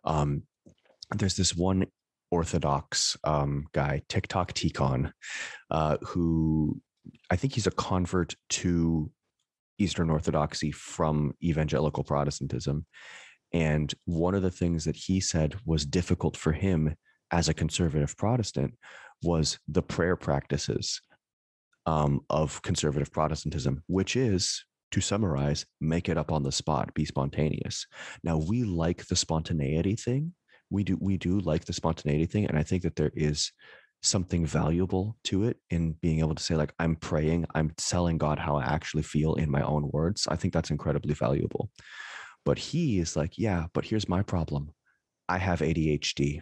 Um, 0.03 0.43
there's 1.15 1.35
this 1.35 1.55
one 1.55 1.85
orthodox 2.31 3.17
um, 3.23 3.65
guy 3.73 4.01
tiktok 4.09 4.53
tikon 4.53 5.11
uh, 5.71 5.97
who 6.01 6.79
i 7.29 7.35
think 7.35 7.53
he's 7.53 7.67
a 7.67 7.71
convert 7.71 8.35
to 8.49 9.11
eastern 9.77 10.09
orthodoxy 10.09 10.71
from 10.71 11.33
evangelical 11.43 12.03
protestantism. 12.03 12.85
And 13.51 13.93
one 14.05 14.33
of 14.33 14.41
the 14.41 14.51
things 14.51 14.85
that 14.85 14.95
he 14.95 15.19
said 15.19 15.55
was 15.65 15.85
difficult 15.85 16.35
for 16.35 16.53
him 16.53 16.95
as 17.31 17.49
a 17.49 17.53
conservative 17.53 18.17
protestant 18.17 18.73
was 19.21 19.59
the 19.67 19.81
prayer 19.81 20.15
practices 20.15 21.01
um, 21.85 22.21
of 22.29 22.61
conservative 22.61 23.11
protestantism 23.11 23.83
which 23.87 24.15
is 24.15 24.63
to 24.91 25.01
summarize 25.01 25.65
make 25.81 26.07
it 26.07 26.17
up 26.19 26.31
on 26.31 26.43
the 26.43 26.51
spot 26.51 26.93
be 26.93 27.03
spontaneous. 27.03 27.87
Now 28.23 28.37
we 28.37 28.63
like 28.63 29.07
the 29.07 29.15
spontaneity 29.15 29.95
thing. 29.95 30.33
We 30.69 30.83
do 30.83 30.97
we 31.01 31.17
do 31.17 31.39
like 31.39 31.65
the 31.65 31.73
spontaneity 31.73 32.25
thing 32.25 32.45
and 32.45 32.57
i 32.57 32.63
think 32.63 32.83
that 32.83 32.95
there 32.95 33.11
is 33.15 33.51
something 34.01 34.45
valuable 34.45 35.15
to 35.23 35.45
it 35.45 35.57
in 35.69 35.93
being 36.01 36.19
able 36.19 36.35
to 36.35 36.43
say 36.43 36.55
like 36.55 36.73
i'm 36.77 36.95
praying 36.95 37.45
i'm 37.55 37.71
telling 37.77 38.17
god 38.17 38.37
how 38.37 38.57
i 38.57 38.63
actually 38.63 39.03
feel 39.03 39.35
in 39.35 39.49
my 39.49 39.61
own 39.61 39.89
words. 39.93 40.27
I 40.27 40.35
think 40.35 40.53
that's 40.53 40.71
incredibly 40.71 41.13
valuable. 41.13 41.69
But 42.45 42.59
he 42.59 42.99
is 42.99 43.15
like 43.15 43.37
yeah 43.37 43.67
but 43.73 43.85
here's 43.85 44.09
my 44.09 44.21
problem. 44.23 44.71
I 45.29 45.37
have 45.37 45.59
adhd 45.59 46.41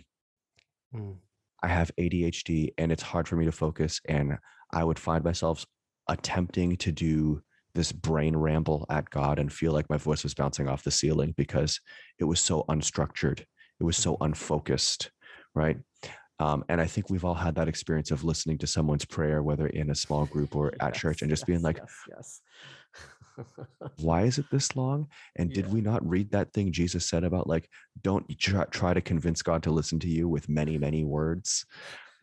Mm. 0.93 1.15
i 1.63 1.67
have 1.67 1.89
adhd 1.97 2.73
and 2.77 2.91
it's 2.91 3.03
hard 3.03 3.27
for 3.27 3.37
me 3.37 3.45
to 3.45 3.51
focus 3.51 4.01
and 4.09 4.37
i 4.73 4.83
would 4.83 4.99
find 4.99 5.23
myself 5.23 5.65
attempting 6.07 6.75
to 6.77 6.91
do 6.91 7.41
this 7.73 7.91
brain 7.91 8.35
ramble 8.35 8.85
at 8.89 9.09
god 9.09 9.39
and 9.39 9.51
feel 9.53 9.71
like 9.71 9.89
my 9.89 9.97
voice 9.97 10.23
was 10.23 10.33
bouncing 10.33 10.67
off 10.67 10.83
the 10.83 10.91
ceiling 10.91 11.33
because 11.37 11.79
it 12.19 12.25
was 12.25 12.39
so 12.39 12.65
unstructured. 12.69 13.39
It 13.79 13.83
was 13.83 13.97
so 13.97 14.17
unfocused 14.21 15.11
right? 15.55 15.77
Um, 16.39 16.65
and 16.69 16.81
i 16.81 16.87
think 16.87 17.09
we've 17.09 17.23
all 17.25 17.35
had 17.35 17.55
that 17.55 17.67
experience 17.67 18.09
of 18.11 18.23
listening 18.23 18.57
to 18.59 18.67
someone's 18.67 19.05
prayer 19.05 19.43
whether 19.43 19.67
in 19.67 19.91
a 19.91 19.95
small 19.95 20.25
group 20.25 20.55
or 20.55 20.73
at 20.79 20.93
church 20.95 21.21
and 21.21 21.29
Yes, 21.29 21.39
just 21.39 21.47
being 21.47 21.61
like 21.61 21.77
yes, 21.77 21.95
yes. 22.09 23.45
why 23.97 24.23
is 24.23 24.37
it 24.37 24.45
this 24.51 24.75
long? 24.75 25.07
And 25.37 25.53
did 25.53 25.71
we 25.71 25.81
not 25.81 26.07
read 26.07 26.31
that 26.31 26.51
thing 26.53 26.71
jesus 26.71 27.07
said 27.07 27.23
about 27.23 27.47
like 27.47 27.69
don't 28.01 28.27
try, 28.39 28.65
try 28.65 28.93
to 28.93 29.01
convince 29.01 29.41
god 29.41 29.63
to 29.63 29.71
listen 29.71 29.99
to 29.99 30.09
you 30.09 30.27
with 30.27 30.49
many 30.49 30.77
many 30.77 31.03
words 31.03 31.65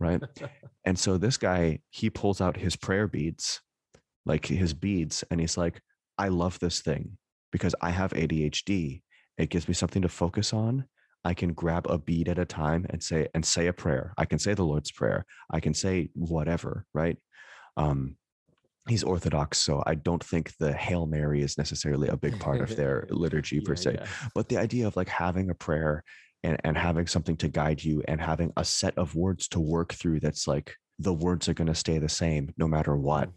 right? 0.01 0.23
And 0.85 0.99
so 0.99 1.19
this 1.19 1.37
guy 1.37 1.81
he 1.91 2.09
pulls 2.09 2.41
out 2.41 2.57
his 2.57 2.75
prayer 2.77 3.07
beads 3.07 3.61
like 4.25 4.47
his 4.47 4.73
beads 4.75 5.23
and 5.31 5.39
he's 5.41 5.57
like 5.59 5.81
i 6.17 6.29
love 6.29 6.59
this 6.61 6.81
thing 6.81 7.19
because 7.53 7.75
i 7.83 7.91
have 7.91 8.13
adhd 8.13 9.03
it 9.39 9.51
gives 9.51 9.69
me 9.69 9.75
something 9.75 10.03
to 10.03 10.09
focus 10.09 10.53
on. 10.53 10.87
I 11.25 11.35
can 11.35 11.53
grab 11.53 11.87
a 11.91 11.99
bead 11.99 12.29
at 12.29 12.39
a 12.39 12.45
time 12.45 12.87
and 12.91 13.03
say 13.03 13.29
and 13.35 13.45
say 13.45 13.67
a 13.67 13.73
prayer. 13.73 14.15
I 14.17 14.25
can 14.25 14.39
say 14.39 14.55
the 14.55 14.65
lord's 14.65 14.91
prayer. 14.91 15.25
I 15.51 15.61
can 15.61 15.75
say 15.75 16.09
whatever 16.15 16.85
right? 16.95 17.19
Um 17.77 18.17
he's 18.89 19.05
orthodox 19.05 19.59
so 19.59 19.83
i 19.87 19.95
don't 19.95 20.25
think 20.25 20.53
the 20.59 20.73
hail 20.73 21.05
mary 21.05 21.43
is 21.43 21.59
necessarily 21.59 22.09
a 22.09 22.17
big 22.17 22.41
part 22.41 22.61
of 22.63 22.75
their 22.75 23.07
liturgy 23.11 23.61
per 23.61 23.73
Yeah, 23.75 23.81
se. 23.85 23.93
yeah. 23.99 24.07
but 24.35 24.49
the 24.49 24.57
idea 24.57 24.87
of 24.87 24.97
like 24.97 25.11
having 25.11 25.51
a 25.51 25.55
prayer 25.55 26.03
and, 26.43 26.59
and 26.65 26.77
having 26.77 27.07
something 27.07 27.37
to 27.39 27.49
guide 27.49 27.83
you 27.83 28.03
and 28.07 28.21
having 28.21 28.53
a 28.57 28.65
set 28.65 28.97
of 28.97 29.15
words 29.15 29.49
to 29.49 29.61
work 29.61 29.93
through 29.93 30.21
that's 30.21 30.47
like 30.47 30.75
the 30.99 31.13
words 31.13 31.49
are 31.49 31.55
going 31.55 31.69
to 31.69 31.75
stay 31.75 31.99
the 31.99 32.09
same 32.09 32.53
no 32.57 32.67
matter 32.67 32.97
what. 32.97 33.29
Mm. 33.29 33.33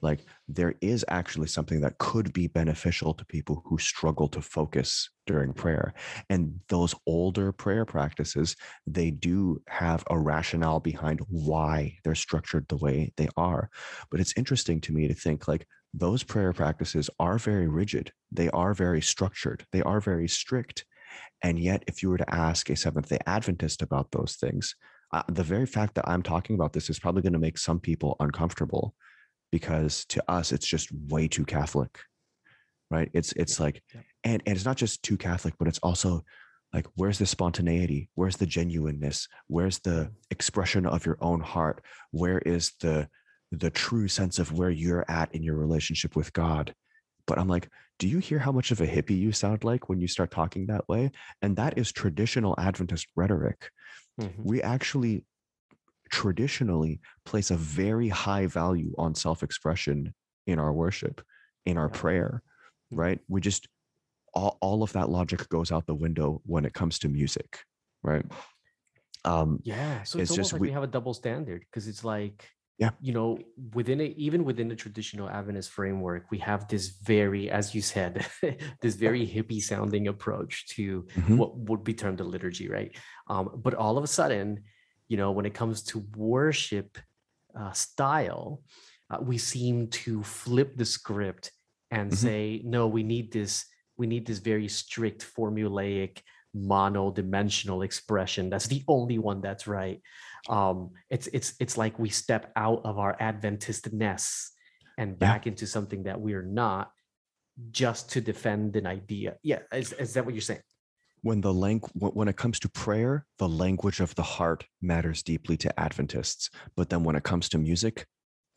Like 0.00 0.20
there 0.46 0.74
is 0.80 1.04
actually 1.08 1.48
something 1.48 1.80
that 1.80 1.98
could 1.98 2.32
be 2.32 2.46
beneficial 2.46 3.14
to 3.14 3.24
people 3.24 3.62
who 3.66 3.78
struggle 3.78 4.28
to 4.28 4.40
focus 4.40 5.10
during 5.26 5.52
prayer 5.52 5.92
and 6.30 6.60
those 6.68 6.94
older 7.06 7.52
prayer 7.52 7.84
practices 7.84 8.56
they 8.86 9.10
do 9.10 9.60
have 9.68 10.04
a 10.08 10.18
rationale 10.18 10.80
behind 10.80 11.20
why 11.28 11.98
they're 12.04 12.14
structured 12.14 12.66
the 12.68 12.76
way 12.76 13.12
they 13.16 13.28
are. 13.36 13.68
But 14.10 14.20
it's 14.20 14.34
interesting 14.36 14.80
to 14.82 14.92
me 14.92 15.08
to 15.08 15.14
think 15.14 15.48
like 15.48 15.66
those 15.94 16.22
prayer 16.22 16.52
practices 16.52 17.10
are 17.18 17.38
very 17.38 17.66
rigid. 17.66 18.12
They 18.30 18.50
are 18.50 18.74
very 18.74 19.00
structured. 19.02 19.66
They 19.72 19.82
are 19.82 20.00
very 20.00 20.28
strict 20.28 20.84
and 21.42 21.58
yet 21.58 21.82
if 21.86 22.02
you 22.02 22.10
were 22.10 22.18
to 22.18 22.34
ask 22.34 22.70
a 22.70 22.76
seventh 22.76 23.08
day 23.08 23.18
adventist 23.26 23.82
about 23.82 24.10
those 24.10 24.36
things 24.36 24.74
uh, 25.12 25.22
the 25.28 25.42
very 25.42 25.66
fact 25.66 25.94
that 25.94 26.08
i'm 26.08 26.22
talking 26.22 26.54
about 26.54 26.72
this 26.72 26.90
is 26.90 26.98
probably 26.98 27.22
going 27.22 27.32
to 27.32 27.38
make 27.38 27.58
some 27.58 27.80
people 27.80 28.16
uncomfortable 28.20 28.94
because 29.50 30.04
to 30.06 30.22
us 30.30 30.52
it's 30.52 30.66
just 30.66 30.88
way 31.08 31.28
too 31.28 31.44
catholic 31.44 31.98
right? 32.90 33.10
It's 33.12 33.32
it's 33.32 33.60
like 33.60 33.82
yeah. 33.94 34.00
and 34.24 34.42
and 34.46 34.56
it's 34.56 34.64
not 34.64 34.76
just 34.76 35.02
too 35.02 35.16
catholic 35.16 35.54
but 35.58 35.68
it's 35.68 35.78
also 35.80 36.24
like 36.72 36.86
where's 36.96 37.18
the 37.18 37.26
spontaneity? 37.26 38.10
Where's 38.14 38.36
the 38.36 38.46
genuineness? 38.46 39.26
Where's 39.46 39.78
the 39.78 40.10
expression 40.30 40.86
of 40.86 41.06
your 41.06 41.16
own 41.20 41.40
heart? 41.40 41.82
Where 42.10 42.38
is 42.38 42.72
the 42.80 43.08
the 43.50 43.70
true 43.70 44.08
sense 44.08 44.38
of 44.38 44.52
where 44.52 44.70
you're 44.70 45.06
at 45.08 45.34
in 45.34 45.42
your 45.42 45.56
relationship 45.56 46.16
with 46.16 46.32
god? 46.32 46.74
But 47.26 47.38
i'm 47.38 47.48
like 47.48 47.68
do 47.98 48.06
you 48.08 48.18
hear 48.18 48.38
how 48.38 48.52
much 48.52 48.70
of 48.70 48.80
a 48.80 48.86
hippie 48.86 49.18
you 49.18 49.32
sound 49.32 49.64
like 49.64 49.88
when 49.88 50.00
you 50.00 50.08
start 50.08 50.30
talking 50.30 50.66
that 50.66 50.88
way 50.88 51.10
and 51.42 51.56
that 51.56 51.76
is 51.76 51.92
traditional 51.92 52.54
adventist 52.58 53.06
rhetoric 53.16 53.70
Mhm. 54.20 54.44
we 54.44 54.62
actually 54.62 55.24
traditionally 56.10 57.00
place 57.24 57.50
a 57.50 57.56
very 57.56 58.08
high 58.08 58.46
value 58.46 58.94
on 58.98 59.14
self-expression 59.14 60.14
in 60.46 60.58
our 60.58 60.72
worship 60.72 61.20
in 61.66 61.76
our 61.76 61.90
Yeah. 61.92 62.00
prayer 62.00 62.42
Mhm. 62.92 62.98
right 62.98 63.20
we 63.28 63.40
just 63.40 63.68
all, 64.34 64.58
all 64.60 64.82
of 64.82 64.92
that 64.92 65.08
logic 65.08 65.48
goes 65.48 65.72
out 65.72 65.86
the 65.86 65.94
window 65.94 66.40
when 66.44 66.64
it 66.64 66.74
comes 66.74 66.98
to 67.00 67.08
music 67.08 67.64
right 68.02 68.24
um 69.24 69.60
Yeah. 69.64 70.02
So 70.04 70.18
It's 70.18 70.30
it's, 70.30 70.30
almost 70.30 70.36
just 70.36 70.52
like 70.54 70.60
we- 70.62 70.68
we, 70.68 70.72
have 70.72 70.84
a 70.84 70.86
double 70.86 71.12
standard 71.12 71.60
because 71.60 71.88
it's 71.88 72.04
like, 72.04 72.48
Yeah. 72.78 72.90
you 73.00 73.12
know, 73.12 73.38
within 73.74 74.00
it, 74.00 74.16
even 74.16 74.44
within 74.44 74.68
the 74.68 74.76
traditional 74.76 75.28
Adventist 75.28 75.70
framework, 75.70 76.30
we 76.30 76.38
have 76.38 76.68
this 76.68 76.88
very, 77.02 77.50
as 77.50 77.74
you 77.74 77.82
said, 77.82 78.24
this 78.80 78.94
very 78.94 79.26
hippie 79.26 79.60
sounding 79.60 80.06
approach 80.08 80.66
to 80.76 81.06
mhm, 81.16 81.36
what 81.36 81.56
would 81.58 81.82
be 81.82 81.94
termed 81.94 82.20
a 82.20 82.24
liturgy, 82.24 82.68
right? 82.68 82.96
Um, 83.28 83.50
but 83.56 83.74
all 83.74 83.98
of 83.98 84.04
a 84.04 84.08
sudden, 84.08 84.62
you 85.08 85.16
know, 85.16 85.32
when 85.32 85.46
it 85.46 85.54
comes 85.54 85.82
to 85.84 86.04
worship 86.16 86.98
uh, 87.58 87.72
style, 87.72 88.62
uh, 89.10 89.18
we 89.20 89.38
seem 89.38 89.88
to 89.88 90.22
flip 90.22 90.76
the 90.76 90.84
script 90.84 91.50
and 91.90 92.12
Mhm. 92.12 92.14
say, 92.14 92.62
no, 92.64 92.86
we 92.86 93.02
need 93.02 93.32
this, 93.32 93.64
we 93.96 94.06
need 94.06 94.26
this 94.26 94.38
very 94.38 94.68
strict 94.68 95.24
formulaic 95.36 96.18
mono-dimensional 96.54 97.82
expression. 97.82 98.50
That's 98.50 98.66
the 98.66 98.84
only 98.88 99.18
one 99.18 99.40
that's 99.40 99.66
right. 99.66 100.00
Um, 100.48 100.90
it's 101.10 101.26
it's 101.28 101.54
it's 101.60 101.76
like 101.76 101.98
we 101.98 102.08
step 102.08 102.52
out 102.56 102.82
of 102.84 102.98
our 102.98 103.16
Adventist 103.20 103.92
ness 103.92 104.52
and 104.96 105.18
back 105.18 105.46
into 105.46 105.66
something 105.66 106.04
that 106.04 106.20
we're 106.20 106.42
not 106.42 106.90
just 107.70 108.10
to 108.12 108.20
defend 108.20 108.76
an 108.76 108.86
idea. 108.86 109.36
Yeah, 109.42 109.60
is, 109.72 109.92
is 109.92 110.14
that 110.14 110.24
what 110.24 110.34
you're 110.34 110.40
saying? 110.40 110.60
when 111.22 111.40
the 111.40 111.52
lang- 111.52 111.80
when 111.94 112.28
it 112.28 112.36
comes 112.36 112.58
to 112.60 112.68
prayer 112.68 113.26
the 113.38 113.48
language 113.48 114.00
of 114.00 114.14
the 114.14 114.22
heart 114.22 114.64
matters 114.80 115.22
deeply 115.22 115.56
to 115.56 115.80
adventists 115.80 116.50
but 116.76 116.90
then 116.90 117.02
when 117.02 117.16
it 117.16 117.24
comes 117.24 117.48
to 117.48 117.58
music 117.58 118.06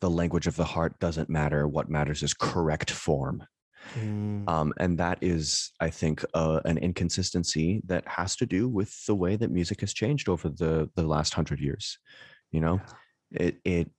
the 0.00 0.10
language 0.10 0.46
of 0.46 0.56
the 0.56 0.64
heart 0.64 0.98
doesn't 0.98 1.28
matter 1.28 1.66
what 1.66 1.88
matters 1.88 2.22
is 2.22 2.34
correct 2.34 2.90
form 2.90 3.44
Mm, 3.94 4.48
um, 4.48 4.72
and 4.78 4.98
that 4.98 5.18
is 5.20 5.72
i 5.80 5.90
think 5.90 6.24
uh, 6.34 6.60
an 6.64 6.78
inconsistency 6.78 7.82
that 7.86 8.06
has 8.08 8.36
to 8.36 8.46
do 8.46 8.68
with 8.68 9.04
the 9.06 9.14
way 9.14 9.36
that 9.36 9.50
music 9.50 9.80
has 9.80 9.92
changed 9.92 10.28
over 10.28 10.48
the 10.48 10.88
the 10.94 11.02
last 11.02 11.34
hundred 11.34 11.60
years 11.60 11.98
you 12.52 12.60
know? 12.60 12.80
It 13.32 13.56
it 13.64 13.90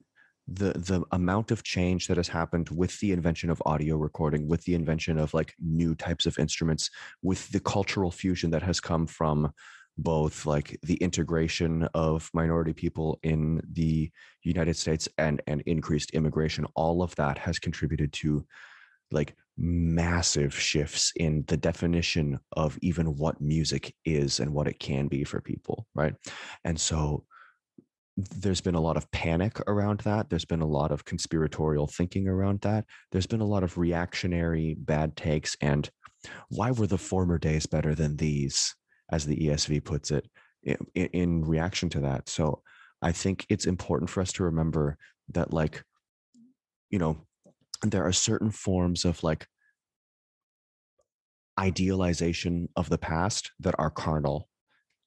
the 0.47 0.73
the 0.73 1.03
amount 1.11 1.51
of 1.51 1.63
change 1.63 2.07
that 2.07 2.17
has 2.17 2.27
happened 2.27 2.69
with 2.69 2.99
the 2.99 3.11
invention 3.11 3.49
of 3.49 3.61
audio 3.65 3.95
recording 3.97 4.47
with 4.47 4.63
the 4.65 4.75
invention 4.75 5.17
of 5.17 5.33
like 5.33 5.53
new 5.59 5.95
types 5.95 6.25
of 6.25 6.37
instruments 6.37 6.89
with 7.21 7.49
the 7.51 7.61
cultural 7.61 8.11
fusion 8.11 8.51
that 8.51 8.61
has 8.61 8.79
come 8.79 9.07
from 9.07 9.51
both 9.97 10.45
like 10.45 10.77
the 10.83 10.95
integration 10.95 11.83
of 11.93 12.29
minority 12.33 12.73
people 12.73 13.19
in 13.23 13.61
the 13.71 14.11
united 14.43 14.75
states 14.75 15.07
and 15.17 15.41
and 15.47 15.61
increased 15.61 16.11
immigration 16.11 16.65
all 16.75 17.01
of 17.01 17.15
that 17.15 17.37
has 17.37 17.57
contributed 17.57 18.11
to 18.11 18.45
like 19.11 19.35
massive 19.57 20.53
shifts 20.53 21.11
in 21.15 21.43
the 21.47 21.57
definition 21.57 22.39
of 22.53 22.77
even 22.81 23.17
what 23.17 23.39
music 23.39 23.93
is 24.03 24.39
and 24.39 24.51
what 24.51 24.67
it 24.67 24.79
can 24.79 25.07
be 25.07 25.23
for 25.23 25.41
people 25.41 25.85
right? 25.93 26.15
And 26.63 26.79
so 26.79 27.25
there's 28.15 28.61
been 28.61 28.75
a 28.75 28.81
lot 28.81 28.97
of 28.97 29.09
panic 29.11 29.59
around 29.67 30.01
that. 30.01 30.29
There's 30.29 30.45
been 30.45 30.61
a 30.61 30.67
lot 30.67 30.91
of 30.91 31.05
conspiratorial 31.05 31.87
thinking 31.87 32.27
around 32.27 32.61
that. 32.61 32.85
There's 33.11 33.25
been 33.25 33.41
a 33.41 33.45
lot 33.45 33.63
of 33.63 33.77
reactionary 33.77 34.75
bad 34.77 35.15
takes 35.15 35.55
and 35.61 35.89
why 36.49 36.71
were 36.71 36.87
the 36.87 36.97
former 36.97 37.37
days 37.37 37.65
better 37.65 37.95
than 37.95 38.15
these 38.15 38.75
as 39.11 39.25
the 39.25 39.47
esv 39.47 39.83
puts 39.83 40.11
it 40.11 40.29
in, 40.63 40.77
in 40.95 41.43
reaction 41.43 41.89
to 41.89 41.99
that? 42.01 42.29
So 42.29 42.61
i 43.01 43.11
think 43.11 43.45
it's 43.49 43.65
important 43.65 44.09
for 44.09 44.21
us 44.21 44.31
to 44.33 44.43
remember 44.43 44.97
that 45.29 45.53
like 45.53 45.83
you 46.89 46.99
know 46.99 47.25
there 47.91 48.05
are 48.05 48.11
certain 48.13 48.51
forms 48.51 49.05
of 49.05 49.23
like 49.23 49.47
idealization 51.59 52.67
of 52.75 52.89
the 52.89 52.97
past 52.97 53.51
that 53.59 53.75
are 53.77 53.91
carnal 53.91 54.49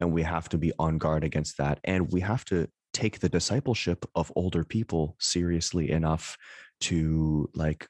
and 0.01 0.13
we 0.13 0.23
have 0.23 0.49
to 0.49 0.59
be 0.59 0.73
on 0.79 0.99
guard 0.99 1.25
against 1.25 1.59
that 1.59 1.81
and 1.85 2.13
we 2.13 2.21
have 2.21 2.45
to 2.45 2.69
take 2.93 3.21
the 3.21 3.29
discipleship 3.29 4.05
of 4.15 4.33
older 4.37 4.65
people 4.65 5.17
seriously 5.21 5.91
enough 5.91 6.37
to 6.81 7.49
like 7.55 7.89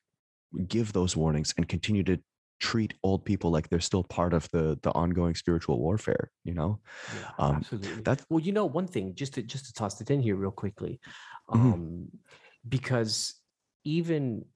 give 0.68 0.92
those 0.94 1.16
warnings 1.16 1.54
and 1.56 1.68
continue 1.68 2.04
to 2.04 2.18
treat 2.60 2.94
old 3.04 3.24
people 3.24 3.50
like 3.50 3.68
they're 3.70 3.80
still 3.80 4.04
part 4.04 4.34
of 4.34 4.48
the 4.52 4.78
the 4.82 4.92
ongoing 4.92 5.34
spiritual 5.34 5.80
warfare 5.80 6.30
you 6.44 6.54
know 6.54 6.80
Yeah, 7.08 7.32
Um, 7.38 7.62
absolutely. 7.62 8.02
that- 8.04 8.24
well, 8.30 8.40
you 8.40 8.52
know, 8.52 8.66
one 8.66 8.86
thing 8.88 9.14
just 9.14 9.34
to 9.34 9.42
just 9.42 9.66
to 9.66 9.72
toss 9.72 10.00
it 10.00 10.10
in 10.10 10.20
here 10.22 10.36
real 10.36 10.50
quickly, 10.52 11.00
Mhm. 11.52 11.74
um, 11.74 12.08
because 12.68 13.34
even 13.84 14.46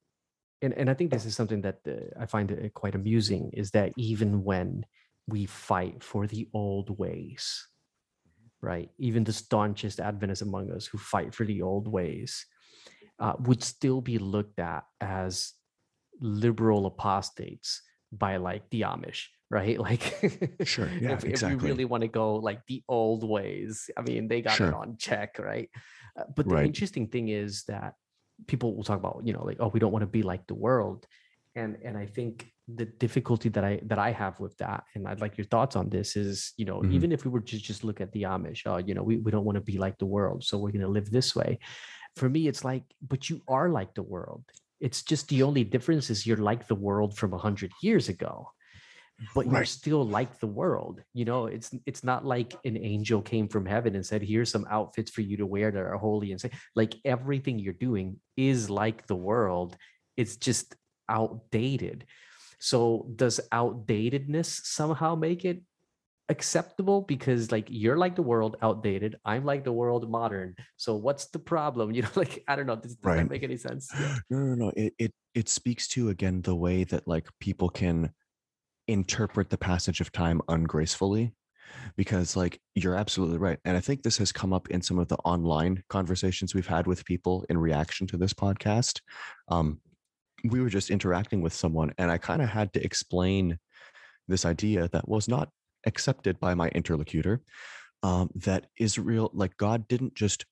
and, 0.62 0.74
and 0.74 0.90
I 0.90 0.94
think 0.94 1.11
this 1.11 1.24
is 1.24 1.34
something 1.34 1.62
that 1.62 1.78
uh, 1.86 2.20
I 2.20 2.26
find 2.26 2.70
quite 2.74 2.94
amusing 2.94 3.50
is 3.52 3.70
that 3.72 3.92
even 3.96 4.44
when 4.44 4.84
we 5.26 5.46
fight 5.46 6.02
for 6.02 6.26
the 6.26 6.48
old 6.52 6.98
ways, 6.98 7.66
right? 8.61 8.90
Even 8.98 9.24
the 9.24 9.32
staunchest 9.32 10.00
Adventists 10.00 10.42
among 10.42 10.70
us 10.70 10.86
who 10.86 10.98
fight 10.98 11.34
for 11.34 11.44
the 11.44 11.62
old 11.62 11.88
ways 11.88 12.44
uh, 13.18 13.34
would 13.40 13.62
still 13.62 14.00
be 14.00 14.18
looked 14.18 14.58
at 14.58 14.84
as 15.00 15.52
liberal 16.20 16.86
apostates 16.86 17.82
by 18.12 18.36
like 18.36 18.68
the 18.70 18.82
Amish, 18.82 19.26
right? 19.50 19.78
Like, 19.88 20.18
Sure, 20.64 20.90
yeah, 21.00 21.12
if, 21.12 21.24
if 21.24 21.28
exactly. 21.30 21.70
we 21.70 21.70
really 21.70 21.84
want 21.84 22.02
to 22.02 22.08
go 22.08 22.36
like 22.36 22.61
the 22.66 22.82
old 22.88 23.24
ways, 23.28 23.88
I 23.96 24.02
mean, 24.02 24.28
they 24.28 24.42
got 24.42 24.61
it 24.61 24.72
on 24.72 24.96
check, 24.98 25.38
right? 25.38 25.70
Uh, 26.18 26.24
but 26.36 26.48
the 26.48 26.52
Right. 26.52 26.66
interesting 26.66 27.06
thing 27.08 27.28
is 27.28 27.64
that 27.64 27.94
people 28.47 28.74
will 28.74 28.84
talk 28.84 28.99
about, 28.99 29.22
you 29.24 29.32
know, 29.32 29.45
like, 29.45 29.59
oh, 29.61 29.68
we 29.68 29.80
don't 29.80 29.93
want 29.93 30.03
to 30.03 30.07
be 30.07 30.22
like 30.22 30.47
the 30.47 30.55
world, 30.55 31.07
and 31.55 31.76
and 31.84 31.97
I 31.97 32.07
think 32.07 32.51
the 32.68 32.86
difficulty 32.86 33.49
that 33.51 33.64
I 33.64 33.80
that 33.86 33.99
I 33.99 34.12
have 34.12 34.38
with 34.38 34.57
that, 34.59 34.84
and 34.95 35.09
I'd 35.09 35.20
like 35.20 35.36
your 35.36 35.47
thoughts 35.47 35.74
on 35.76 35.88
this 35.91 36.16
is, 36.16 36.53
you 36.57 36.64
know, 36.64 36.80
Mhm. 36.82 36.93
even 36.93 37.12
if 37.12 37.24
we 37.24 37.30
were 37.30 37.41
to 37.41 37.59
just 37.59 37.82
look 37.84 38.01
at 38.01 38.12
the 38.12 38.22
Amish, 38.22 38.62
oh, 38.66 38.76
you 38.78 38.95
know, 38.95 39.03
we, 39.03 39.16
we 39.18 39.30
don't 39.32 39.45
want 39.45 39.57
to 39.57 39.61
be 39.72 39.76
like 39.78 39.99
the 39.99 40.07
world, 40.07 40.45
so 40.45 40.57
we're 40.59 40.70
going 40.70 40.88
to 40.88 40.88
live 40.99 41.11
this 41.11 41.34
way. 41.34 41.59
For 42.16 42.28
me, 42.28 42.47
it's 42.49 42.64
like, 42.64 42.84
but 43.03 43.28
you 43.28 43.41
are 43.49 43.68
like 43.68 43.95
the 43.95 44.03
world. 44.14 44.45
It's 44.80 45.03
just 45.03 45.28
the 45.28 45.43
only 45.43 45.64
difference 45.64 46.11
is 46.11 46.26
you're 46.26 46.36
like 46.51 46.66
the 46.68 46.74
world 46.88 47.16
from 47.18 47.32
a 47.34 47.38
hundred 47.38 47.72
years 47.82 48.09
ago, 48.09 48.51
but 49.34 49.50
you're 49.50 49.64
still 49.64 50.06
like 50.06 50.38
the 50.40 50.46
world. 50.46 51.02
You 51.14 51.24
know, 51.24 51.46
it's 51.46 51.74
it's 51.86 52.02
not 52.04 52.24
like 52.24 52.54
an 52.64 52.76
angel 52.76 53.22
came 53.22 53.48
from 53.48 53.66
heaven 53.66 53.94
and 53.94 54.04
said, 54.04 54.22
"Here's 54.22 54.50
some 54.50 54.66
outfits 54.70 55.10
for 55.10 55.20
you 55.20 55.36
to 55.38 55.46
wear 55.46 55.70
that 55.70 55.78
are 55.80 55.96
holy," 55.96 56.32
and 56.32 56.40
say, 56.40 56.50
like 56.74 56.94
everything 57.04 57.58
you're 57.58 57.72
doing 57.74 58.18
is 58.36 58.70
like 58.70 59.06
the 59.06 59.16
world. 59.16 59.76
It's 60.16 60.36
just 60.36 60.74
outdated. 61.08 62.06
So 62.58 63.08
does 63.16 63.40
outdatedness 63.52 64.64
somehow 64.64 65.14
make 65.14 65.44
it 65.44 65.62
acceptable 66.28 67.02
because 67.02 67.50
like 67.50 67.66
you're 67.68 67.96
like 67.96 68.14
the 68.14 68.22
world 68.22 68.56
outdated 68.62 69.16
i'm 69.24 69.44
like 69.44 69.64
the 69.64 69.72
world 69.72 70.08
modern 70.08 70.54
so 70.76 70.94
what's 70.94 71.26
the 71.30 71.40
problem 71.40 71.90
you 71.94 72.02
know 72.02 72.08
like 72.14 72.44
i 72.46 72.54
don't 72.54 72.66
know 72.66 72.76
does, 72.76 72.94
does 72.94 73.04
Right. 73.04 73.16
that 73.16 73.28
make 73.28 73.42
any 73.42 73.56
sense 73.56 73.90
Yeah. 73.98 74.16
no 74.30 74.38
no 74.38 74.54
no 74.54 74.72
it, 74.76 74.94
it 74.96 75.12
it 75.34 75.48
speaks 75.48 75.88
to 75.88 76.08
again 76.08 76.40
the 76.42 76.54
way 76.54 76.84
that 76.84 77.08
like 77.08 77.26
people 77.40 77.68
can 77.68 78.12
interpret 78.91 79.51
the 79.51 79.59
passage 79.59 80.01
of 80.01 80.12
time 80.12 80.41
ungracefully 80.49 81.32
because 81.97 82.36
like 82.36 82.61
you're 82.74 82.97
absolutely 82.97 83.38
right 83.38 83.59
and 83.64 83.76
i 83.76 83.80
think 83.80 84.03
this 84.03 84.18
has 84.18 84.32
come 84.32 84.53
up 84.53 84.68
in 84.70 84.82
some 84.82 84.99
of 84.99 85.09
the 85.09 85.16
online 85.18 85.82
conversations 85.88 86.55
we've 86.55 86.66
had 86.66 86.86
with 86.86 87.05
people 87.05 87.45
in 87.49 87.57
reaction 87.57 88.07
to 88.07 88.16
this 88.16 88.32
podcast 88.32 89.01
um 89.49 89.80
we 90.45 90.61
were 90.61 90.68
just 90.68 90.91
interacting 90.91 91.41
with 91.41 91.53
someone 91.53 91.93
and 91.99 92.11
i 92.11 92.18
kind 92.18 92.43
of 92.43 92.49
had 92.49 92.72
to 92.72 92.84
explain 92.84 93.59
this 94.28 94.45
idea 94.45 94.88
that 94.88 95.09
was 95.09 95.28
not 95.28 95.49
accepted 95.86 96.38
by 96.41 96.55
my 96.55 96.68
interlocutor 96.70 97.41
um, 98.03 98.30
that 98.34 98.66
israel 98.78 99.30
like 99.32 99.57
god 99.57 99.86
didn't 99.88 100.14
just 100.14 100.45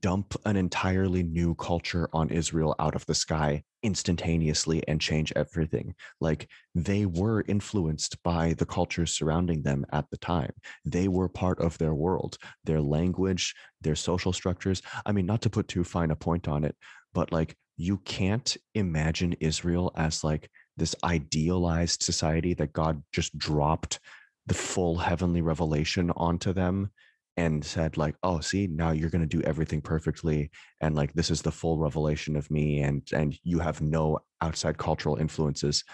dump 0.00 0.34
an 0.44 0.56
entirely 0.56 1.22
new 1.22 1.54
culture 1.54 2.08
on 2.12 2.30
Israel 2.30 2.74
out 2.78 2.94
of 2.94 3.04
the 3.06 3.14
sky 3.14 3.62
instantaneously 3.82 4.82
and 4.88 5.00
change 5.00 5.32
everything. 5.36 5.94
Like 6.20 6.48
they 6.74 7.06
were 7.06 7.44
influenced 7.46 8.22
by 8.22 8.54
the 8.54 8.66
cultures 8.66 9.12
surrounding 9.12 9.62
them 9.62 9.84
at 9.92 10.08
the 10.10 10.16
time. 10.16 10.52
They 10.84 11.08
were 11.08 11.28
part 11.28 11.60
of 11.60 11.76
their 11.78 11.94
world, 11.94 12.38
their 12.64 12.80
language, 12.80 13.54
their 13.80 13.94
social 13.94 14.32
structures. 14.32 14.82
I 15.04 15.12
mean, 15.12 15.26
not 15.26 15.42
to 15.42 15.50
put 15.50 15.68
too 15.68 15.84
fine 15.84 16.10
a 16.10 16.16
point 16.16 16.48
on 16.48 16.64
it, 16.64 16.74
but 17.12 17.30
like 17.30 17.54
you 17.76 17.98
can't 17.98 18.56
imagine 18.74 19.36
Israel 19.40 19.92
as 19.96 20.24
like 20.24 20.50
this 20.76 20.94
idealized 21.04 22.02
society 22.02 22.54
that 22.54 22.72
God 22.72 23.02
just 23.12 23.36
dropped 23.38 24.00
the 24.46 24.54
full 24.54 24.96
heavenly 24.96 25.42
revelation 25.42 26.10
onto 26.16 26.52
them 26.52 26.90
and 27.36 27.64
said 27.64 27.96
like 27.96 28.14
oh 28.22 28.40
see 28.40 28.66
now 28.66 28.90
you're 28.90 29.10
going 29.10 29.26
to 29.26 29.36
do 29.36 29.42
everything 29.42 29.80
perfectly 29.80 30.50
and 30.80 30.94
like 30.94 31.12
this 31.14 31.30
is 31.30 31.42
the 31.42 31.52
full 31.52 31.78
revelation 31.78 32.36
of 32.36 32.50
me 32.50 32.80
and 32.80 33.02
and 33.12 33.36
you 33.42 33.58
have 33.58 33.80
no 33.80 34.18
outside 34.40 34.78
cultural 34.78 35.16
influences 35.16 35.84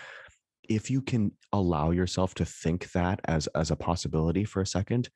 if 0.69 0.91
you 0.91 1.03
can 1.03 1.33
allow 1.53 1.91
yourself 1.91 2.35
to 2.35 2.45
think 2.45 2.91
that 2.93 3.21
as 3.25 3.47
as 3.49 3.71
a 3.71 3.77
possibility 3.77 4.45
for 4.45 4.61
a 4.61 4.67
second 4.67 5.09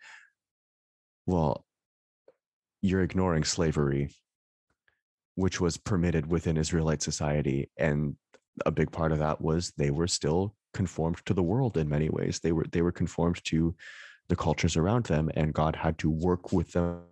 well 1.27 1.65
you're 2.83 3.03
ignoring 3.03 3.45
slavery 3.45 4.11
which 5.35 5.61
was 5.61 5.77
permitted 5.77 6.27
within 6.27 6.57
israelite 6.57 7.03
society 7.03 7.71
and 7.79 8.17
a 8.65 8.71
big 8.71 8.91
part 8.91 9.13
of 9.13 9.19
that 9.19 9.41
was 9.41 9.73
they 9.77 9.91
were 9.91 10.09
still 10.09 10.55
conformed 10.73 11.19
to 11.25 11.35
the 11.35 11.43
world 11.43 11.77
in 11.77 11.89
many 11.89 12.09
ways. 12.09 12.39
They 12.39 12.53
were 12.53 12.67
they 12.71 12.83
were 12.83 12.93
conformed 12.93 13.43
to 13.45 13.75
the 14.29 14.37
cultures 14.37 14.77
around 14.77 15.05
them, 15.07 15.31
and 15.35 15.55
God 15.55 15.77
had 15.77 15.99
to 15.99 16.11
work 16.11 16.53
with 16.53 16.73
them 16.73 17.03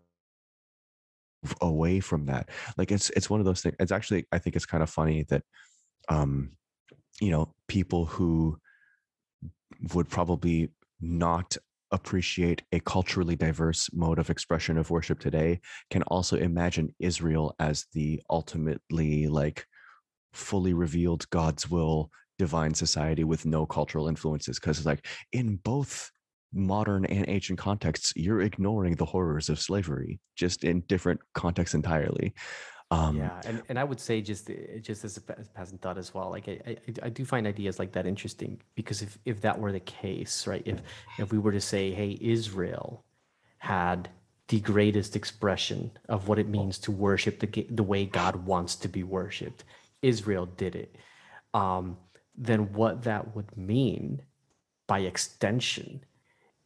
away 1.61 2.01
from 2.01 2.27
that. 2.27 2.49
Like 2.77 2.91
it's 2.91 3.11
it's 3.11 3.31
one 3.31 3.41
of 3.41 3.47
those 3.47 3.61
things. 3.61 3.77
It's 3.79 3.93
actually 3.93 4.27
I 4.33 4.39
think 4.39 4.57
it's 4.57 4.67
kind 4.67 4.83
of 4.83 4.91
funny 4.91 5.25
that 5.29 5.43
um 6.09 6.53
you 7.21 7.31
know 7.31 7.53
people 7.69 8.07
who 8.07 8.59
would 9.95 10.09
probably 10.09 10.71
not 11.01 11.57
appreciate 11.91 12.62
a 12.73 12.81
culturally 12.81 13.37
diverse 13.37 13.89
mode 13.93 14.19
of 14.19 14.31
expression 14.31 14.79
of 14.79 14.91
worship 14.91 15.21
today 15.21 15.61
can 15.91 16.03
also 16.05 16.37
imagine 16.37 16.95
Israel 16.99 17.55
as 17.61 17.87
the 17.93 18.21
ultimately 18.31 19.29
like 19.29 19.67
fully 20.33 20.73
revealed 20.73 21.29
God's 21.31 21.71
will 21.71 22.11
divine 22.39 22.75
society 22.75 23.23
with 23.23 23.47
no 23.47 23.65
cultural 23.65 24.09
influences 24.09 24.59
because 24.59 24.79
it's 24.79 24.87
like 24.87 25.07
in 25.33 25.57
both 25.57 26.11
modern 26.55 27.05
and 27.07 27.25
ancient 27.29 27.59
contexts 27.59 28.13
you're 28.17 28.43
ignoring 28.43 28.95
the 28.95 29.05
horrors 29.05 29.49
of 29.49 29.61
slavery 29.61 30.21
just 30.37 30.65
in 30.65 30.81
different 30.83 31.21
contexts 31.35 31.75
entirely 31.75 32.35
um, 32.91 33.17
yeah, 33.17 33.41
and, 33.45 33.63
and 33.69 33.79
I 33.79 33.85
would 33.85 33.99
say 33.99 34.21
just 34.21 34.51
eh, 34.51 34.79
just 34.81 35.05
as 35.05 35.17
a 35.17 35.21
passing 35.21 35.79
thought 35.79 35.99
as 35.99 36.13
well, 36.15 36.31
like 36.31 36.49
I, 36.49 36.61
I, 36.67 36.77
I 37.05 37.09
do 37.09 37.25
find 37.25 37.47
ideas 37.47 37.79
like 37.79 37.93
that 37.93 38.07
interesting 38.07 38.61
because 38.75 39.03
if 39.03 39.19
if 39.25 39.41
that 39.41 39.59
were 39.59 39.73
the 39.73 39.81
case, 39.81 40.47
right? 40.47 40.63
If 40.65 40.81
if 41.19 41.33
we 41.33 41.39
were 41.39 41.53
to 41.53 41.61
say, 41.61 41.93
hey, 41.93 42.19
Israel 42.21 43.05
had 43.59 44.11
the 44.49 44.61
greatest 44.61 45.17
expression 45.17 45.91
of 46.09 46.29
what 46.29 46.39
it 46.39 46.49
means 46.49 46.79
to 46.81 46.93
worship 46.93 47.41
the 47.41 47.67
the 47.71 47.83
way 47.83 48.05
God 48.05 48.37
wants 48.37 48.77
to 48.77 48.89
be 48.89 49.03
worshipped, 49.03 49.65
Israel 50.03 50.47
did 50.47 50.77
it. 50.77 50.97
Um, 51.55 51.97
then 52.37 52.73
what 52.73 53.03
that 53.05 53.35
would 53.35 53.57
mean, 53.57 54.23
by 54.87 55.01
extension, 55.01 56.05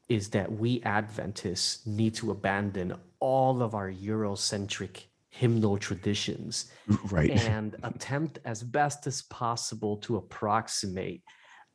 is 0.09 0.30
that 0.30 0.50
we 0.50 0.82
Adventists 0.82 1.86
need 1.86 2.14
to 2.14 2.30
abandon 2.30 2.94
all 3.20 3.62
of 3.62 3.74
our 3.74 3.90
Eurocentric 3.90 5.04
hymnal 5.30 5.76
traditions 5.76 6.70
right. 7.11 7.30
and 7.30 7.76
attempt 7.82 8.38
as 8.44 8.62
best 8.62 9.06
as 9.06 9.22
possible 9.22 9.96
to 9.98 10.16
approximate 10.16 11.22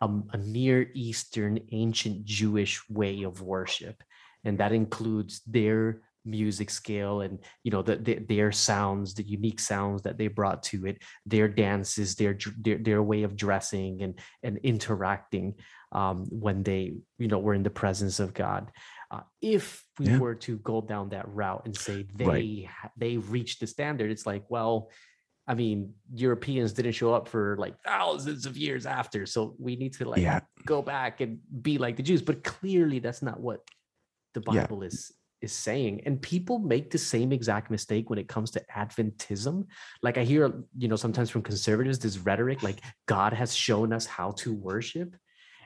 um, 0.01 0.27
a 0.33 0.37
near 0.37 0.89
eastern 0.93 1.59
ancient 1.71 2.25
jewish 2.25 2.81
way 2.89 3.23
of 3.23 3.41
worship. 3.41 4.03
And 4.43 4.57
that 4.57 4.73
includes 4.73 5.41
their 5.47 6.01
music 6.25 6.69
scale 6.69 7.21
and 7.21 7.39
you 7.63 7.71
know 7.71 7.81
the, 7.81 7.97
the, 7.97 8.15
their 8.29 8.51
sounds 8.51 9.13
the 9.13 9.23
unique 9.23 9.59
sounds 9.59 10.01
that 10.01 10.17
they 10.17 10.27
brought 10.27 10.63
to 10.63 10.85
it 10.85 11.01
their 11.25 11.47
dances 11.47 12.15
their 12.15 12.37
their, 12.61 12.77
their 12.77 13.03
way 13.03 13.23
of 13.23 13.35
dressing 13.35 14.01
and 14.01 14.19
and 14.41 14.57
interacting 14.63 15.53
um, 15.91 16.25
when 16.29 16.63
they 16.63 16.93
you 17.19 17.27
know 17.27 17.39
were 17.39 17.53
in 17.53 17.63
the 17.63 17.69
presence 17.69 18.19
of 18.19 18.33
god 18.33 18.71
uh, 19.13 19.21
if 19.43 19.85
we 19.99 20.07
yeah. 20.07 20.17
were 20.17 20.33
to 20.33 20.57
go 20.57 20.81
down 20.81 21.09
that 21.09 21.27
route 21.27 21.61
and 21.65 21.77
say 21.77 22.03
they 22.15 22.25
right. 22.25 22.69
they 22.97 23.17
reached 23.17 23.59
the 23.59 23.67
standard, 23.67 24.09
it's 24.09 24.25
like, 24.25 24.43
well, 24.49 24.89
I 25.47 25.53
mean, 25.53 25.93
Europeans 26.15 26.73
didn't 26.73 26.93
show 26.93 27.13
up 27.13 27.27
for 27.27 27.55
like 27.59 27.75
thousands 27.85 28.47
of 28.47 28.57
years 28.57 28.87
after, 28.87 29.27
so 29.27 29.55
we 29.59 29.75
need 29.75 29.93
to 29.95 30.09
like 30.09 30.21
yeah. 30.21 30.39
go 30.65 30.81
back 30.81 31.21
and 31.21 31.37
be 31.61 31.77
like 31.77 31.95
the 31.95 32.01
Jews. 32.01 32.23
But 32.23 32.43
clearly, 32.43 32.97
that's 32.97 33.21
not 33.21 33.39
what 33.39 33.59
the 34.33 34.41
Bible 34.41 34.79
yeah. 34.81 34.87
is 34.87 35.11
is 35.43 35.51
saying. 35.51 36.01
And 36.05 36.21
people 36.21 36.59
make 36.59 36.89
the 36.89 36.97
same 36.97 37.31
exact 37.31 37.69
mistake 37.69 38.09
when 38.09 38.19
it 38.19 38.27
comes 38.27 38.51
to 38.51 38.63
Adventism. 38.75 39.65
Like 40.01 40.17
I 40.17 40.23
hear, 40.23 40.63
you 40.77 40.87
know, 40.87 40.95
sometimes 40.95 41.29
from 41.29 41.41
conservatives, 41.41 41.99
this 41.99 42.17
rhetoric 42.17 42.63
like 42.63 42.79
God 43.05 43.33
has 43.33 43.55
shown 43.55 43.93
us 43.93 44.05
how 44.05 44.31
to 44.31 44.53
worship. 44.53 45.15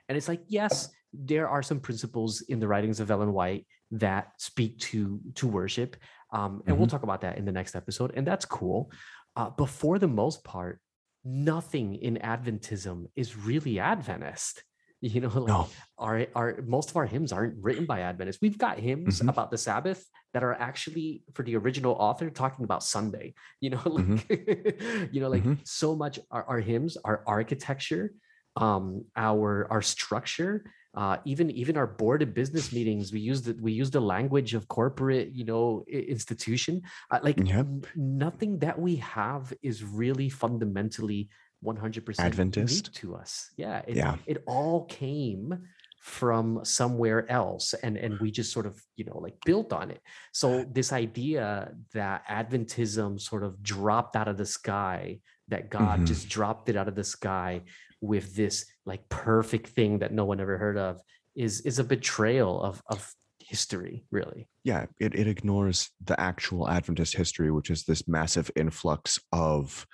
And 0.09 0.17
it's 0.17 0.27
like, 0.27 0.41
yes, 0.47 0.89
there 1.13 1.47
are 1.47 1.63
some 1.63 1.79
principles 1.79 2.41
in 2.41 2.59
the 2.59 2.67
writings 2.67 2.99
of 2.99 3.11
Ellen 3.11 3.33
White 3.33 3.65
that 3.91 4.33
speak 4.37 4.79
to 4.79 5.19
to 5.35 5.47
worship, 5.47 5.95
um, 6.31 6.41
and 6.41 6.61
mm-hmm. 6.61 6.77
we'll 6.77 6.87
talk 6.87 7.03
about 7.03 7.21
that 7.21 7.37
in 7.37 7.45
the 7.45 7.51
next 7.51 7.75
episode, 7.75 8.11
and 8.15 8.27
that's 8.27 8.45
cool. 8.45 8.91
Uh, 9.35 9.49
but 9.49 9.69
for 9.69 9.99
the 9.99 10.07
most 10.07 10.43
part, 10.43 10.79
nothing 11.23 11.95
in 11.95 12.17
Adventism 12.17 13.05
is 13.15 13.37
really 13.37 13.79
Adventist. 13.79 14.63
You 15.01 15.21
know, 15.21 15.27
like 15.29 15.47
no. 15.47 15.69
our 15.99 16.25
our 16.33 16.59
most 16.65 16.89
of 16.89 16.97
our 16.97 17.05
hymns 17.05 17.31
aren't 17.31 17.61
written 17.61 17.85
by 17.85 17.99
Adventists. 18.01 18.41
We've 18.41 18.57
got 18.57 18.79
hymns 18.79 19.19
mm-hmm. 19.19 19.29
about 19.29 19.51
the 19.51 19.57
Sabbath 19.57 20.03
that 20.33 20.43
are 20.43 20.55
actually 20.55 21.21
for 21.33 21.43
the 21.43 21.55
original 21.55 21.93
author 21.93 22.31
talking 22.31 22.65
about 22.65 22.81
Sunday. 22.83 23.35
You 23.61 23.69
know, 23.71 23.81
like 23.85 24.05
mm-hmm. 24.05 25.13
you 25.13 25.21
know, 25.21 25.29
like 25.29 25.43
mm-hmm. 25.43 25.61
so 25.63 25.95
much 25.95 26.17
our, 26.31 26.43
our 26.45 26.59
hymns, 26.59 26.97
our 27.05 27.23
architecture, 27.27 28.11
um, 28.55 29.05
our 29.15 29.67
our 29.69 29.83
structure 29.83 30.65
uh, 30.97 31.17
even 31.25 31.51
even 31.51 31.77
our 31.77 31.85
board 31.85 32.23
of 32.23 32.33
business 32.33 32.73
meetings 32.73 33.13
we 33.13 33.19
use 33.19 33.43
the 33.43 33.55
we 33.61 33.71
use 33.71 33.91
the 33.91 34.01
language 34.01 34.55
of 34.55 34.67
corporate 34.67 35.29
you 35.31 35.45
know 35.45 35.85
institution 35.87 36.81
uh, 37.11 37.19
like 37.21 37.37
yep. 37.45 37.67
nothing 37.95 38.57
that 38.57 38.77
we 38.79 38.95
have 38.95 39.53
is 39.61 39.83
really 39.83 40.27
fundamentally 40.27 41.29
100% 41.63 42.19
adventist? 42.19 42.93
to 42.95 43.15
us. 43.15 43.51
Yeah 43.57 43.81
it, 43.87 43.95
yeah. 43.95 44.15
it 44.25 44.43
all 44.45 44.85
came 44.85 45.67
from 45.99 46.63
somewhere 46.63 47.29
else 47.29 47.73
and 47.83 47.97
and 47.97 48.17
we 48.19 48.31
just 48.31 48.53
sort 48.53 48.65
of 48.65 48.81
you 48.95 49.03
know 49.03 49.17
like 49.17 49.35
built 49.45 49.73
on 49.73 49.91
it. 49.91 50.01
So 50.31 50.65
this 50.71 50.93
idea 50.93 51.73
that 51.93 52.25
adventism 52.27 53.19
sort 53.19 53.43
of 53.43 53.61
dropped 53.61 54.15
out 54.15 54.27
of 54.27 54.37
the 54.37 54.45
sky 54.45 55.19
that 55.49 55.69
god 55.69 55.97
mm-hmm. 55.97 56.05
just 56.05 56.29
dropped 56.29 56.69
it 56.69 56.77
out 56.77 56.87
of 56.87 56.95
the 56.95 57.03
sky 57.03 57.61
with 57.99 58.35
this 58.35 58.65
like 58.85 59.07
perfect 59.09 59.67
thing 59.67 59.99
that 59.99 60.13
no 60.13 60.25
one 60.25 60.39
ever 60.39 60.57
heard 60.57 60.77
of 60.77 61.01
is 61.35 61.61
is 61.61 61.79
a 61.79 61.83
betrayal 61.83 62.61
of 62.61 62.81
of 62.87 63.13
history 63.39 64.05
really. 64.11 64.47
Yeah 64.63 64.85
it, 64.99 65.15
it 65.15 65.27
ignores 65.27 65.89
the 66.03 66.19
actual 66.19 66.69
adventist 66.69 67.15
history 67.15 67.51
which 67.51 67.69
is 67.69 67.83
this 67.83 68.07
massive 68.07 68.51
influx 68.55 69.19
of 69.31 69.85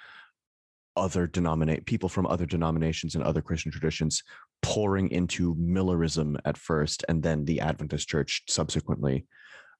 other 0.95 1.27
denominate 1.27 1.85
people 1.85 2.09
from 2.09 2.27
other 2.27 2.45
denominations 2.45 3.15
and 3.15 3.23
other 3.23 3.41
christian 3.41 3.71
traditions 3.71 4.23
pouring 4.61 5.09
into 5.09 5.55
millerism 5.57 6.37
at 6.45 6.57
first 6.57 7.03
and 7.09 7.23
then 7.23 7.45
the 7.45 7.59
adventist 7.59 8.07
church 8.07 8.43
subsequently 8.47 9.25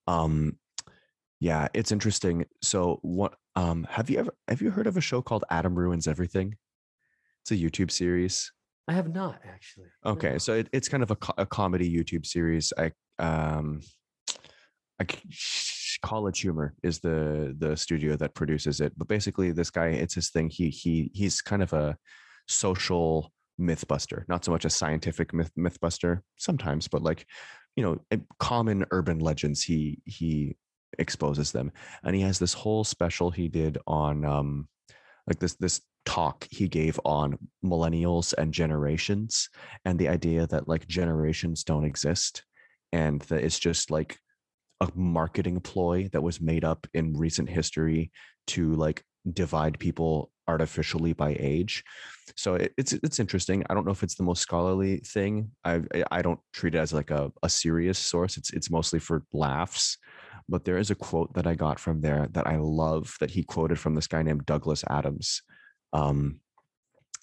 um 0.07 0.57
yeah 1.39 1.68
it's 1.74 1.91
interesting 1.91 2.45
so 2.61 2.99
what 3.01 3.36
um 3.55 3.86
have 3.89 4.09
you 4.09 4.18
ever 4.20 4.34
have 4.47 4.61
you 4.61 4.72
heard 4.72 4.88
of 4.88 4.97
a 4.97 5.01
show 5.01 5.22
called 5.22 5.43
adam 5.49 5.76
ruins 5.76 6.07
everything 6.07 6.55
it's 7.43 7.51
a 7.51 7.55
YouTube 7.55 7.91
series. 7.91 8.53
I 8.88 8.93
have 8.93 9.14
not 9.14 9.41
actually. 9.45 9.88
Okay, 10.05 10.34
no. 10.34 10.38
so 10.38 10.53
it, 10.53 10.70
it's 10.72 10.88
kind 10.88 11.03
of 11.03 11.11
a, 11.11 11.18
a 11.39 11.45
comedy 11.45 11.93
YouTube 11.93 12.26
series. 12.26 12.72
I 12.78 12.91
um, 13.20 13.82
I, 14.99 15.05
College 16.04 16.41
Humor 16.41 16.76
is 16.84 16.99
the 16.99 17.56
the 17.58 17.76
studio 17.76 18.16
that 18.18 18.36
produces 18.36 18.82
it. 18.82 18.93
But 18.97 19.08
basically, 19.08 19.51
this 19.51 19.72
guy, 19.72 19.88
it's 19.88 20.14
his 20.14 20.30
thing. 20.30 20.49
He 20.49 20.70
he 20.70 21.10
he's 21.14 21.41
kind 21.41 21.64
of 21.64 21.74
a 21.74 21.97
social 22.47 23.32
mythbuster, 23.60 24.28
not 24.28 24.43
so 24.43 24.51
much 24.51 24.66
a 24.66 24.70
scientific 24.70 25.34
myth 25.34 25.51
mythbuster 25.58 26.20
sometimes, 26.38 26.88
but 26.88 27.01
like 27.01 27.26
you 27.76 27.84
know, 27.84 27.97
common 28.39 28.86
urban 28.91 29.20
legends. 29.20 29.64
He 29.64 29.99
he 30.06 30.58
exposes 30.99 31.51
them, 31.51 31.72
and 32.04 32.16
he 32.16 32.22
has 32.22 32.38
this 32.38 32.54
whole 32.54 32.84
special 32.84 33.32
he 33.32 33.47
did 33.47 33.78
on 33.88 34.26
um 34.26 34.68
like 35.26 35.39
this 35.39 35.56
this 35.56 35.82
talk 36.06 36.45
he 36.51 36.68
gave 36.68 36.99
on 37.06 37.38
millennials 37.64 38.34
and 38.38 38.54
generations 38.54 39.49
and 39.86 39.97
the 39.97 40.10
idea 40.10 40.45
that 40.47 40.68
like 40.68 40.86
generations 40.86 41.64
don't 41.64 41.86
exist 41.86 42.43
and 42.91 43.22
that 43.22 43.41
it's 43.41 43.58
just 43.58 43.89
like 43.89 44.20
a 44.84 44.90
marketing 44.96 45.60
ploy 45.60 46.10
that 46.12 46.22
was 46.22 46.42
made 46.42 46.66
up 46.66 46.88
in 46.94 47.18
recent 47.18 47.50
history 47.50 48.12
to 48.48 48.76
like 48.76 49.04
divide 49.32 49.80
people 49.80 50.32
artificially 50.48 51.14
by 51.14 51.36
age. 51.40 51.84
So 52.36 52.56
it, 52.56 52.74
it's 52.78 52.94
it's 52.94 53.20
interesting. 53.20 53.64
I 53.70 53.74
don't 53.74 53.86
know 53.86 53.92
if 53.92 54.04
it's 54.04 54.16
the 54.16 54.24
most 54.24 54.42
scholarly 54.42 54.98
thing. 54.98 55.52
I 55.64 55.82
i 56.12 56.22
don't 56.22 56.40
treat 56.52 56.76
it 56.76 56.80
as 56.80 56.94
like 56.94 57.12
a, 57.12 57.32
a 57.42 57.50
serious 57.50 58.00
source. 58.00 58.38
It's 58.38 58.52
it's 58.52 58.70
mostly 58.70 59.00
for 59.00 59.24
laughs. 59.32 59.98
But 60.50 60.66
there 60.66 60.78
is 60.78 60.92
a 60.92 60.96
quote 60.96 61.34
that 61.36 61.48
i 61.48 61.56
got 61.56 61.80
from 61.80 62.02
there 62.02 62.28
that 62.32 62.48
i 62.48 62.58
love 62.58 63.16
that 63.22 63.32
he 63.32 63.44
quoted 63.44 63.80
from 63.80 63.96
this 63.96 64.08
guy 64.08 64.22
named 64.24 64.46
douglas 64.46 64.84
adams. 64.90 65.42
Um, 65.94 66.42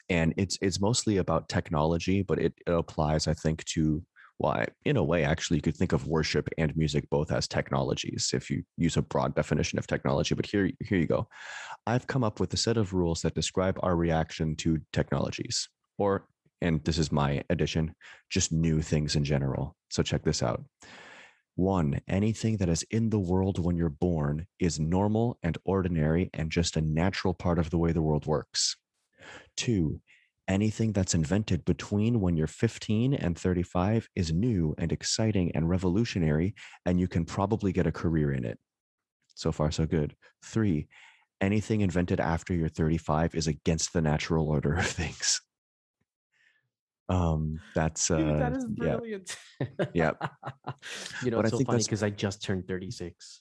and 0.08 0.34
it's 0.36 0.58
it's 0.62 0.80
mostly 0.80 1.18
about 1.18 1.48
technology, 1.48 2.22
but 2.22 2.38
it, 2.38 2.54
it 2.66 2.72
applies, 2.72 3.28
I 3.28 3.34
think, 3.34 3.64
to 3.76 4.02
well, 4.40 4.64
in 4.86 4.96
a 4.96 5.04
way, 5.04 5.22
actually, 5.22 5.58
you 5.58 5.62
could 5.62 5.76
think 5.76 5.92
of 5.92 6.06
worship 6.06 6.48
and 6.56 6.74
music 6.74 7.04
both 7.10 7.30
as 7.30 7.46
technologies 7.46 8.30
if 8.32 8.48
you 8.48 8.62
use 8.78 8.96
a 8.96 9.02
broad 9.02 9.34
definition 9.34 9.78
of 9.78 9.86
technology. 9.86 10.34
But 10.34 10.46
here, 10.46 10.70
here 10.80 10.96
you 10.96 11.06
go. 11.06 11.28
I've 11.86 12.06
come 12.06 12.24
up 12.24 12.40
with 12.40 12.54
a 12.54 12.56
set 12.56 12.78
of 12.78 12.94
rules 12.94 13.20
that 13.20 13.34
describe 13.34 13.78
our 13.82 13.94
reaction 13.94 14.56
to 14.56 14.80
technologies, 14.94 15.68
or, 15.98 16.26
and 16.62 16.82
this 16.84 16.96
is 16.96 17.12
my 17.12 17.44
addition, 17.50 17.94
just 18.30 18.50
new 18.50 18.80
things 18.80 19.14
in 19.14 19.24
general. 19.24 19.76
So 19.90 20.02
check 20.02 20.24
this 20.24 20.42
out. 20.42 20.64
One, 21.56 22.00
anything 22.08 22.56
that 22.58 22.70
is 22.70 22.82
in 22.90 23.10
the 23.10 23.18
world 23.18 23.62
when 23.62 23.76
you're 23.76 23.90
born 23.90 24.46
is 24.58 24.80
normal 24.80 25.36
and 25.42 25.58
ordinary 25.66 26.30
and 26.32 26.50
just 26.50 26.78
a 26.78 26.80
natural 26.80 27.34
part 27.34 27.58
of 27.58 27.68
the 27.68 27.76
way 27.76 27.92
the 27.92 28.00
world 28.00 28.24
works. 28.24 28.78
Two, 29.58 30.00
anything 30.50 30.92
that's 30.92 31.14
invented 31.14 31.64
between 31.64 32.20
when 32.20 32.36
you're 32.36 32.46
15 32.46 33.14
and 33.14 33.38
35 33.38 34.08
is 34.16 34.32
new 34.32 34.74
and 34.76 34.92
exciting 34.92 35.52
and 35.54 35.68
revolutionary, 35.68 36.54
and 36.84 37.00
you 37.00 37.08
can 37.08 37.24
probably 37.24 37.72
get 37.72 37.86
a 37.86 37.92
career 37.92 38.32
in 38.32 38.44
it. 38.44 38.58
So 39.34 39.52
far, 39.52 39.70
so 39.70 39.86
good. 39.86 40.14
Three, 40.44 40.88
anything 41.40 41.80
invented 41.80 42.20
after 42.20 42.52
you're 42.52 42.68
35 42.68 43.34
is 43.34 43.46
against 43.46 43.92
the 43.92 44.02
natural 44.02 44.48
order 44.48 44.74
of 44.74 44.86
things. 45.00 45.40
Um, 47.08 47.60
that's 47.74 48.10
uh, 48.10 48.16
Dude, 48.18 48.40
that 48.40 48.56
is 48.56 48.66
yeah, 48.76 48.84
brilliant. 48.96 49.36
yeah. 49.94 50.12
you 51.24 51.30
know, 51.30 51.38
But 51.38 51.46
I 51.46 51.48
it's 51.48 51.50
so 51.50 51.56
think 51.58 51.68
funny 51.68 51.82
because 51.82 52.02
I 52.02 52.10
just 52.10 52.42
turned 52.42 52.66
36 52.68 53.40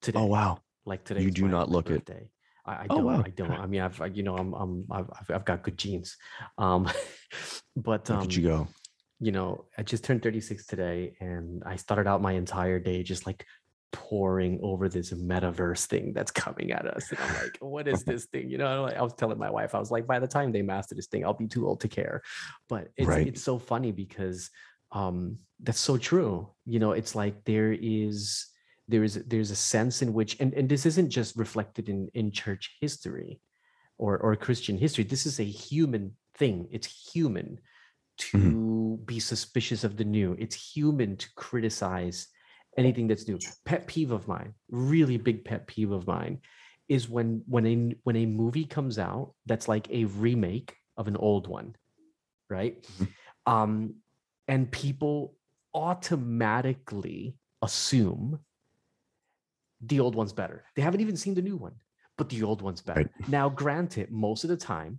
today. 0.00 0.18
Oh 0.18 0.26
wow, 0.26 0.58
Like 0.86 1.04
today. 1.04 1.22
You 1.22 1.30
do 1.30 1.48
not 1.48 1.70
look 1.70 1.90
it. 1.90 2.08
I, 2.70 2.82
I 2.82 2.86
Oh, 2.90 2.96
don't. 2.96 3.04
wow. 3.04 3.22
I 3.26 3.30
don't. 3.30 3.50
I 3.52 3.66
mean, 3.66 3.80
I've 3.80 4.00
you 4.16 4.22
know, 4.22 4.36
I'm 4.36 4.54
I'm 4.54 4.86
I've 4.90 5.10
I've- 5.30 5.44
got 5.44 5.62
good 5.62 5.76
genes. 5.78 6.16
Um, 6.58 6.88
but 7.76 8.10
um, 8.10 8.28
you 8.30 8.42
go. 8.42 8.68
you 9.18 9.32
know, 9.32 9.66
I 9.78 9.82
just 9.82 10.04
turned 10.04 10.22
36 10.22 10.66
today, 10.66 11.14
and 11.20 11.62
I 11.64 11.76
started 11.76 12.06
out 12.08 12.22
my 12.22 12.32
entire 12.32 12.78
day 12.78 13.02
just 13.02 13.26
like 13.26 13.44
pouring 13.92 14.60
over 14.62 14.88
this 14.88 15.12
metaverse 15.12 15.86
thing 15.86 16.12
that's 16.12 16.30
coming 16.30 16.70
at 16.70 16.86
us. 16.86 17.10
And 17.10 17.18
I'm 17.20 17.34
like, 17.42 17.58
what 17.60 17.88
is 17.88 18.04
this 18.04 18.26
thing? 18.26 18.48
You 18.48 18.58
know, 18.58 18.84
I 18.86 19.02
was 19.02 19.14
telling 19.14 19.36
my 19.38 19.50
wife, 19.50 19.74
I 19.74 19.80
was 19.80 19.90
like, 19.90 20.06
by 20.06 20.20
the 20.20 20.28
time 20.28 20.52
they 20.52 20.62
master 20.62 20.94
this 20.94 21.08
thing, 21.08 21.24
I'll 21.24 21.34
be 21.34 21.48
too 21.48 21.66
old 21.66 21.80
to 21.80 21.88
care. 21.88 22.22
But 22.68 22.88
it's 22.96 23.08
Right. 23.08 23.26
it's 23.26 23.42
so 23.42 23.58
funny 23.58 23.90
because 23.92 24.50
um 24.92 25.38
that's 25.62 25.80
so 25.80 25.96
true. 25.98 26.48
You 26.66 26.78
know, 26.78 26.92
it's 26.92 27.14
like 27.16 27.44
there 27.44 27.72
is 27.72 28.46
there 28.90 29.04
is 29.04 29.14
there's 29.26 29.50
a 29.50 29.56
sense 29.56 30.02
in 30.02 30.12
which 30.12 30.38
and, 30.40 30.52
and 30.54 30.68
this 30.68 30.86
isn't 30.86 31.10
just 31.10 31.36
reflected 31.36 31.88
in 31.88 32.08
in 32.14 32.30
church 32.30 32.76
history 32.80 33.40
or 33.98 34.18
or 34.18 34.36
Christian 34.36 34.76
history. 34.76 35.04
This 35.04 35.26
is 35.26 35.40
a 35.40 35.44
human 35.44 36.16
thing. 36.36 36.68
It's 36.70 37.12
human 37.12 37.60
to 38.18 39.00
be 39.04 39.20
suspicious 39.20 39.84
of 39.84 39.96
the 39.96 40.04
new. 40.04 40.36
It's 40.38 40.54
human 40.54 41.16
to 41.16 41.28
criticize 41.36 42.28
anything 42.76 43.08
that's 43.08 43.26
new. 43.26 43.38
Pet 43.64 43.86
peeve 43.86 44.10
of 44.10 44.28
mine, 44.28 44.54
really 44.70 45.16
big 45.16 45.44
pet 45.44 45.66
peeve 45.66 45.92
of 45.92 46.06
mine, 46.06 46.40
is 46.88 47.08
when 47.08 47.42
when 47.46 47.66
a 47.66 47.94
when 48.02 48.16
a 48.16 48.26
movie 48.26 48.66
comes 48.66 48.98
out 48.98 49.34
that's 49.46 49.68
like 49.68 49.88
a 49.90 50.04
remake 50.04 50.76
of 50.96 51.08
an 51.08 51.16
old 51.16 51.46
one, 51.46 51.74
right? 52.48 52.84
Um, 53.46 53.94
and 54.48 54.70
people 54.70 55.34
automatically 55.72 57.36
assume 57.62 58.40
the 59.84 60.00
old 60.00 60.14
one's 60.14 60.32
better. 60.32 60.64
They 60.76 60.82
haven't 60.82 61.00
even 61.00 61.16
seen 61.16 61.34
the 61.34 61.42
new 61.42 61.56
one, 61.56 61.74
but 62.18 62.28
the 62.28 62.42
old 62.42 62.62
one's 62.62 62.82
better. 62.82 63.00
Right. 63.00 63.28
Now, 63.28 63.48
granted, 63.48 64.10
most 64.10 64.44
of 64.44 64.50
the 64.50 64.56
time, 64.56 64.98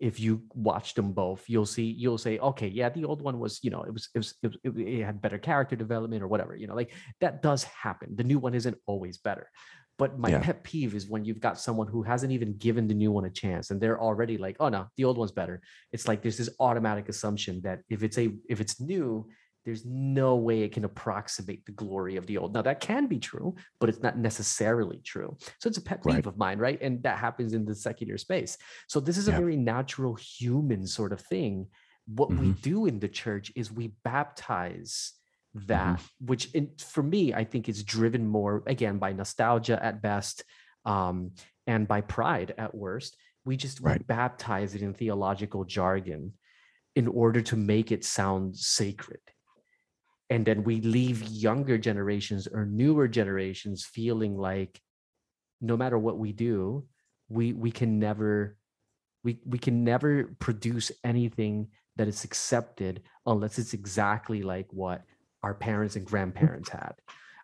if 0.00 0.20
you 0.20 0.42
watch 0.54 0.94
them 0.94 1.12
both, 1.12 1.44
you'll 1.48 1.66
see 1.66 1.82
you'll 1.82 2.18
say, 2.18 2.38
okay, 2.38 2.68
yeah, 2.68 2.88
the 2.88 3.04
old 3.04 3.20
one 3.20 3.40
was, 3.40 3.58
you 3.62 3.70
know, 3.70 3.82
it 3.82 3.92
was 3.92 4.08
it 4.14 4.18
was 4.18 4.34
it, 4.42 4.46
was, 4.46 4.56
it, 4.62 4.88
it 4.88 5.04
had 5.04 5.20
better 5.20 5.38
character 5.38 5.74
development 5.74 6.22
or 6.22 6.28
whatever, 6.28 6.54
you 6.54 6.66
know, 6.68 6.76
like 6.76 6.92
that 7.20 7.42
does 7.42 7.64
happen. 7.64 8.14
The 8.14 8.22
new 8.24 8.38
one 8.38 8.54
isn't 8.54 8.76
always 8.86 9.18
better. 9.18 9.50
But 9.98 10.16
my 10.16 10.30
Yeah. 10.30 10.38
pet 10.38 10.62
peeve 10.62 10.94
is 10.94 11.08
when 11.08 11.24
you've 11.24 11.40
got 11.40 11.58
someone 11.58 11.88
who 11.88 12.04
hasn't 12.04 12.30
even 12.30 12.56
given 12.56 12.86
the 12.86 12.94
new 12.94 13.10
one 13.10 13.24
a 13.24 13.30
chance 13.30 13.72
and 13.72 13.80
they're 13.80 14.00
already 14.00 14.38
like, 14.38 14.56
oh 14.60 14.68
no, 14.68 14.86
the 14.96 15.04
old 15.04 15.18
one's 15.18 15.32
better. 15.32 15.60
It's 15.90 16.06
like 16.06 16.22
there's 16.22 16.38
this 16.38 16.50
automatic 16.60 17.08
assumption 17.08 17.60
that 17.62 17.80
if 17.88 18.04
it's 18.04 18.18
a 18.18 18.30
if 18.48 18.60
it's 18.60 18.80
new, 18.80 19.26
there's 19.68 19.84
no 19.84 20.34
way 20.34 20.62
it 20.62 20.72
can 20.72 20.86
approximate 20.86 21.66
the 21.66 21.72
glory 21.72 22.16
of 22.16 22.24
the 22.26 22.38
old. 22.38 22.54
Now 22.54 22.62
that 22.62 22.80
can 22.80 23.06
be 23.06 23.18
true, 23.18 23.54
but 23.78 23.90
it's 23.90 24.00
not 24.00 24.16
necessarily 24.16 25.02
true. 25.04 25.36
So 25.60 25.68
it's 25.68 25.76
a 25.76 25.82
pet 25.82 26.02
peeve 26.02 26.14
Right. 26.14 26.26
of 26.26 26.38
mine, 26.38 26.58
right? 26.58 26.80
And 26.80 27.02
that 27.02 27.18
happens 27.18 27.52
in 27.52 27.66
the 27.66 27.74
secular 27.74 28.16
space. 28.16 28.56
So 28.86 28.98
this 28.98 29.18
is 29.18 29.28
a 29.28 29.32
Yeah. 29.32 29.40
very 29.40 29.56
natural 29.56 30.14
human 30.14 30.86
sort 30.86 31.12
of 31.12 31.20
thing. 31.20 31.66
What 32.06 32.30
we 32.30 32.48
Mm-hmm. 32.48 32.60
do 32.62 32.86
in 32.86 32.98
the 32.98 33.08
church 33.08 33.52
is 33.54 33.70
we 33.70 33.88
baptize 34.04 35.12
that, 35.54 35.96
Mm-hmm. 35.98 36.26
which 36.30 36.44
in, 36.54 36.70
for 36.78 37.02
me, 37.02 37.34
I 37.34 37.44
think 37.44 37.68
is 37.68 37.84
driven 37.84 38.26
more 38.26 38.62
again 38.66 38.96
by 38.98 39.12
nostalgia 39.12 39.78
at 39.84 40.00
best, 40.00 40.44
um, 40.86 41.32
and 41.66 41.86
by 41.86 42.00
pride 42.00 42.54
at 42.56 42.74
worst. 42.74 43.18
We 43.44 43.58
just 43.58 43.82
we 43.82 43.92
baptize 44.06 44.74
it 44.74 44.80
in 44.80 44.94
theological 44.94 45.64
jargon 45.64 46.32
in 46.96 47.06
order 47.06 47.42
to 47.42 47.56
make 47.56 47.92
it 47.92 48.02
sound 48.02 48.56
sacred. 48.56 49.20
And 50.30 50.44
then 50.44 50.62
we 50.62 50.80
leave 50.80 51.22
younger 51.22 51.78
generations 51.78 52.46
or 52.46 52.66
newer 52.66 53.08
generations 53.08 53.84
feeling 53.84 54.36
like 54.36 54.80
no 55.60 55.76
matter 55.76 55.98
what 55.98 56.18
we 56.18 56.32
do, 56.32 56.86
we 57.28 57.52
we 57.52 57.70
can 57.70 57.98
never 57.98 58.56
we 59.24 59.40
we 59.46 59.58
can 59.58 59.84
never 59.84 60.34
produce 60.38 60.92
anything 61.02 61.68
that 61.96 62.08
is 62.08 62.24
accepted 62.24 63.02
unless 63.26 63.58
it's 63.58 63.74
exactly 63.74 64.42
like 64.42 64.66
what 64.72 65.02
our 65.42 65.54
parents 65.54 65.96
and 65.96 66.06
grandparents 66.06 66.68
had. 66.68 66.94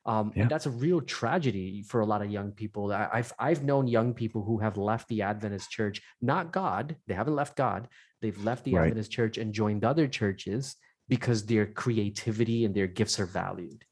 Um, 0.07 0.33
Yeah. 0.37 0.43
And 0.43 0.51
that's 0.51 0.67
a 0.67 0.71
real 0.71 1.01
tragedy 1.01 1.83
for 1.83 2.01
a 2.01 2.07
lot 2.07 2.21
of 2.23 2.31
young 2.31 2.53
people. 2.53 2.93
I- 2.93 3.09
I've 3.13 3.33
I've 3.39 3.65
known 3.65 3.89
young 3.89 4.13
people 4.15 4.45
who 4.45 4.59
have 4.59 4.77
left 4.77 5.09
the 5.09 5.23
Adventist 5.23 5.71
church, 5.71 6.03
not 6.21 6.53
God. 6.53 6.97
They 7.07 7.15
haven't 7.15 7.35
left 7.35 7.57
God. 7.57 7.89
They've 8.21 8.45
left 8.45 8.65
the 8.65 8.75
Right. 8.75 8.83
Adventist 8.89 9.11
church 9.11 9.39
and 9.39 9.55
joined 9.55 9.85
other 9.85 10.07
churches 10.07 10.77
because 11.09 11.45
their 11.45 11.67
creativity 11.67 12.65
and 12.65 12.75
their 12.75 12.87
gifts 12.87 13.21
are 13.21 13.27
valued. 13.27 13.85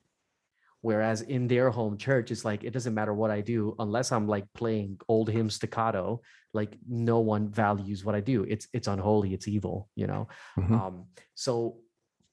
Whereas 0.81 1.23
in 1.23 1.47
their 1.47 1.71
home 1.71 1.97
church, 1.97 2.31
it's 2.33 2.45
like 2.45 2.65
it 2.65 2.73
doesn't 2.73 2.95
matter 2.95 3.15
what 3.15 3.31
I 3.31 3.41
do 3.41 3.77
unless 3.79 4.11
I'm 4.11 4.27
like 4.27 4.53
playing 4.53 4.99
old 5.09 5.31
hymn 5.31 5.49
staccato. 5.49 6.21
Like 6.53 6.77
no 6.89 7.21
one 7.21 7.49
values 7.49 8.05
what 8.05 8.17
I 8.17 8.21
do. 8.21 8.45
It's 8.49 8.67
it's 8.73 8.89
unholy. 8.89 9.33
It's 9.33 9.47
evil. 9.47 9.89
You 9.95 10.09
know. 10.09 10.29
Mhm. 10.59 10.73
Um, 10.73 11.05
so 11.35 11.79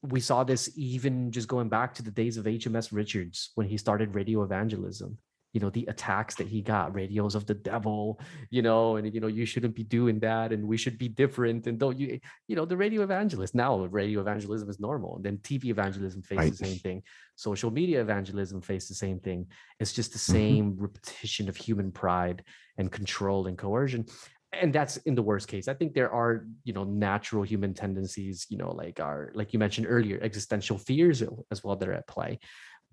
we 0.02 0.20
saw 0.20 0.44
this 0.44 0.72
even 0.76 1.32
just 1.32 1.48
going 1.48 1.70
back 1.70 1.94
to 1.96 2.04
the 2.04 2.12
days 2.12 2.38
of 2.38 2.46
HMS 2.46 2.92
Richards 2.92 3.52
when 3.56 3.68
he 3.68 3.78
started 3.78 4.16
radio 4.16 4.42
evangelism. 4.44 5.18
You 5.54 5.60
know, 5.60 5.70
the 5.70 5.86
attacks 5.88 6.36
that 6.36 6.48
he 6.48 6.62
got, 6.62 6.94
radios 6.94 7.34
of 7.36 7.46
the 7.48 7.56
devil, 7.56 8.20
you 8.52 8.62
know, 8.62 8.98
and 8.98 9.12
you 9.14 9.20
know, 9.20 9.28
you 9.28 9.46
shouldn't 9.46 9.76
be 9.76 9.84
doing 9.84 10.20
that, 10.20 10.52
and 10.54 10.68
we 10.68 10.78
should 10.78 10.98
be 10.98 11.08
different. 11.10 11.66
And 11.68 11.80
don't 11.80 11.98
you, 11.98 12.20
you 12.48 12.56
know, 12.56 12.66
the 12.66 12.78
radio 12.78 13.02
evangelist 13.02 13.56
now, 13.56 13.80
radio 13.86 14.22
evangelism 14.22 14.70
is 14.70 14.80
normal. 14.80 15.16
And 15.16 15.26
then 15.26 15.38
TV 15.40 15.70
evangelism 15.70 16.22
faces 16.22 16.38
Right. 16.38 16.52
the 16.52 16.66
same 16.66 16.80
thing. 16.80 17.04
Social 17.36 17.72
media 17.72 18.02
evangelism 18.02 18.62
faces 18.62 18.90
the 18.90 18.96
same 18.96 19.20
thing. 19.20 19.48
It's 19.80 19.94
just 19.94 20.12
the 20.14 20.20
Mhm. 20.28 20.60
same 20.60 20.76
repetition 20.78 21.50
of 21.50 21.56
human 21.58 21.92
pride 21.92 22.44
and 22.78 22.92
control 22.92 23.48
and 23.48 23.58
coercion 23.58 24.06
and 24.52 24.74
that's 24.74 24.98
in 24.98 25.14
the 25.14 25.22
worst 25.22 25.48
case 25.48 25.68
i 25.68 25.74
think 25.74 25.94
there 25.94 26.12
are 26.12 26.48
you 26.64 26.74
know 26.74 26.84
natural 26.84 27.44
human 27.44 27.74
tendencies 27.74 28.48
you 28.50 28.58
know 28.58 28.72
like 28.72 29.00
our 29.00 29.32
like 29.36 29.54
you 29.54 29.60
mentioned 29.60 29.86
earlier 29.88 30.20
existential 30.24 30.78
fears 30.78 31.22
as 31.52 31.64
well 31.64 31.76
that 31.76 31.88
are 31.88 31.94
at 31.94 32.08
play 32.08 32.40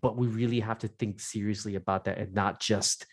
but 0.03 0.17
we 0.17 0.27
really 0.27 0.61
have 0.61 0.79
to 0.79 0.89
think 0.89 1.21
seriously 1.21 1.75
about 1.75 2.05
that 2.05 2.19
and 2.19 2.35
not 2.35 2.61
just 2.61 3.07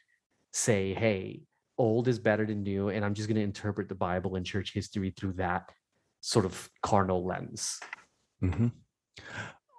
say 0.51 0.93
hey 0.93 1.41
old 1.77 2.07
is 2.07 2.19
better 2.19 2.45
than 2.45 2.63
new 2.63 2.89
and 2.89 3.03
i'm 3.03 3.13
just 3.13 3.27
going 3.27 3.35
to 3.35 3.41
interpret 3.41 3.89
the 3.89 3.95
bible 3.95 4.35
and 4.35 4.45
church 4.45 4.73
history 4.73 5.13
through 5.17 5.33
that 5.33 5.71
sort 6.21 6.45
of 6.45 6.69
carnal 6.81 7.25
lens. 7.25 7.79
Hmm 8.39 8.67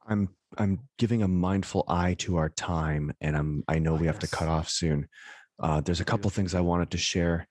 I'm 0.06 0.28
I'm 0.58 0.80
giving 0.98 1.22
a 1.22 1.28
mindful 1.28 1.84
eye 1.88 2.14
to 2.18 2.36
our 2.36 2.50
time, 2.50 3.12
and 3.20 3.36
I'm 3.36 3.64
I 3.68 3.78
know 3.78 3.94
Oh, 3.94 3.96
we 3.96 4.06
have 4.06 4.18
to 4.20 4.28
cut 4.28 4.48
off 4.48 4.68
soon. 4.68 5.08
Uh, 5.58 5.80
there's 5.80 6.00
a 6.00 6.04
couple 6.04 6.30
things 6.30 6.54
I 6.54 6.60
wanted 6.60 6.90
to 6.92 6.98
share, 6.98 7.48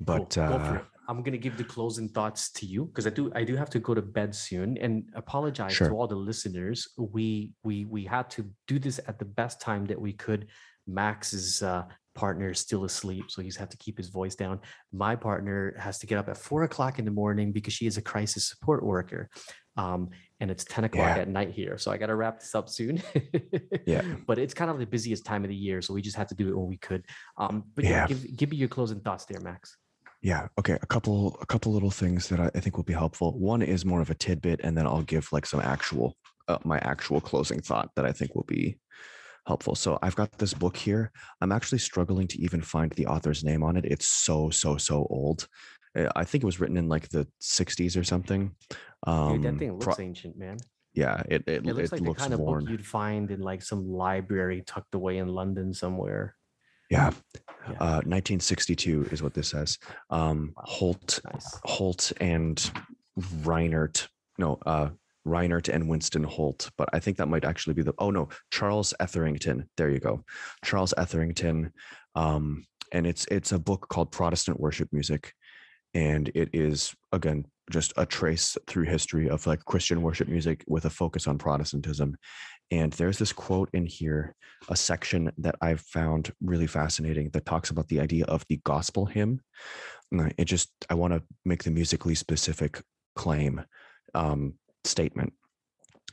but 0.00 0.34
for 0.34 0.42
uh. 0.42 0.80
I'm 1.08 1.22
gonna 1.22 1.38
give 1.38 1.56
the 1.56 1.64
closing 1.64 2.08
thoughts 2.08 2.50
to 2.52 2.66
you 2.66 2.86
because 2.86 3.06
I 3.06 3.10
do 3.10 3.30
I 3.34 3.44
do 3.44 3.56
have 3.56 3.70
to 3.70 3.78
go 3.78 3.94
to 3.94 4.02
bed 4.02 4.34
soon 4.34 4.76
and 4.78 5.04
apologize 5.14 5.72
Sure. 5.72 5.88
to 5.88 5.94
all 5.94 6.06
the 6.08 6.16
listeners. 6.16 6.88
We 6.96 7.52
we 7.62 7.84
we 7.84 8.04
had 8.04 8.28
to 8.30 8.50
do 8.66 8.78
this 8.78 8.98
at 9.06 9.18
the 9.18 9.24
best 9.24 9.60
time 9.60 9.86
that 9.86 10.00
we 10.00 10.12
could. 10.12 10.48
Max's 10.86 11.62
uh, 11.62 11.84
partner 12.14 12.50
is 12.50 12.60
still 12.60 12.84
asleep, 12.84 13.24
so 13.28 13.42
he's 13.42 13.56
had 13.56 13.70
to 13.72 13.76
keep 13.76 13.96
his 13.98 14.08
voice 14.08 14.34
down. 14.36 14.60
My 14.92 15.16
partner 15.16 15.74
has 15.78 15.98
to 15.98 16.06
get 16.06 16.18
up 16.18 16.28
at 16.28 16.36
four 16.36 16.62
o'clock 16.62 16.98
in 16.98 17.04
the 17.04 17.10
morning 17.10 17.52
because 17.52 17.72
she 17.74 17.86
is 17.86 17.96
a 17.96 18.02
crisis 18.02 18.48
support 18.48 18.84
worker. 18.84 19.28
Um, 19.76 20.08
and 20.40 20.50
it's 20.50 20.64
10 20.64 20.84
o'clock 20.84 21.16
Yeah. 21.16 21.22
at 21.22 21.28
night 21.28 21.50
here. 21.50 21.76
So 21.76 21.90
I 21.90 21.98
got 21.98 22.06
to 22.06 22.14
wrap 22.14 22.40
this 22.40 22.54
up 22.54 22.68
soon. 22.68 23.02
Yeah. 23.86 24.02
But 24.26 24.38
it's 24.38 24.54
kind 24.54 24.70
of 24.70 24.78
the 24.78 24.86
busiest 24.86 25.24
time 25.24 25.44
of 25.44 25.50
the 25.50 25.54
year. 25.54 25.80
So 25.82 25.92
we 25.94 26.02
just 26.02 26.16
had 26.16 26.28
to 26.28 26.34
do 26.34 26.48
it 26.48 26.56
when 26.56 26.66
we 26.66 26.76
could. 26.78 27.04
Um, 27.36 27.64
but 27.74 27.84
yeah, 27.84 27.90
Yeah. 27.90 28.06
give, 28.08 28.36
give 28.36 28.50
me 28.50 28.56
your 28.56 28.68
closing 28.68 29.00
thoughts 29.00 29.26
there, 29.26 29.40
Max. 29.40 29.76
Yeah, 30.26 30.48
okay, 30.58 30.76
a 30.82 30.86
couple 30.86 31.38
a 31.40 31.46
couple 31.46 31.72
little 31.72 31.92
things 31.92 32.28
that 32.30 32.40
I, 32.40 32.50
I 32.52 32.58
think 32.58 32.76
will 32.76 32.82
be 32.82 32.92
helpful. 32.92 33.38
One 33.38 33.62
is 33.62 33.84
more 33.84 34.00
of 34.00 34.10
a 34.10 34.14
tidbit, 34.14 34.60
and 34.64 34.76
then 34.76 34.84
I'll 34.84 35.02
give 35.02 35.28
like 35.30 35.46
some 35.46 35.60
actual 35.60 36.16
uh, 36.48 36.58
my 36.64 36.78
actual 36.78 37.20
closing 37.20 37.60
thought 37.60 37.90
that 37.94 38.04
I 38.04 38.10
think 38.10 38.34
will 38.34 38.48
be 38.48 38.76
helpful. 39.46 39.76
So 39.76 40.00
I've 40.02 40.16
got 40.16 40.32
this 40.32 40.52
book 40.52 40.76
here. 40.76 41.12
I'm 41.40 41.52
actually 41.52 41.78
struggling 41.78 42.26
to 42.26 42.42
even 42.42 42.60
find 42.60 42.90
the 42.90 43.06
author's 43.06 43.44
name 43.44 43.62
on 43.62 43.76
it. 43.76 43.84
It's 43.84 44.08
so 44.08 44.50
so 44.50 44.76
so 44.78 45.06
old. 45.10 45.46
Uh, 45.96 46.08
I 46.16 46.24
think 46.24 46.42
it 46.42 46.46
was 46.46 46.58
written 46.58 46.76
in 46.76 46.88
like 46.88 47.08
the 47.10 47.28
60s 47.40 47.98
or 47.98 48.02
something. 48.02 48.50
Um, 49.06 49.34
Dude, 49.34 49.42
that 49.44 49.58
thing 49.60 49.78
pro- 49.78 49.90
looks 49.90 50.00
ancient, 50.00 50.36
man. 50.36 50.56
yeah, 50.92 51.22
it 51.28 51.44
it, 51.46 51.64
It 51.64 51.66
looks 51.66 51.92
it 51.92 51.92
like 51.92 52.00
looks 52.00 52.24
the 52.24 52.30
kind 52.30 52.34
of 52.34 52.44
book 52.44 52.68
you'd 52.68 52.84
find 52.84 53.30
in 53.30 53.42
like 53.42 53.62
some 53.62 53.88
library 53.88 54.64
tucked 54.66 54.96
away 54.96 55.18
in 55.18 55.28
London 55.28 55.72
somewhere. 55.72 56.34
Yeah. 56.90 57.10
Yeah. 57.68 57.72
Uh, 57.80 58.00
1962 58.04 59.08
is 59.10 59.22
what 59.22 59.34
this 59.34 59.48
says. 59.48 59.78
Um, 60.10 60.52
Wow. 60.56 60.62
Holt, 60.66 61.20
Nice. 61.32 61.58
Holt, 61.64 62.12
and 62.20 62.70
Rinehart, 63.18 64.06
no, 64.38 64.58
uh, 64.66 64.90
Rinehart 65.26 65.68
and 65.68 65.88
Winston 65.88 66.22
Holt, 66.22 66.70
but 66.78 66.88
I 66.92 67.00
think 67.00 67.16
that 67.16 67.26
might 67.26 67.44
actually 67.44 67.74
be 67.74 67.82
the, 67.82 67.94
oh 67.98 68.10
no, 68.10 68.28
Charles 68.52 68.94
Etherington. 69.00 69.68
There 69.76 69.90
you 69.90 69.98
go. 69.98 70.22
Charles 70.64 70.94
Etherington. 70.96 71.72
Um, 72.14 72.64
and 72.92 73.06
it's, 73.06 73.26
it's 73.30 73.50
a 73.52 73.58
book 73.58 73.88
called 73.88 74.12
Protestant 74.12 74.60
Worship 74.60 74.88
Music. 74.92 75.32
And 75.94 76.30
it 76.34 76.50
is, 76.52 76.94
again, 77.12 77.46
just 77.70 77.92
a 77.96 78.06
trace 78.06 78.56
through 78.68 78.84
history 78.84 79.28
of 79.28 79.44
like 79.46 79.64
Christian 79.64 80.02
worship 80.02 80.28
music 80.28 80.62
with 80.68 80.84
a 80.84 80.90
focus 80.90 81.26
on 81.26 81.38
Protestantism. 81.38 82.16
And 82.70 82.92
there's 82.94 83.18
this 83.18 83.32
quote 83.32 83.70
in 83.72 83.86
here, 83.86 84.34
a 84.68 84.76
section 84.76 85.30
that 85.38 85.54
I've 85.60 85.80
found 85.80 86.32
really 86.40 86.66
fascinating 86.66 87.30
that 87.30 87.46
talks 87.46 87.70
about 87.70 87.88
the 87.88 88.00
idea 88.00 88.24
of 88.24 88.44
the 88.48 88.60
gospel 88.64 89.06
hymn. 89.06 89.40
It 90.36 90.46
just, 90.46 90.70
I 90.90 90.94
want 90.94 91.12
to 91.12 91.22
make 91.44 91.64
the 91.64 91.70
musically 91.70 92.14
specific 92.14 92.82
claim 93.14 93.64
um, 94.14 94.54
statement 94.84 95.32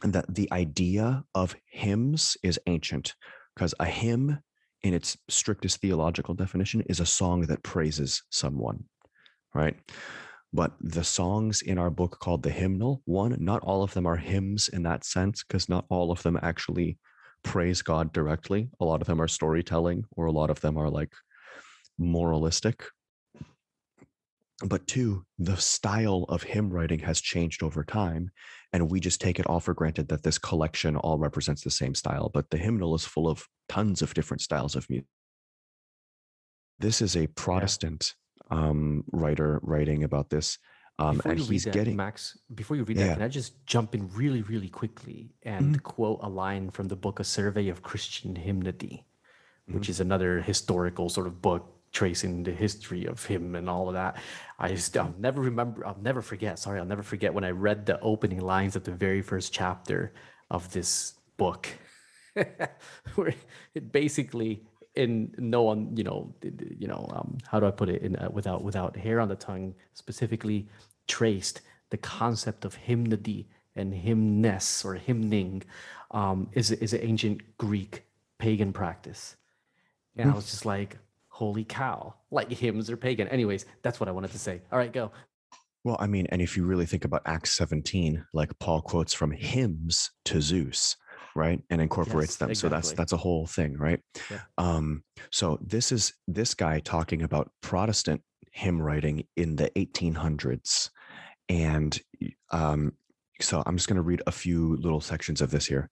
that 0.04 0.34
the 0.34 0.52
idea 0.52 1.24
of 1.34 1.56
hymns 1.66 2.38
is 2.44 2.60
ancient 2.68 3.16
because 3.56 3.74
a 3.80 3.86
hymn 3.86 4.40
in 4.82 4.94
its 4.94 5.18
strictest 5.30 5.80
theological 5.80 6.34
definition 6.34 6.82
is 6.82 7.00
a 7.00 7.06
song 7.06 7.42
that 7.42 7.64
praises 7.64 8.24
someone 8.30 8.84
right 9.54 9.78
but 10.54 10.74
the 10.80 11.04
songs 11.04 11.62
in 11.62 11.78
our 11.78 11.90
book 11.90 12.20
called 12.20 12.44
the 12.44 12.50
hymnal 12.50 13.02
one 13.06 13.36
not 13.40 13.62
all 13.64 13.84
of 13.84 13.94
them 13.94 14.06
are 14.06 14.18
hymns 14.18 14.68
in 14.70 14.84
that 14.84 15.04
sense 15.04 15.44
because 15.44 15.68
not 15.68 15.86
all 15.90 16.12
of 16.12 16.22
them 16.24 16.38
actually 16.42 16.98
praise 17.44 17.82
god 17.82 18.14
directly 18.14 18.70
a 18.80 18.86
lot 18.86 19.02
of 19.02 19.08
them 19.08 19.22
are 19.22 19.28
storytelling 19.28 20.06
or 20.16 20.26
a 20.26 20.32
lot 20.32 20.50
of 20.50 20.62
them 20.62 20.78
are 20.78 20.90
like 20.90 21.14
moralistic 21.98 22.86
but 24.66 24.88
two, 24.88 25.26
the 25.40 25.58
style 25.58 26.26
of 26.30 26.44
hymn 26.44 26.70
writing 26.70 27.00
has 27.00 27.20
changed 27.20 27.64
over 27.64 27.84
time. 27.84 28.32
And 28.72 28.90
we 28.90 29.00
just 29.00 29.20
take 29.20 29.40
it 29.40 29.48
all 29.48 29.60
for 29.60 29.74
granted 29.74 30.08
that 30.08 30.24
this 30.24 30.38
collection 30.38 30.96
all 30.96 31.18
represents 31.18 31.64
the 31.64 31.72
same 31.72 31.96
style. 31.96 32.30
But 32.34 32.50
the 32.50 32.58
hymnal 32.58 32.96
is 32.96 33.06
full 33.06 33.28
of 33.28 33.46
tons 33.68 34.02
of 34.02 34.14
different 34.14 34.42
styles 34.42 34.76
of 34.76 34.90
music. 34.90 35.08
This 36.80 37.02
is 37.02 37.16
a 37.16 37.28
Protestant. 37.28 38.16
Um, 38.54 39.04
writer 39.12 39.60
writing 39.64 40.04
about 40.04 40.30
this. 40.30 40.60
Um, 41.00 41.22
and 41.26 41.40
he's 41.40 41.64
that, 41.64 41.74
getting 41.74 41.96
Max. 41.96 42.38
Before 42.54 42.78
you 42.78 42.84
read 42.84 42.98
yeah. 42.98 43.08
that, 43.08 43.14
can 43.16 43.24
I 43.24 43.28
just 43.28 43.66
jump 43.66 43.96
in 43.96 44.10
really, 44.14 44.44
really 44.44 44.70
quickly 44.70 45.34
and 45.42 45.76
mm-hmm. 45.76 45.82
quote 45.82 46.20
a 46.22 46.30
line 46.30 46.70
from 46.70 46.88
the 46.88 46.96
book 46.96 47.20
"A 47.20 47.24
Survey 47.24 47.70
of 47.70 47.82
Christian 47.82 48.36
Hymnody," 48.36 49.06
mm-hmm. 49.68 49.74
which 49.74 49.90
is 49.90 50.00
another 50.00 50.42
historical 50.42 51.10
sort 51.10 51.26
of 51.26 51.42
book 51.42 51.74
tracing 51.94 52.44
the 52.44 52.52
history 52.52 53.06
of 53.06 53.24
hymn 53.24 53.56
and 53.56 53.70
all 53.70 53.88
of 53.88 53.94
that. 53.94 54.18
I 54.60 54.70
just, 54.70 54.98
I'll 54.98 55.16
never 55.20 55.42
remember, 55.42 55.86
I'll 55.86 55.98
never 56.02 56.22
forget, 56.22 56.60
sorry, 56.60 56.80
I'll 56.80 56.86
never 56.86 57.04
forget 57.04 57.34
when 57.34 57.44
I 57.44 57.52
read 57.52 57.86
the 57.86 58.00
opening 58.02 58.42
lines 58.42 58.76
of 58.76 58.84
the 58.84 58.92
very 58.92 59.22
first 59.22 59.54
chapter 59.54 60.14
of 60.50 60.72
this 60.74 61.14
book, 61.38 61.70
where 63.16 63.34
it 63.76 63.92
basically, 63.92 64.64
in 64.96 65.34
no 65.38 65.64
one, 65.64 65.96
you 65.96 66.04
know, 66.04 66.34
you 66.78 66.88
know, 66.88 67.10
um, 67.14 67.38
how 67.48 67.60
do 67.60 67.66
I 67.66 67.72
put 67.72 67.90
it 67.90 68.02
in 68.02 68.16
uh, 68.16 68.30
without 68.32 68.64
without 68.64 68.96
hair 68.96 69.20
on 69.20 69.28
the 69.28 69.36
tongue, 69.36 69.74
specifically 69.94 70.68
traced 71.08 71.62
the 71.90 71.98
concept 71.98 72.66
of 72.66 72.76
hymnody 72.76 73.48
and 73.76 73.94
hymness 73.94 74.86
or 74.86 74.96
hymning 74.96 75.64
um, 76.12 76.50
is 76.54 76.72
is 76.72 76.94
an 76.94 77.02
ancient 77.02 77.42
Greek 77.58 78.06
pagan 78.38 78.72
practice, 78.74 79.36
and 80.16 80.28
I 80.28 80.32
hmm. 80.32 80.36
was 80.36 80.50
just 80.50 80.66
like, 80.66 80.98
holy 81.30 81.64
cow, 81.64 82.14
like 82.30 82.52
hymns 82.52 82.90
are 82.90 82.98
pagan. 82.98 83.28
Anyways, 83.30 83.66
that's 83.82 84.00
what 84.00 84.08
I 84.08 84.12
wanted 84.12 84.32
to 84.32 84.40
say. 84.40 84.62
All 84.72 84.78
right, 84.78 84.94
go. 84.94 85.12
Well, 85.84 85.98
I 86.00 86.08
mean, 86.08 86.28
and 86.30 86.42
if 86.42 86.56
you 86.56 86.66
really 86.66 86.86
think 86.86 87.04
about 87.04 87.24
Acts 87.26 87.52
17, 87.54 88.26
like 88.32 88.58
Paul 88.60 88.82
quotes 88.82 89.14
from 89.14 89.32
hymns 89.32 90.12
to 90.26 90.40
Zeus, 90.40 90.96
right? 91.36 91.62
And 91.70 91.82
incorporates 91.82 92.34
yes, 92.34 92.38
them. 92.38 92.50
Exactly. 92.52 92.70
So 92.70 92.76
that's 92.76 92.92
that's 92.94 93.14
a 93.14 93.18
whole 93.18 93.46
thing, 93.46 93.78
right? 93.78 94.00
Yeah. 94.30 94.42
Um, 94.58 95.04
so 95.32 95.60
this 95.62 95.92
is 95.92 96.14
this 96.28 96.54
guy 96.54 96.80
talking 96.80 97.22
about 97.22 97.52
Protestant 97.62 98.22
hymn 98.54 98.82
writing 98.82 99.26
in 99.36 99.56
the 99.56 99.70
1800s. 99.72 100.90
And 101.50 102.00
um, 102.52 102.94
so 103.42 103.64
I'm 103.66 103.78
just 103.78 103.88
going 103.88 103.98
to 103.98 104.02
read 104.02 104.22
a 104.28 104.32
few 104.32 104.78
little 104.78 105.02
sections 105.02 105.42
of 105.42 105.52
this 105.52 105.66
here. 105.66 105.90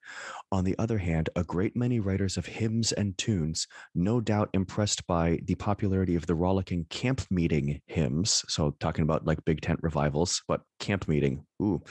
On 0.52 0.64
the 0.64 0.78
other 0.78 0.98
hand, 0.98 1.30
a 1.36 1.44
great 1.44 1.76
many 1.76 2.00
writers 2.00 2.38
of 2.38 2.46
hymns 2.46 2.92
and 2.92 3.18
tunes, 3.18 3.68
no 3.96 4.22
doubt 4.22 4.50
impressed 4.54 5.06
by 5.08 5.40
the 5.46 5.56
popularity 5.56 6.16
of 6.16 6.26
the 6.28 6.36
rollicking 6.36 6.86
camp 6.90 7.22
meeting 7.32 7.82
hymns, 7.88 8.44
so 8.48 8.76
talking 8.80 9.04
about 9.04 9.26
like 9.26 9.44
big 9.46 9.62
tent 9.62 9.80
revivals, 9.82 10.42
but 10.48 10.62
camp 10.80 11.08
meeting, 11.08 11.46
ooh, 11.62 11.82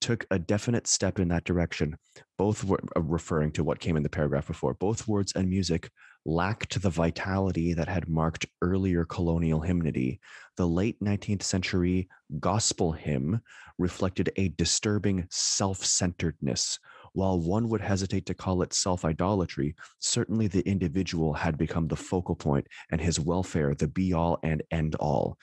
took 0.00 0.26
a 0.30 0.38
definite 0.38 0.86
step 0.86 1.18
in 1.18 1.28
that 1.28 1.44
direction. 1.44 1.96
Both 2.36 2.64
were 2.64 2.80
uh, 2.96 3.02
referring 3.02 3.52
to 3.52 3.64
what 3.64 3.80
came 3.80 3.96
in 3.96 4.02
the 4.02 4.08
paragraph 4.08 4.46
before. 4.46 4.74
Both 4.74 5.08
words 5.08 5.32
and 5.34 5.48
music 5.48 5.90
lacked 6.28 6.82
the 6.82 6.90
vitality 6.90 7.72
that 7.72 7.88
had 7.88 8.06
marked 8.06 8.44
earlier 8.60 9.04
colonial 9.06 9.60
hymnody. 9.60 10.20
The 10.56 10.68
late 10.68 11.00
19th 11.02 11.42
century 11.42 12.06
gospel 12.38 12.92
hymn 12.92 13.40
reflected 13.78 14.30
a 14.36 14.48
disturbing 14.48 15.26
self 15.30 15.82
centeredness. 15.82 16.78
While 17.14 17.40
one 17.40 17.70
would 17.70 17.80
hesitate 17.80 18.26
to 18.26 18.34
call 18.34 18.60
it 18.60 18.74
self 18.74 19.06
idolatry, 19.06 19.74
certainly 20.00 20.48
the 20.48 20.68
individual 20.68 21.32
had 21.32 21.56
become 21.56 21.88
the 21.88 21.96
focal 21.96 22.36
point 22.36 22.66
and 22.90 23.00
his 23.00 23.18
welfare 23.18 23.74
the 23.74 23.88
be 23.88 24.12
all 24.12 24.38
and 24.42 24.62
end 24.70 24.96
all. 24.96 25.38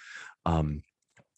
Um, 0.45 0.83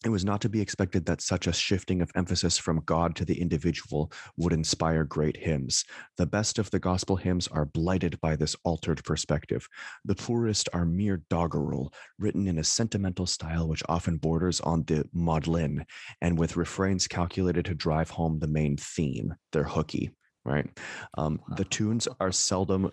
it 0.04 0.10
was 0.10 0.24
not 0.24 0.40
to 0.42 0.48
be 0.48 0.60
expected 0.60 1.06
that 1.06 1.20
such 1.20 1.46
a 1.46 1.52
shifting 1.52 2.00
of 2.00 2.10
emphasis 2.14 2.56
from 2.56 2.82
God 2.86 3.16
to 3.16 3.24
the 3.24 3.40
individual 3.40 4.12
would 4.36 4.52
inspire 4.52 5.02
great 5.02 5.36
hymns. 5.36 5.84
The 6.16 6.26
best 6.26 6.58
of 6.58 6.70
the 6.70 6.78
gospel 6.78 7.16
hymns 7.16 7.48
are 7.48 7.64
blighted 7.64 8.20
by 8.20 8.36
this 8.36 8.54
altered 8.64 9.02
perspective. 9.02 9.66
The 10.04 10.14
poorest 10.14 10.68
are 10.72 10.84
mere 10.84 11.22
doggerel, 11.28 11.92
written 12.18 12.46
in 12.46 12.58
a 12.58 12.64
sentimental 12.64 13.26
style 13.26 13.66
which 13.66 13.82
often 13.88 14.18
borders 14.18 14.60
on 14.60 14.84
the 14.84 15.04
maudlin, 15.12 15.84
and 16.20 16.38
with 16.38 16.56
refrains 16.56 17.08
calculated 17.08 17.64
to 17.64 17.74
drive 17.74 18.10
home 18.10 18.38
the 18.38 18.46
main 18.46 18.76
theme. 18.76 19.34
They're 19.52 19.64
hooky 19.64 20.12
right? 20.44 20.66
Um, 21.18 21.40
the 21.56 21.64
tunes 21.64 22.08
are 22.20 22.32
seldom 22.32 22.90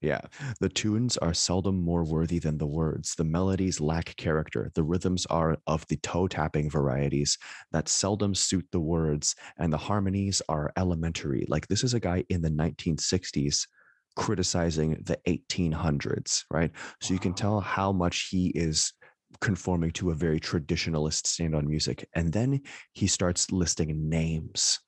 yeah, 0.00 0.20
the 0.60 0.68
tunes 0.68 1.18
are 1.18 1.34
seldom 1.34 1.82
more 1.82 2.04
worthy 2.04 2.38
than 2.38 2.56
the 2.56 2.66
words. 2.66 3.14
The 3.14 3.24
melodies 3.24 3.80
lack 3.80 4.16
character. 4.16 4.70
The 4.74 4.82
rhythms 4.82 5.26
are 5.26 5.58
of 5.66 5.86
the 5.88 5.96
toe 5.96 6.26
tapping 6.26 6.70
varieties 6.70 7.36
that 7.72 7.88
seldom 7.88 8.34
suit 8.34 8.66
the 8.72 8.80
words, 8.80 9.36
and 9.58 9.72
the 9.72 9.78
harmonies 9.78 10.40
are 10.48 10.72
elementary. 10.76 11.44
Like 11.48 11.68
this 11.68 11.84
is 11.84 11.92
a 11.92 12.00
guy 12.00 12.24
in 12.30 12.40
the 12.40 12.50
1960s 12.50 13.66
criticizing 14.16 15.02
the 15.04 15.18
1800s, 15.26 16.44
right? 16.50 16.70
So 17.00 17.12
you 17.14 17.20
can 17.20 17.34
tell 17.34 17.60
how 17.60 17.92
much 17.92 18.28
he 18.30 18.48
is 18.48 18.92
conforming 19.40 19.90
to 19.92 20.10
a 20.10 20.14
very 20.14 20.40
traditionalist 20.40 21.26
stand 21.26 21.54
on 21.54 21.68
music. 21.68 22.08
And 22.14 22.32
then 22.32 22.62
he 22.92 23.06
starts 23.06 23.52
listing 23.52 24.08
names 24.08 24.80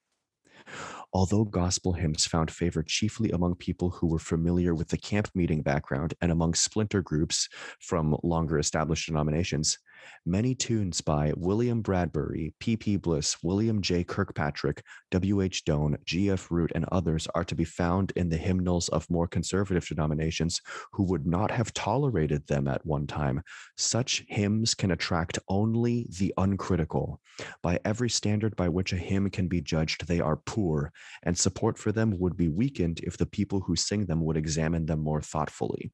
Although 1.14 1.44
gospel 1.44 1.92
hymns 1.92 2.24
found 2.24 2.50
favor 2.50 2.82
chiefly 2.82 3.30
among 3.30 3.56
people 3.56 3.90
who 3.90 4.06
were 4.06 4.18
familiar 4.18 4.74
with 4.74 4.88
the 4.88 4.96
camp 4.96 5.28
meeting 5.34 5.60
background 5.60 6.14
and 6.22 6.32
among 6.32 6.54
splinter 6.54 7.02
groups 7.02 7.50
from 7.80 8.16
longer 8.22 8.58
established 8.58 9.08
denominations, 9.08 9.78
Many 10.24 10.54
tunes 10.54 11.00
by 11.00 11.32
William 11.36 11.82
Bradbury, 11.82 12.54
P.P. 12.60 12.96
Bliss, 12.96 13.36
William 13.42 13.82
J. 13.82 14.04
Kirkpatrick, 14.04 14.84
W.H. 15.10 15.64
Doane, 15.64 15.96
G.F. 16.04 16.50
Root, 16.50 16.72
and 16.74 16.84
others 16.92 17.26
are 17.34 17.44
to 17.44 17.54
be 17.54 17.64
found 17.64 18.12
in 18.14 18.28
the 18.28 18.36
hymnals 18.36 18.88
of 18.90 19.10
more 19.10 19.26
conservative 19.26 19.86
denominations 19.86 20.60
who 20.92 21.02
would 21.04 21.26
not 21.26 21.50
have 21.50 21.74
tolerated 21.74 22.46
them 22.46 22.68
at 22.68 22.86
one 22.86 23.06
time. 23.06 23.42
Such 23.76 24.24
hymns 24.28 24.74
can 24.74 24.92
attract 24.92 25.38
only 25.48 26.06
the 26.18 26.32
uncritical. 26.36 27.20
By 27.62 27.80
every 27.84 28.10
standard 28.10 28.54
by 28.56 28.68
which 28.68 28.92
a 28.92 28.96
hymn 28.96 29.28
can 29.30 29.48
be 29.48 29.60
judged, 29.60 30.06
they 30.06 30.20
are 30.20 30.36
poor, 30.36 30.92
and 31.24 31.36
support 31.36 31.78
for 31.78 31.90
them 31.90 32.18
would 32.18 32.36
be 32.36 32.48
weakened 32.48 33.00
if 33.00 33.16
the 33.16 33.26
people 33.26 33.60
who 33.60 33.76
sing 33.76 34.06
them 34.06 34.24
would 34.24 34.36
examine 34.36 34.86
them 34.86 35.00
more 35.00 35.20
thoughtfully. 35.20 35.90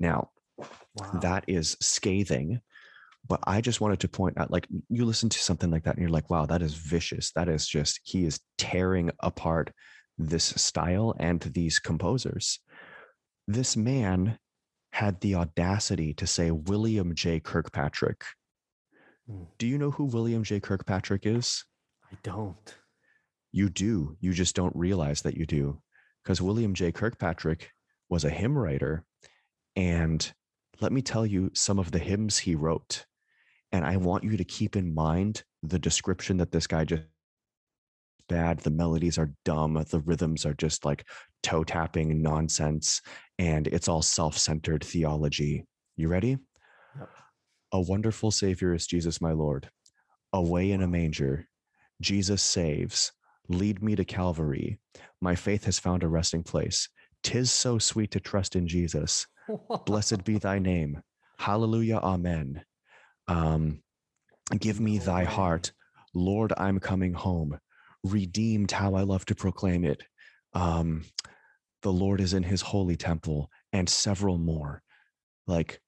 Now, 0.00 0.30
Wow. 0.58 1.20
That 1.22 1.44
is 1.48 1.76
scathing 1.80 2.60
but 3.32 3.40
I 3.46 3.62
just 3.62 3.80
wanted 3.80 4.00
to 4.00 4.08
point 4.08 4.36
out 4.36 4.50
like 4.50 4.68
you 4.90 5.06
listen 5.06 5.30
to 5.30 5.38
something 5.38 5.70
like 5.70 5.84
that 5.84 5.94
and 5.94 6.02
you're 6.02 6.10
like, 6.10 6.28
wow, 6.28 6.44
that 6.44 6.60
is 6.60 6.74
vicious. 6.74 7.32
That 7.32 7.48
is 7.48 7.66
just, 7.66 7.98
he 8.04 8.26
is 8.26 8.40
tearing 8.58 9.10
apart 9.20 9.72
this 10.18 10.44
style 10.44 11.14
and 11.18 11.40
these 11.40 11.78
composers. 11.78 12.60
This 13.48 13.74
man 13.74 14.38
had 14.92 15.18
the 15.22 15.36
audacity 15.36 16.12
to 16.12 16.26
say 16.26 16.50
William 16.50 17.14
J. 17.14 17.40
Kirkpatrick. 17.40 18.22
Hmm. 19.26 19.44
Do 19.56 19.66
you 19.66 19.78
know 19.78 19.92
who 19.92 20.04
William 20.04 20.44
J. 20.44 20.60
Kirkpatrick 20.60 21.24
is? 21.24 21.64
I 22.12 22.18
don't. 22.22 22.76
You 23.50 23.70
do. 23.70 24.18
You 24.20 24.34
just 24.34 24.54
don't 24.54 24.76
realize 24.76 25.22
that 25.22 25.38
you 25.38 25.46
do. 25.46 25.80
Because 26.22 26.42
William 26.42 26.74
J. 26.74 26.92
Kirkpatrick 26.92 27.70
was 28.10 28.24
a 28.24 28.30
hymn 28.30 28.58
writer. 28.58 29.04
And 29.74 30.30
let 30.82 30.92
me 30.92 31.00
tell 31.00 31.24
you 31.24 31.50
some 31.54 31.78
of 31.78 31.92
the 31.92 31.98
hymns 31.98 32.36
he 32.36 32.54
wrote 32.54 33.06
And 33.72 33.84
I 33.84 33.96
want 33.96 34.24
you 34.24 34.36
to 34.36 34.44
keep 34.44 34.76
in 34.76 34.94
mind 34.94 35.42
the 35.62 35.78
description 35.78 36.36
that 36.38 36.52
this 36.52 36.66
guy 36.66 36.84
just 36.84 37.04
bad. 38.28 38.58
The 38.60 38.70
melodies 38.70 39.18
are 39.18 39.32
dumb. 39.44 39.74
The 39.90 40.00
rhythms 40.00 40.46
are 40.46 40.54
just 40.54 40.84
like 40.84 41.06
toe 41.42 41.64
tapping 41.64 42.22
nonsense. 42.22 43.00
And 43.38 43.66
it's 43.66 43.88
all 43.88 44.02
self 44.02 44.36
centered 44.36 44.84
theology. 44.84 45.64
You 45.96 46.08
ready? 46.08 46.38
Yep. 46.98 47.08
A 47.72 47.80
wonderful 47.80 48.30
Savior 48.30 48.74
is 48.74 48.86
Jesus, 48.86 49.20
my 49.20 49.32
Lord. 49.32 49.70
Away 50.32 50.70
in 50.70 50.82
a 50.82 50.88
manger, 50.88 51.48
Jesus 52.00 52.42
saves. 52.42 53.12
Lead 53.48 53.82
me 53.82 53.96
to 53.96 54.04
Calvary. 54.04 54.78
My 55.20 55.34
faith 55.34 55.64
has 55.64 55.78
found 55.78 56.02
a 56.02 56.08
resting 56.08 56.42
place. 56.42 56.88
Tis 57.22 57.50
so 57.50 57.78
sweet 57.78 58.10
to 58.12 58.20
trust 58.20 58.56
in 58.56 58.66
Jesus. 58.66 59.26
Blessed 59.86 60.24
be 60.24 60.38
thy 60.38 60.58
name. 60.58 61.02
Hallelujah. 61.38 61.98
Amen. 61.98 62.62
Um, 63.32 63.82
give 64.58 64.80
me 64.80 64.98
thy 64.98 65.24
heart. 65.24 65.72
Lord, 66.14 66.52
I'm 66.56 66.78
coming 66.78 67.14
home. 67.14 67.58
Redeemed, 68.04 68.70
how 68.72 68.94
I 68.94 69.02
love 69.02 69.24
to 69.26 69.34
proclaim 69.34 69.84
it. 69.84 70.02
Um, 70.54 71.04
the 71.82 71.92
Lord 71.92 72.20
is 72.20 72.34
in 72.34 72.42
his 72.42 72.60
holy 72.60 72.96
temple, 72.96 73.50
and 73.72 73.88
several 73.88 74.38
more. 74.38 74.82
Like 75.46 75.80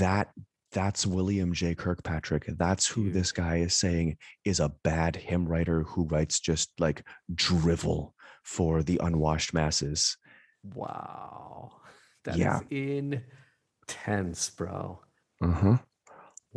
that, 0.00 0.30
that's 0.72 1.06
William 1.06 1.52
J. 1.52 1.74
Kirkpatrick. 1.74 2.44
That's 2.58 2.86
who 2.86 3.10
this 3.10 3.32
guy 3.32 3.58
is 3.58 3.74
saying 3.74 4.16
is 4.44 4.60
a 4.60 4.72
bad 4.82 5.16
hymn 5.16 5.46
writer 5.46 5.82
who 5.84 6.04
writes 6.04 6.40
just 6.40 6.70
like 6.78 7.02
drivel 7.34 8.14
for 8.44 8.82
the 8.82 9.00
unwashed 9.02 9.54
masses. 9.54 10.16
Wow. 10.62 11.80
that 12.24 12.34
is 12.34 12.40
Yeah. 12.40 12.60
intense, 13.88 14.50
bro. 14.50 15.00
Uh-huh. 15.40 15.78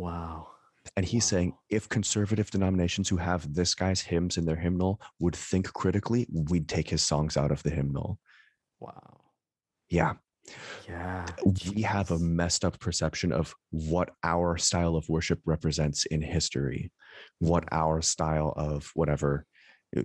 Wow. 0.02 0.48
And 0.96 1.06
he's 1.06 1.24
saying 1.24 1.54
if 1.70 1.88
conservative 1.88 2.50
denominations 2.50 3.08
who 3.08 3.16
have 3.18 3.54
this 3.54 3.72
guy's 3.72 4.00
hymns 4.00 4.36
in 4.36 4.44
their 4.44 4.56
hymnal 4.56 5.00
would 5.20 5.36
think 5.36 5.72
critically, 5.72 6.26
we'd 6.32 6.68
take 6.68 6.90
his 6.90 7.04
songs 7.04 7.36
out 7.36 7.52
of 7.52 7.62
the 7.62 7.70
hymnal. 7.70 8.18
Wow. 8.80 9.20
Yeah. 9.88 10.14
Yeah. 10.88 11.26
We 11.72 11.82
have 11.82 12.10
a 12.10 12.18
messed 12.18 12.64
up 12.64 12.80
perception 12.80 13.30
of 13.30 13.54
what 13.70 14.10
our 14.24 14.58
style 14.58 14.96
of 14.96 15.08
worship 15.08 15.38
represents 15.44 16.04
in 16.06 16.20
history, 16.20 16.90
what 17.38 17.64
our 17.70 18.02
style 18.02 18.52
of 18.56 18.90
whatever 18.94 19.46
uh, 19.96 20.02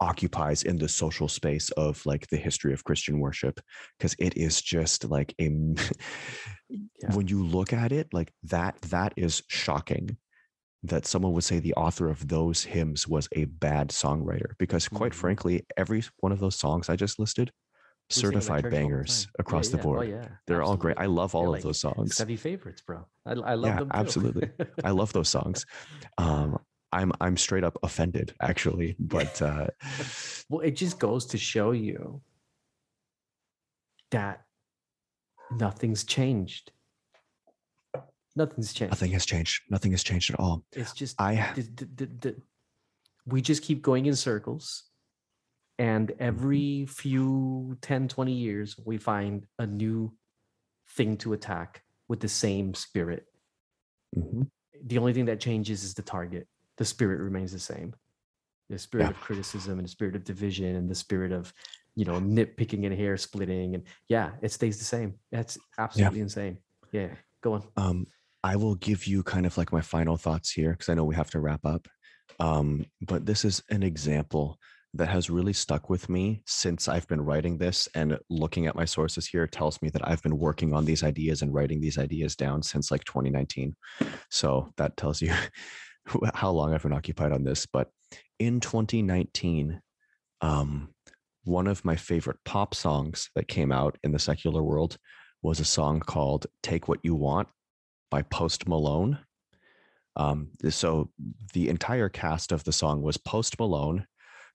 occupies 0.00 0.64
in 0.64 0.78
the 0.78 0.88
social 0.88 1.28
space 1.28 1.70
of 1.70 2.04
like 2.04 2.26
the 2.26 2.36
history 2.36 2.72
of 2.72 2.82
Christian 2.82 3.20
worship. 3.20 3.60
Because 3.96 4.16
it 4.18 4.36
is 4.36 4.60
just 4.60 5.04
like 5.04 5.32
a, 5.40 5.48
Yeah. 7.02 7.14
when 7.14 7.26
you 7.28 7.42
look 7.44 7.72
at 7.72 7.92
it, 7.92 8.08
like 8.12 8.32
that, 8.44 8.80
that 8.82 9.12
is 9.16 9.42
shocking 9.48 10.16
that 10.84 11.06
someone 11.06 11.32
would 11.32 11.44
say 11.44 11.58
the 11.60 11.74
author 11.74 12.08
of 12.08 12.26
those 12.28 12.64
hymns 12.64 13.06
was 13.06 13.28
a 13.32 13.44
bad 13.44 13.90
songwriter 13.90 14.54
because 14.58 14.88
quite 14.88 15.12
Mhm. 15.12 15.16
frankly 15.16 15.66
every 15.76 16.02
one 16.18 16.32
of 16.32 16.40
those 16.40 16.56
songs 16.56 16.88
i 16.88 16.96
just 16.96 17.20
listed 17.20 17.52
We 18.10 18.14
sing 18.14 18.30
'em 18.32 18.36
at 18.38 18.42
certified 18.42 18.64
all 18.64 18.70
the 18.70 18.76
bangers 18.76 19.28
across 19.38 19.66
Yeah, 19.66 19.70
the 19.70 19.76
yeah. 19.76 19.82
board 19.84 20.00
Oh, 20.00 20.10
yeah. 20.10 20.28
they're 20.48 20.62
all 20.62 20.76
great 20.76 20.98
i 20.98 21.06
love 21.06 21.36
all 21.36 21.54
of 21.54 21.62
those 21.62 21.78
songs 21.78 22.18
Heavy 22.18 22.36
favorites, 22.36 22.82
bro. 22.82 23.06
I, 23.24 23.32
I 23.32 23.54
love 23.54 23.78
them 23.78 23.90
too. 23.90 23.96
absolutely. 23.96 24.50
i 24.82 24.90
love 24.90 25.12
those 25.12 25.28
songs 25.28 25.64
um 26.18 26.58
i'm 26.90 27.12
i'm 27.20 27.36
straight 27.36 27.62
up 27.62 27.78
offended 27.84 28.34
actually 28.42 28.96
but 29.16 29.40
uh 29.40 29.68
well, 30.50 30.60
it 30.60 30.72
just 30.72 30.98
goes 30.98 31.26
to 31.26 31.38
show 31.38 31.70
you 31.70 32.20
that 34.10 34.44
nothing's 35.58 36.04
changed. 36.04 36.72
Nothing's 38.34 38.72
changed. 38.72 38.92
nothing 38.92 39.12
has 39.12 39.26
changed 39.26 39.62
nothing 39.68 39.90
has 39.90 40.02
changed 40.02 40.30
at 40.32 40.40
all 40.40 40.64
It's 40.72 40.94
just 40.94 41.20
i 41.20 41.52
the, 41.54 41.62
the, 41.96 42.06
the, 42.22 42.36
we 43.26 43.42
just 43.42 43.62
keep 43.62 43.82
going 43.82 44.06
in 44.06 44.16
circles 44.16 44.84
and 45.78 46.08
Mm-hmm. 46.08 46.22
every 46.24 46.86
few 46.86 47.76
10 47.82 48.08
20 48.08 48.32
years 48.32 48.74
we 48.86 48.96
find 48.96 49.46
a 49.58 49.66
new 49.66 50.14
thing 50.96 51.18
to 51.18 51.34
attack 51.34 51.82
with 52.08 52.20
the 52.20 52.28
same 52.28 52.72
spirit 52.72 53.26
Mhm. 54.16 54.48
the 54.86 54.96
only 54.96 55.12
thing 55.12 55.26
that 55.26 55.38
changes 55.40 55.84
is 55.84 55.92
the 55.92 56.02
target 56.02 56.48
the 56.78 56.86
spirit 56.86 57.20
remains 57.20 57.52
the 57.52 57.58
same 57.58 57.92
the 58.70 58.78
spirit 58.78 59.04
Yeah. 59.04 59.10
of 59.10 59.16
criticism 59.20 59.78
and 59.78 59.84
the 59.86 59.90
spirit 59.92 60.16
of 60.16 60.24
division 60.24 60.74
and 60.76 60.88
the 60.90 60.94
spirit 60.94 61.32
of 61.32 61.52
you 61.94 62.04
know 62.04 62.20
nitpicking 62.20 62.86
and 62.86 62.94
hair 62.94 63.16
splitting 63.16 63.74
and 63.74 63.84
yeah 64.08 64.30
it 64.40 64.50
stays 64.50 64.78
the 64.78 64.84
same 64.84 65.14
that's 65.30 65.58
absolutely 65.78 66.20
insane 66.20 66.58
yeah 66.92 67.08
go 67.42 67.54
on 67.54 67.62
Um, 67.76 68.06
I 68.44 68.56
will 68.56 68.74
give 68.76 69.06
you 69.06 69.22
kind 69.22 69.46
of 69.46 69.56
like 69.56 69.72
my 69.72 69.80
final 69.80 70.16
thoughts 70.16 70.50
here 70.50 70.72
because 70.72 70.88
I 70.88 70.94
know 70.94 71.04
we 71.04 71.14
have 71.14 71.30
to 71.30 71.40
wrap 71.40 71.64
up. 71.64 71.86
Um, 72.40 72.86
but 73.00 73.24
this 73.24 73.44
is 73.44 73.62
an 73.70 73.82
example 73.82 74.58
that 74.94 75.08
has 75.08 75.30
really 75.30 75.52
stuck 75.52 75.88
with 75.88 76.08
me 76.08 76.42
since 76.46 76.88
I've 76.88 77.06
been 77.08 77.20
writing 77.20 77.56
this 77.56 77.88
and 77.94 78.18
looking 78.28 78.66
at 78.66 78.74
my 78.74 78.84
sources 78.84 79.26
here 79.26 79.46
tells 79.46 79.80
me 79.80 79.88
that 79.90 80.06
I've 80.06 80.22
been 80.22 80.38
working 80.38 80.74
on 80.74 80.84
these 80.84 81.02
ideas 81.02 81.40
and 81.42 81.54
writing 81.54 81.80
these 81.80 81.98
ideas 81.98 82.36
down 82.36 82.62
since 82.62 82.90
like 82.90 83.04
2019. 83.04 83.74
So 84.28 84.72
that 84.76 84.96
tells 84.96 85.22
you 85.22 85.32
how 86.34 86.50
long 86.50 86.74
I've 86.74 86.82
been 86.82 86.92
occupied 86.92 87.32
on 87.32 87.44
this. 87.44 87.64
But 87.64 87.88
in 88.38 88.60
2019, 88.60 89.80
um, 90.42 90.92
one 91.44 91.66
of 91.66 91.84
my 91.84 91.96
favorite 91.96 92.38
pop 92.44 92.74
songs 92.74 93.30
that 93.34 93.48
came 93.48 93.72
out 93.72 93.98
in 94.02 94.12
the 94.12 94.18
secular 94.18 94.62
world 94.62 94.96
was 95.42 95.60
a 95.60 95.64
song 95.64 96.00
called 96.00 96.46
Take 96.62 96.88
What 96.88 97.00
You 97.02 97.14
Want 97.14 97.48
by 98.10 98.22
Post 98.22 98.68
Malone. 98.68 99.18
Um, 100.14 100.50
so 100.68 101.10
the 101.52 101.68
entire 101.68 102.08
cast 102.08 102.52
of 102.52 102.64
the 102.64 102.72
song 102.72 103.02
was 103.02 103.16
Post 103.16 103.58
Malone, 103.58 104.06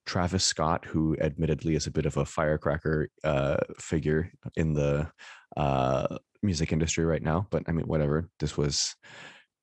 Travis 0.06 0.44
Scott, 0.44 0.84
who 0.86 1.16
admittedly 1.20 1.74
is 1.74 1.86
a 1.86 1.90
bit 1.90 2.06
of 2.06 2.16
a 2.16 2.24
firecracker 2.24 3.08
uh, 3.24 3.58
figure 3.78 4.32
in 4.56 4.72
the 4.72 5.10
uh, 5.56 6.16
music 6.42 6.72
industry 6.72 7.04
right 7.04 7.22
now, 7.22 7.46
but 7.50 7.64
I 7.66 7.72
mean, 7.72 7.86
whatever. 7.86 8.28
This 8.38 8.56
was 8.56 8.94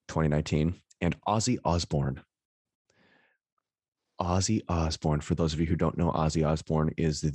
2019, 0.09 0.75
and 1.01 1.15
Ozzy 1.27 1.57
Osbourne. 1.63 2.21
Ozzy 4.21 4.61
Osbourne. 4.69 5.19
For 5.21 5.35
those 5.35 5.53
of 5.53 5.59
you 5.59 5.65
who 5.65 5.75
don't 5.75 5.97
know, 5.97 6.11
Ozzy 6.11 6.47
Osbourne 6.47 6.91
is 6.97 7.21
the, 7.21 7.33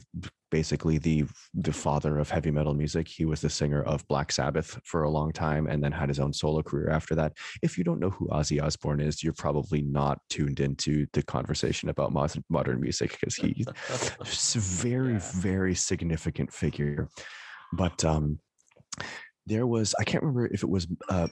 basically 0.51 0.99
the 0.99 1.25
the 1.53 1.73
father 1.73 2.19
of 2.19 2.31
heavy 2.31 2.51
metal 2.51 2.75
music. 2.75 3.07
He 3.07 3.25
was 3.25 3.41
the 3.43 3.51
singer 3.51 3.83
of 3.83 4.07
Black 4.09 4.33
Sabbath 4.33 4.81
for 4.85 5.03
a 5.03 5.11
long 5.11 5.33
time, 5.33 5.67
and 5.67 5.83
then 5.85 5.93
had 5.93 6.09
his 6.09 6.19
own 6.21 6.33
solo 6.33 6.63
career 6.63 6.89
after 6.91 7.15
that. 7.17 7.35
If 7.63 7.77
you 7.77 7.85
don't 7.85 8.01
know 8.01 8.11
who 8.11 8.29
Ozzy 8.29 8.63
Osbourne 8.63 9.01
is, 9.01 9.23
you're 9.23 9.33
probably 9.35 9.83
not 9.83 10.21
tuned 10.31 10.61
into 10.61 11.07
the 11.13 11.23
conversation 11.23 11.91
about 11.91 12.13
modern 12.49 12.81
music 12.81 13.13
because 13.21 13.35
he's 13.35 13.67
a 14.57 14.59
very 14.59 15.13
Yeah. 15.15 15.31
very 15.35 15.75
significant 15.75 16.53
figure. 16.53 17.09
But 17.73 18.05
um, 18.05 18.41
there 19.47 19.67
was 19.67 19.95
I 20.01 20.05
can't 20.05 20.23
remember 20.23 20.47
if 20.47 20.63
it 20.63 20.69
was 20.69 20.87
uh, 21.09 21.29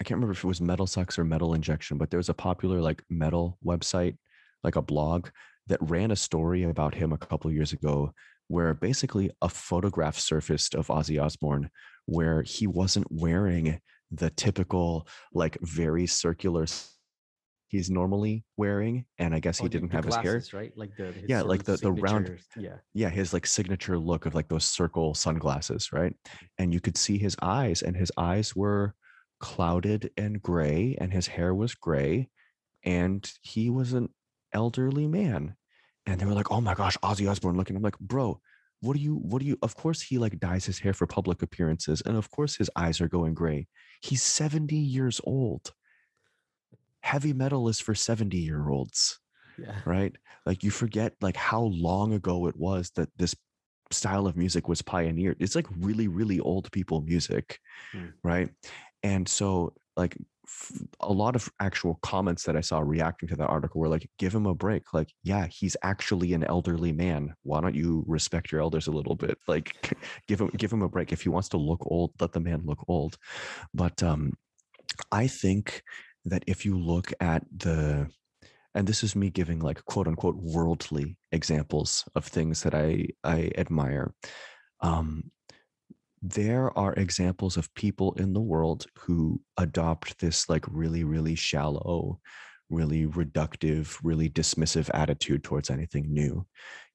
I 0.00 0.04
can't 0.04 0.16
remember 0.16 0.32
if 0.32 0.44
it 0.44 0.48
was 0.48 0.60
Metal 0.60 0.86
Sucks 0.86 1.18
or 1.18 1.24
Metal 1.24 1.54
Injection, 1.54 1.98
but 1.98 2.10
there 2.10 2.18
was 2.18 2.28
a 2.28 2.34
popular 2.34 2.80
like 2.80 3.02
metal 3.10 3.58
website, 3.64 4.16
like 4.64 4.76
a 4.76 4.82
blog 4.82 5.28
that 5.66 5.78
ran 5.82 6.10
a 6.10 6.16
story 6.16 6.62
about 6.62 6.94
him 6.94 7.12
a 7.12 7.18
couple 7.18 7.50
years 7.52 7.72
ago 7.72 8.12
where 8.48 8.72
basically 8.74 9.30
a 9.42 9.48
photograph 9.48 10.18
surfaced 10.18 10.74
of 10.74 10.86
Ozzy 10.88 11.22
Osbourne 11.22 11.70
where 12.06 12.42
he 12.42 12.66
wasn't 12.66 13.06
wearing 13.10 13.80
the 14.10 14.30
typical 14.30 15.06
like 15.34 15.58
very 15.60 16.06
circular 16.06 16.64
he's 17.70 17.90
normally 17.90 18.46
wearing 18.56 19.04
and 19.18 19.34
I 19.34 19.40
guess 19.40 19.60
Oh, 19.60 19.64
he 19.64 19.68
the- 19.68 19.72
didn't 19.72 19.90
the 19.90 19.96
have 19.96 20.04
his 20.06 20.14
hair. 20.16 20.22
glasses, 20.32 20.54
right? 20.54 20.72
Like 20.74 20.96
the 20.96 21.12
Yeah, 21.28 21.42
like 21.42 21.64
the- 21.64 21.76
the 21.76 21.92
round- 21.92 22.38
Yeah, 22.56 22.76
yeah 22.94 23.10
his 23.10 23.34
like 23.34 23.46
signature 23.46 23.98
look 23.98 24.24
of 24.24 24.34
like 24.34 24.48
those 24.48 24.64
circle 24.64 25.14
sunglasses 25.14 25.92
right? 25.92 26.14
And 26.56 26.72
you 26.72 26.80
could 26.80 26.96
see 26.96 27.18
his 27.18 27.36
eyes 27.42 27.82
and 27.82 27.94
his 27.94 28.10
eyes 28.16 28.56
were 28.56 28.94
clouded 29.40 30.10
and 30.16 30.42
gray 30.42 30.96
and 30.98 31.12
his 31.12 31.26
hair 31.26 31.54
was 31.54 31.74
gray 31.74 32.30
and 32.84 33.30
he 33.42 33.68
was 33.68 33.92
an 33.92 34.08
elderly 34.52 35.06
man 35.06 35.54
and 36.06 36.20
they 36.20 36.26
were 36.26 36.32
like 36.32 36.50
oh 36.50 36.60
my 36.60 36.74
gosh 36.74 36.96
ozzy 36.98 37.30
osbourne 37.30 37.56
looking. 37.56 37.76
I'm 37.76 37.82
like 37.82 37.98
bro 37.98 38.40
what 38.80 38.96
do 38.96 39.02
you 39.02 39.16
what 39.16 39.40
do 39.40 39.46
you 39.46 39.58
of 39.62 39.74
course 39.76 40.00
he 40.00 40.18
like 40.18 40.38
dyes 40.38 40.64
his 40.64 40.78
hair 40.78 40.92
for 40.92 41.06
public 41.06 41.42
appearances 41.42 42.00
and 42.06 42.16
of 42.16 42.30
course 42.30 42.56
his 42.56 42.70
eyes 42.76 43.00
are 43.00 43.08
going 43.08 43.34
gray. 43.34 43.66
He's 44.00 44.22
70 44.22 44.76
years 44.76 45.20
old. 45.24 45.72
Heavy 47.02 47.32
metal 47.32 47.68
is 47.68 47.80
for 47.80 47.94
70 47.94 48.36
year 48.36 48.68
olds 48.68 49.20
yeah. 49.58 49.74
right? 49.84 50.14
Like 50.46 50.62
you 50.62 50.70
forget 50.70 51.14
like 51.20 51.36
how 51.36 51.62
long 51.62 52.12
ago 52.12 52.46
it 52.46 52.56
was 52.56 52.90
that 52.94 53.08
this 53.16 53.34
style 53.90 54.26
of 54.26 54.36
music 54.36 54.68
was 54.68 54.82
pioneered. 54.82 55.36
It's 55.40 55.56
like 55.56 55.66
really 55.78 56.08
really 56.08 56.40
old 56.40 56.70
people 56.72 57.00
music 57.02 57.58
Hmm. 57.92 58.06
right? 58.22 58.50
And 59.02 59.28
so 59.28 59.74
like 59.96 60.16
a 61.00 61.12
lot 61.12 61.36
of 61.36 61.48
actual 61.60 61.98
comments 62.02 62.44
that 62.44 62.56
i 62.56 62.60
saw 62.60 62.80
reacting 62.80 63.28
to 63.28 63.36
that 63.36 63.48
article 63.48 63.80
were 63.80 63.88
like 63.88 64.08
give 64.18 64.34
him 64.34 64.46
a 64.46 64.54
break. 64.54 64.92
Like 64.92 65.12
yeah 65.22 65.46
he's 65.46 65.76
actually 65.82 66.32
an 66.34 66.44
elderly 66.44 66.92
man. 66.92 67.34
Why 67.42 67.60
don't 67.60 67.74
you 67.74 68.04
respect 68.06 68.50
your 68.52 68.60
elders 68.60 68.86
a 68.86 68.92
little 68.92 69.14
bit? 69.14 69.38
Like 69.48 69.96
give 70.26 70.40
him 70.40 70.50
give 70.56 70.72
him 70.72 70.82
a 70.82 70.88
break. 70.88 71.12
If 71.12 71.22
he 71.22 71.28
wants 71.28 71.48
to 71.50 71.56
look 71.56 71.80
old 71.86 72.12
let 72.20 72.32
the 72.32 72.40
man 72.40 72.62
look 72.64 72.84
old. 72.88 73.16
But 73.74 74.02
um 74.02 74.32
i 75.12 75.26
think 75.26 75.82
that 76.24 76.44
if 76.46 76.64
you 76.64 76.78
look 76.78 77.12
at 77.20 77.44
the 77.56 78.08
and 78.74 78.86
this 78.86 79.02
is 79.02 79.16
me 79.16 79.30
giving 79.30 79.60
like 79.60 79.84
quote 79.86 80.06
unquote 80.06 80.36
worldly 80.36 81.16
examples 81.32 82.04
of 82.14 82.24
things 82.24 82.62
that 82.62 82.74
I 82.74 83.08
I 83.24 83.50
admire. 83.56 84.14
Um, 84.80 85.30
there 86.22 86.76
are 86.76 86.94
examples 86.94 87.56
of 87.56 87.72
people 87.74 88.12
in 88.14 88.32
the 88.32 88.40
world 88.40 88.86
who 88.96 89.40
adopt 89.56 90.18
this 90.18 90.48
like 90.48 90.64
really 90.68 91.04
really 91.04 91.34
shallow 91.34 92.20
really 92.70 93.06
reductive 93.06 93.98
really 94.02 94.28
dismissive 94.28 94.90
attitude 94.92 95.42
towards 95.42 95.70
anything 95.70 96.12
new. 96.12 96.46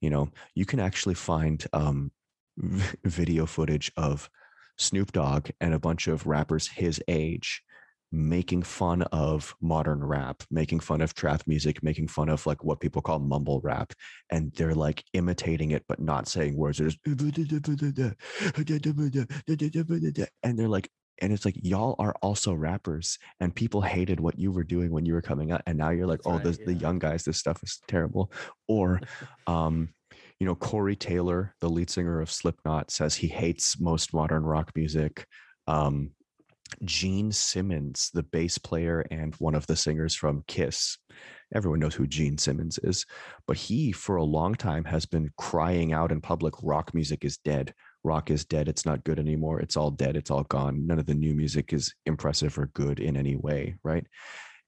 You 0.01 0.09
know 0.09 0.29
you 0.55 0.65
can 0.65 0.79
actually 0.79 1.15
find 1.15 1.65
um, 1.73 2.11
video 3.03 3.45
footage 3.45 3.91
of 3.97 4.29
snoop 4.77 5.11
dogg 5.11 5.49
and 5.61 5.73
a 5.73 5.79
bunch 5.79 6.07
of 6.07 6.25
rappers 6.25 6.67
his 6.67 7.01
age 7.07 7.63
making 8.13 8.61
fun 8.61 9.01
of 9.11 9.55
modern 9.59 10.03
rap, 10.03 10.43
making 10.51 10.79
fun 10.79 11.01
of 11.01 11.15
trap 11.15 11.41
music, 11.47 11.81
making 11.81 12.07
fun 12.07 12.29
of 12.29 12.45
like 12.45 12.63
what 12.63 12.79
people 12.79 13.01
call 13.01 13.17
mumble 13.17 13.59
rap. 13.61 13.91
And 14.29 14.53
they're 14.53 14.75
like 14.75 15.03
imitating 15.13 15.71
it, 15.71 15.83
but 15.87 15.99
not 15.99 16.27
saying 16.27 16.55
words. 16.55 16.77
They're 16.77 16.89
just, 16.89 16.99
and 20.43 20.59
they're 20.59 20.67
like, 20.67 20.89
and 21.21 21.33
it's 21.33 21.43
like 21.43 21.55
y'all 21.61 21.95
are 21.97 22.13
also 22.21 22.53
rappers 22.53 23.17
and 23.39 23.55
people 23.55 23.81
hated 23.81 24.19
what 24.19 24.37
you 24.37 24.51
were 24.51 24.63
doing 24.63 24.91
when 24.91 25.05
you 25.05 25.13
were 25.13 25.21
coming 25.21 25.51
out 25.51 25.61
and 25.67 25.77
now 25.77 25.91
you're 25.91 26.07
like 26.07 26.21
oh 26.25 26.33
right, 26.33 26.43
the, 26.43 26.51
the 26.65 26.73
young 26.73 26.97
guys 26.97 27.23
this 27.23 27.37
stuff 27.37 27.61
is 27.61 27.79
terrible 27.87 28.31
or 28.67 28.99
um 29.47 29.89
you 30.39 30.47
know 30.47 30.55
corey 30.55 30.95
taylor 30.95 31.53
the 31.61 31.69
lead 31.69 31.87
singer 31.87 32.19
of 32.19 32.31
slipknot 32.31 32.89
says 32.89 33.13
he 33.13 33.27
hates 33.27 33.79
most 33.79 34.11
modern 34.11 34.43
rock 34.43 34.71
music 34.75 35.27
um 35.67 36.09
Gene 36.83 37.31
Simmons, 37.31 38.09
the 38.13 38.23
bass 38.23 38.57
player 38.57 39.05
and 39.11 39.35
one 39.35 39.55
of 39.55 39.67
the 39.67 39.75
singers 39.75 40.15
from 40.15 40.43
Kiss. 40.47 40.97
Everyone 41.53 41.79
knows 41.79 41.93
who 41.93 42.07
Gene 42.07 42.37
Simmons 42.37 42.79
is, 42.79 43.05
but 43.47 43.57
he, 43.57 43.91
for 43.91 44.15
a 44.15 44.23
long 44.23 44.55
time, 44.55 44.83
has 44.85 45.05
been 45.05 45.29
crying 45.37 45.93
out 45.93 46.11
in 46.11 46.19
public 46.19 46.55
rock 46.63 46.93
music 46.93 47.23
is 47.23 47.37
dead. 47.37 47.73
Rock 48.03 48.31
is 48.31 48.43
dead. 48.43 48.67
It's 48.67 48.85
not 48.85 49.03
good 49.03 49.19
anymore. 49.19 49.59
It's 49.59 49.77
all 49.77 49.91
dead. 49.91 50.17
It's 50.17 50.31
all 50.31 50.43
gone. 50.43 50.87
None 50.87 50.99
of 50.99 51.05
the 51.05 51.13
new 51.13 51.35
music 51.35 51.73
is 51.73 51.93
impressive 52.05 52.57
or 52.57 52.67
good 52.73 52.99
in 52.99 53.15
any 53.15 53.35
way. 53.35 53.75
Right. 53.83 54.05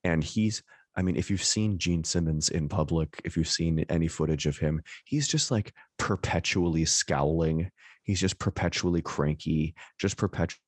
And 0.04 0.24
he's, 0.24 0.64
I 0.96 1.02
mean, 1.02 1.18
if 1.18 1.30
you've 1.30 1.44
seen 1.44 1.78
Gene 1.78 2.04
Simmons 2.04 2.50
in 2.50 2.70
public, 2.70 3.20
if 3.26 3.36
you've 3.36 3.50
seen 3.50 3.84
any 3.90 4.08
footage 4.08 4.46
of 4.46 4.58
him, 4.58 4.82
he's 5.04 5.28
just 5.28 5.52
like 5.52 5.74
perpetually 5.98 6.86
scowling. 6.86 7.72
He's 8.04 8.22
just 8.22 8.38
perpetually 8.38 9.02
cranky, 9.02 9.74
just 10.00 10.16
perpetually 10.16 10.62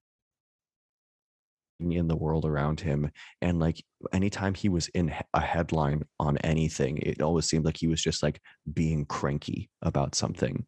in 1.79 2.07
the 2.07 2.15
world 2.15 2.45
around 2.45 2.79
him 2.79 3.09
and 3.41 3.59
like 3.59 3.83
anytime 4.11 4.53
he 4.53 4.69
was 4.69 4.87
in 4.89 5.13
a 5.33 5.39
headline 5.41 6.03
on 6.19 6.37
anything 6.39 6.97
it 6.97 7.21
always 7.21 7.45
seemed 7.45 7.65
like 7.65 7.77
he 7.77 7.87
was 7.87 8.01
just 8.01 8.23
like 8.23 8.41
being 8.73 9.05
cranky 9.05 9.69
about 9.81 10.15
something. 10.15 10.65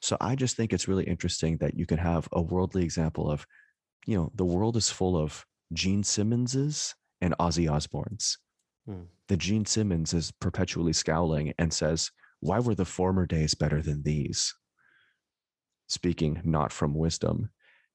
So 0.00 0.16
i 0.20 0.34
just 0.34 0.56
think 0.56 0.72
it's 0.72 0.88
really 0.88 1.04
interesting 1.04 1.56
that 1.58 1.76
you 1.76 1.86
can 1.86 1.98
have 1.98 2.28
a 2.32 2.42
worldly 2.42 2.84
example 2.84 3.30
of 3.30 3.46
you 4.06 4.16
know 4.16 4.30
the 4.34 4.44
world 4.44 4.76
is 4.76 4.90
full 4.90 5.16
of 5.16 5.44
gene 5.72 6.04
simmonses 6.04 6.94
and 7.20 7.34
ozzy 7.40 7.68
osbournes. 7.68 8.36
Hmm. 8.86 9.04
the 9.28 9.36
gene 9.36 9.64
simmons 9.64 10.12
is 10.12 10.30
perpetually 10.30 10.92
scowling 10.92 11.54
and 11.58 11.72
says 11.72 12.10
why 12.44 12.58
were 12.58 12.74
the 12.74 12.84
former 12.84 13.24
days 13.24 13.54
better 13.54 13.80
than 13.80 14.02
these? 14.02 14.54
Speaking 15.88 16.42
not 16.44 16.72
from 16.72 16.92
wisdom 16.92 17.48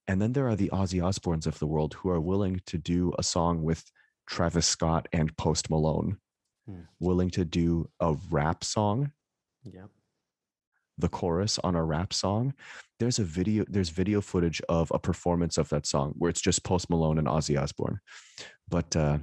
and 0.10 0.20
then 0.20 0.34
there 0.34 0.47
are 0.49 0.55
the 0.55 0.70
Ozzy 0.74 0.99
Osbournes 1.01 1.45
of 1.45 1.60
the 1.60 1.68
world 1.68 1.93
who 1.93 2.10
are 2.10 2.20
willing 2.20 2.60
to 2.66 2.78
do 2.80 3.14
a 3.20 3.24
song 3.24 3.62
with 3.64 3.84
Travis 4.28 4.66
Scott 4.66 5.07
and 5.14 5.36
Post 5.38 5.70
Malone, 5.70 6.18
Hmm. 6.68 6.82
willing 6.99 7.30
to 7.32 7.45
do 7.45 7.89
a 7.99 8.16
rap 8.30 8.64
song, 8.64 9.12
Yep. 9.64 9.89
the 10.97 11.10
chorus 11.10 11.60
on 11.60 11.76
a 11.76 11.84
rap 11.84 12.12
song. 12.12 12.53
There's 12.99 13.20
a 13.20 13.24
video, 13.24 13.66
there's 13.70 13.89
video 13.89 14.20
footage 14.22 14.62
of 14.68 14.91
a 14.91 14.99
performance 14.99 15.57
of 15.60 15.70
that 15.70 15.86
song 15.86 16.14
where 16.18 16.30
it's 16.30 16.41
just 16.41 16.64
Post 16.64 16.89
Malone 16.89 17.20
and 17.20 17.28
Ozzy 17.28 17.55
Osbourne. 17.62 17.99
But 18.68 18.95
uh, 18.95 19.20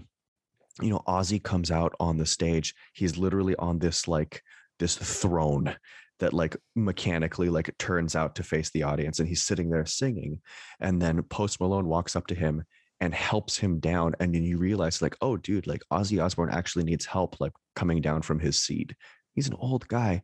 you 0.80 0.90
know, 0.90 1.02
Ozzy 1.08 1.42
comes 1.42 1.70
out 1.70 1.94
on 1.98 2.16
the 2.16 2.26
stage. 2.26 2.74
He's 2.94 3.16
literally 3.18 3.56
on 3.56 3.78
this 3.80 4.06
like 4.06 4.42
this 4.78 4.94
throne 4.96 5.74
that 6.18 6.32
like 6.32 6.56
mechanically 6.74 7.50
like 7.50 7.76
turns 7.78 8.16
out 8.16 8.34
to 8.34 8.42
face 8.42 8.70
the 8.70 8.82
audience 8.82 9.18
and 9.18 9.28
he's 9.28 9.42
sitting 9.42 9.70
there 9.70 9.86
singing 9.86 10.40
and 10.80 11.00
then 11.00 11.22
post 11.22 11.60
malone 11.60 11.86
walks 11.86 12.16
up 12.16 12.26
to 12.26 12.34
him 12.34 12.64
and 13.00 13.14
helps 13.14 13.58
him 13.58 13.78
down 13.78 14.14
and 14.20 14.34
then 14.34 14.42
you 14.42 14.56
realize 14.56 15.02
like 15.02 15.16
oh 15.20 15.36
dude 15.36 15.66
like 15.66 15.82
ozzy 15.92 16.22
osbourne 16.22 16.50
actually 16.50 16.84
needs 16.84 17.04
help 17.04 17.38
like 17.40 17.52
coming 17.74 18.00
down 18.00 18.22
from 18.22 18.40
his 18.40 18.58
seat. 18.58 18.94
He's 19.34 19.48
an 19.48 19.56
old 19.58 19.86
guy. 19.86 20.22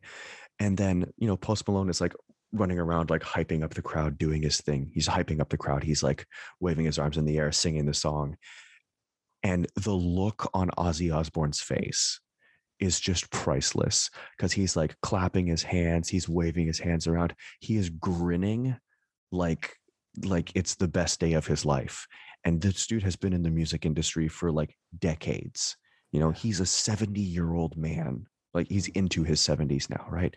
And 0.59 0.77
then 0.77 1.11
you 1.17 1.27
know 1.27 1.37
post 1.37 1.65
malone 1.67 1.89
is 1.89 2.01
like 2.01 2.13
running 2.51 2.79
around 2.79 3.09
like 3.09 3.21
hyping 3.21 3.63
up 3.63 3.73
the 3.73 3.81
crowd 3.81 4.17
doing 4.17 4.41
his 4.41 4.59
thing. 4.59 4.91
He's 4.93 5.07
hyping 5.07 5.39
up 5.39 5.49
the 5.49 5.57
crowd. 5.57 5.83
He's 5.83 6.03
like 6.03 6.25
waving 6.59 6.85
his 6.85 6.99
arms 6.99 7.17
in 7.17 7.25
the 7.25 7.37
air 7.37 7.51
singing 7.51 7.85
the 7.85 7.93
song. 7.93 8.35
And 9.43 9.67
the 9.75 9.93
look 9.93 10.49
on 10.53 10.69
ozzy 10.77 11.13
osbourne's 11.13 11.61
face 11.61 12.19
is 12.83 12.99
just 12.99 13.31
priceless 13.31 14.09
because 14.35 14.51
he's 14.51 14.75
like 14.75 14.95
clapping 15.01 15.47
his 15.47 15.63
hands, 15.63 16.09
he's 16.09 16.27
waving 16.27 16.67
his 16.67 16.79
hands 16.79 17.07
around, 17.07 17.33
he 17.61 17.77
is 17.77 17.89
grinning 17.89 18.75
like 19.31 19.73
like 20.23 20.51
it's 20.53 20.75
the 20.75 20.87
best 20.87 21.19
day 21.19 21.33
of 21.33 21.47
his 21.47 21.65
life. 21.65 22.05
And 22.43 22.61
this 22.61 22.85
dude 22.85 23.03
has 23.03 23.15
been 23.15 23.33
in 23.33 23.41
the 23.41 23.49
music 23.49 23.85
industry 23.85 24.27
for 24.27 24.51
like 24.51 24.75
decades. 24.99 25.77
You 26.11 26.19
know, 26.19 26.31
he's 26.31 26.59
a 26.59 26.65
70 26.65 27.19
year 27.19 27.53
old 27.53 27.77
man. 27.77 28.27
Like 28.53 28.67
he's 28.69 28.89
into 28.89 29.23
his 29.23 29.39
70s 29.39 29.89
now, 29.89 30.05
right? 30.09 30.35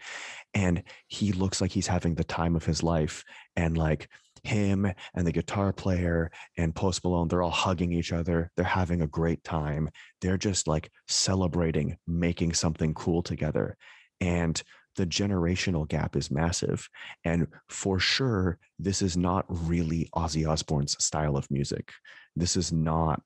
And 0.54 0.82
he 1.08 1.32
looks 1.32 1.60
like 1.60 1.72
he's 1.72 1.88
having 1.88 2.14
the 2.14 2.24
time 2.24 2.56
of 2.56 2.64
his 2.64 2.82
life. 2.82 3.24
And 3.56 3.76
like 3.76 4.08
him 4.46 4.90
and 5.14 5.26
the 5.26 5.32
guitar 5.32 5.72
player 5.72 6.30
and 6.56 6.74
Post 6.74 7.04
Malone, 7.04 7.28
they're 7.28 7.42
all 7.42 7.50
hugging 7.50 7.92
each 7.92 8.12
other. 8.12 8.50
They're 8.56 8.64
having 8.64 9.02
a 9.02 9.06
great 9.06 9.44
time. 9.44 9.90
They're 10.20 10.38
just 10.38 10.66
like 10.66 10.90
celebrating 11.08 11.96
making 12.06 12.54
something 12.54 12.94
cool 12.94 13.22
together. 13.22 13.76
And 14.20 14.60
the 14.96 15.06
generational 15.06 15.86
gap 15.86 16.16
is 16.16 16.30
massive. 16.30 16.88
And 17.24 17.46
for 17.68 17.98
sure, 17.98 18.58
this 18.78 19.02
is 19.02 19.16
not 19.16 19.44
really 19.48 20.08
Ozzy 20.14 20.48
Osbourne's 20.48 20.96
style 21.04 21.36
of 21.36 21.50
music. 21.50 21.92
This 22.34 22.56
is 22.56 22.72
not 22.72 23.22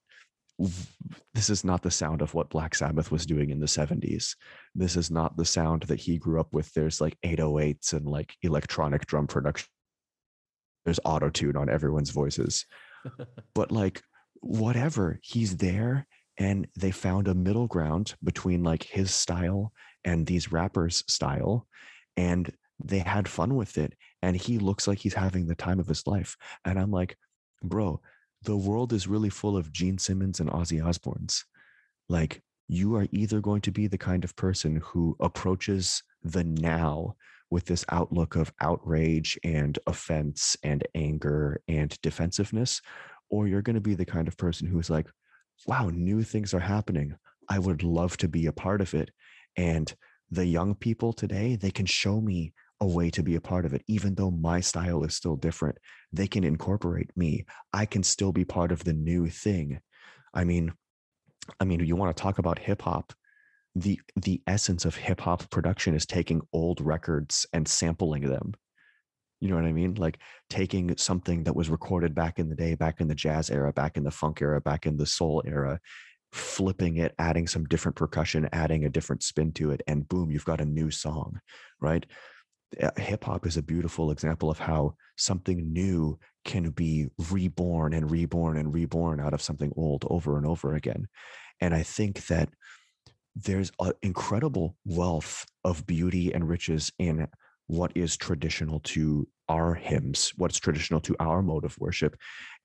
this 1.33 1.49
is 1.49 1.65
not 1.65 1.83
the 1.83 1.91
sound 1.91 2.21
of 2.21 2.35
what 2.35 2.51
Black 2.51 2.75
Sabbath 2.75 3.11
was 3.11 3.25
doing 3.25 3.49
in 3.49 3.61
the 3.61 3.67
70s. 3.67 4.37
This 4.75 4.95
is 4.95 5.11
not 5.11 5.35
the 5.37 5.45
sound 5.47 5.85
that 5.85 6.01
he 6.01 6.19
grew 6.19 6.39
up 6.39 6.53
with. 6.53 6.71
There's 6.75 7.01
like 7.01 7.17
808s 7.25 7.95
and 7.95 8.07
like 8.07 8.35
electronic 8.43 9.07
drum 9.07 9.27
production. 9.27 9.69
There's 10.85 11.01
auto 11.05 11.31
tune 11.31 11.57
on 11.57 11.69
everyone's 11.69 12.11
voices. 12.11 12.67
But 13.55 13.73
like, 13.73 14.03
whatever, 14.41 15.19
he's 15.23 15.57
there 15.57 16.07
and 16.37 16.67
they 16.77 16.91
found 16.91 17.29
a 17.29 17.35
middle 17.35 17.67
ground 17.67 18.15
between 18.23 18.63
like 18.63 18.83
his 18.83 19.11
style 19.11 19.73
and 20.05 20.27
these 20.27 20.53
rappers' 20.53 21.03
style. 21.07 21.67
And 22.17 22.53
they 22.83 22.99
had 22.99 23.29
fun 23.29 23.55
with 23.55 23.79
it. 23.79 23.95
And 24.23 24.37
he 24.37 24.59
looks 24.59 24.87
like 24.87 24.99
he's 24.99 25.15
having 25.15 25.47
the 25.47 25.55
time 25.55 25.81
of 25.81 25.89
his 25.89 26.07
life. 26.07 26.37
And 26.65 26.79
I'm 26.79 26.91
like, 26.91 27.17
bro, 27.63 28.01
the 28.43 28.57
world 28.57 28.93
is 28.93 29.07
really 29.07 29.31
full 29.31 29.57
of 29.57 29.73
Gene 29.73 29.99
Simmons 29.99 30.41
and 30.41 30.51
Ozzy 30.51 30.83
Osbournes. 30.83 31.45
Like, 32.09 32.43
you 32.69 32.97
are 32.97 33.07
either 33.11 33.41
going 33.41 33.61
to 33.63 33.73
be 33.73 33.87
the 33.87 33.99
kind 33.99 34.25
of 34.25 34.37
person 34.37 34.77
who 34.77 35.17
approaches 35.21 36.03
the 36.23 36.45
now 36.45 37.17
with 37.51 37.65
this 37.67 37.85
outlook 37.91 38.37
of 38.37 38.53
outrage 38.61 39.39
and 39.45 39.79
offense 39.87 40.57
and 40.63 40.87
anger 40.95 41.61
and 41.69 41.99
defensiveness, 42.03 42.81
or 43.29 43.49
you're 43.49 43.63
going 43.63 43.75
to 43.75 43.81
be 43.81 43.95
the 43.95 44.05
kind 44.05 44.29
of 44.29 44.37
person 44.37 44.67
who's 44.67 44.91
like, 44.91 45.09
wow, 45.67 45.91
new 45.93 46.23
things 46.23 46.55
are 46.55 46.61
happening. 46.61 47.15
I 47.49 47.59
would 47.59 47.83
love 47.83 48.17
to 48.19 48.29
be 48.29 48.47
a 48.47 48.53
part 48.53 48.81
of 48.81 48.95
it. 48.95 49.11
And 49.57 49.93
the 50.31 50.47
young 50.47 50.75
people 50.75 51.13
today, 51.13 51.57
they 51.57 51.71
can 51.71 51.87
show 51.87 52.21
me 52.21 52.53
a 52.81 52.87
way 52.87 53.11
to 53.11 53.23
be 53.23 53.35
a 53.35 53.41
part 53.41 53.67
of 53.67 53.75
it, 53.75 53.83
even 53.89 54.15
though 54.15 54.31
my 54.31 54.61
style 54.61 55.05
is 55.05 55.15
still 55.15 55.37
different. 55.37 55.77
They 56.13 56.27
can 56.27 56.45
incorporate 56.45 57.11
me. 57.17 57.45
I 57.73 57.85
can 57.85 58.03
still 58.03 58.33
be 58.33 58.45
part 58.45 58.73
of 58.73 58.85
the 58.85 58.95
new 58.95 59.29
thing. 59.29 59.81
I 60.33 60.45
mean, 60.45 60.73
I 61.59 61.65
mean, 61.65 61.81
you 61.81 61.97
want 61.97 62.17
to 62.17 62.23
talk 62.23 62.39
about 62.39 62.59
hip 62.59 62.83
hop? 62.83 63.13
The 63.77 64.01
the 64.17 64.43
essence 64.47 64.85
of 64.85 64.97
hip 64.97 65.21
hop 65.21 65.49
production 65.51 65.95
is 65.95 66.07
taking 66.07 66.43
old 66.53 66.81
records 66.81 67.47
and 67.53 67.67
sampling 67.67 68.29
them. 68.29 68.55
You 69.41 69.49
know 69.49 69.55
what 69.55 69.65
I 69.65 69.73
mean? 69.73 69.95
Like 69.95 70.19
taking 70.51 70.97
something 70.97 71.45
that 71.45 71.57
was 71.57 71.71
recorded 71.71 72.15
back 72.15 72.39
in 72.39 72.49
the 72.49 72.57
day, 72.57 72.75
back 72.75 73.01
in 73.01 73.09
the 73.09 73.15
jazz 73.15 73.49
era, 73.49 73.73
back 73.73 73.97
in 73.97 74.05
the 74.05 74.11
funk 74.11 74.43
era, 74.43 74.61
back 74.61 74.87
in 74.87 74.97
the 74.97 75.07
soul 75.07 75.43
era, 75.47 75.81
flipping 76.33 76.99
it, 76.99 77.15
adding 77.19 77.47
some 77.47 77.65
different 77.65 77.97
percussion, 77.97 78.49
adding 78.53 78.85
a 78.85 78.91
different 78.91 79.23
spin 79.23 79.53
to 79.53 79.71
it, 79.71 79.83
and 79.87 80.09
boom, 80.09 80.31
you've 80.31 80.45
got 80.45 80.61
a 80.61 80.65
new 80.65 80.91
song, 80.91 81.41
right? 81.81 82.05
Eh, 82.79 82.91
hip 82.99 83.25
hop 83.25 83.47
is 83.47 83.57
a 83.57 83.63
beautiful 83.63 84.11
example 84.11 84.51
of 84.51 84.59
how 84.59 84.95
something 85.17 85.73
new 85.73 86.19
can 86.45 86.71
be 86.71 87.09
reborn 87.31 87.95
and 87.95 88.11
reborn 88.11 88.57
and 88.57 88.73
reborn 88.73 89.21
out 89.21 89.35
of 89.35 89.43
something 89.43 89.73
old 89.77 90.05
over 90.09 90.37
and 90.37 90.47
over 90.47 90.75
again. 90.75 91.09
And 91.61 91.75
I 91.75 91.83
think 91.83 92.27
that 92.27 92.49
there's 93.37 93.71
an 93.81 93.93
incredible 94.03 94.77
wealth 94.85 95.47
of 95.65 95.87
beauty 95.87 96.33
and 96.33 96.49
riches 96.49 96.93
in 96.99 97.29
what 97.67 97.93
is 97.95 98.17
traditional 98.17 98.81
to 98.81 99.29
our 99.49 99.75
hymns, 99.75 100.33
what's 100.37 100.59
traditional 100.59 101.01
to 101.01 101.17
our 101.21 101.43
mode 101.43 101.65
of 101.65 101.79
worship. 101.79 102.17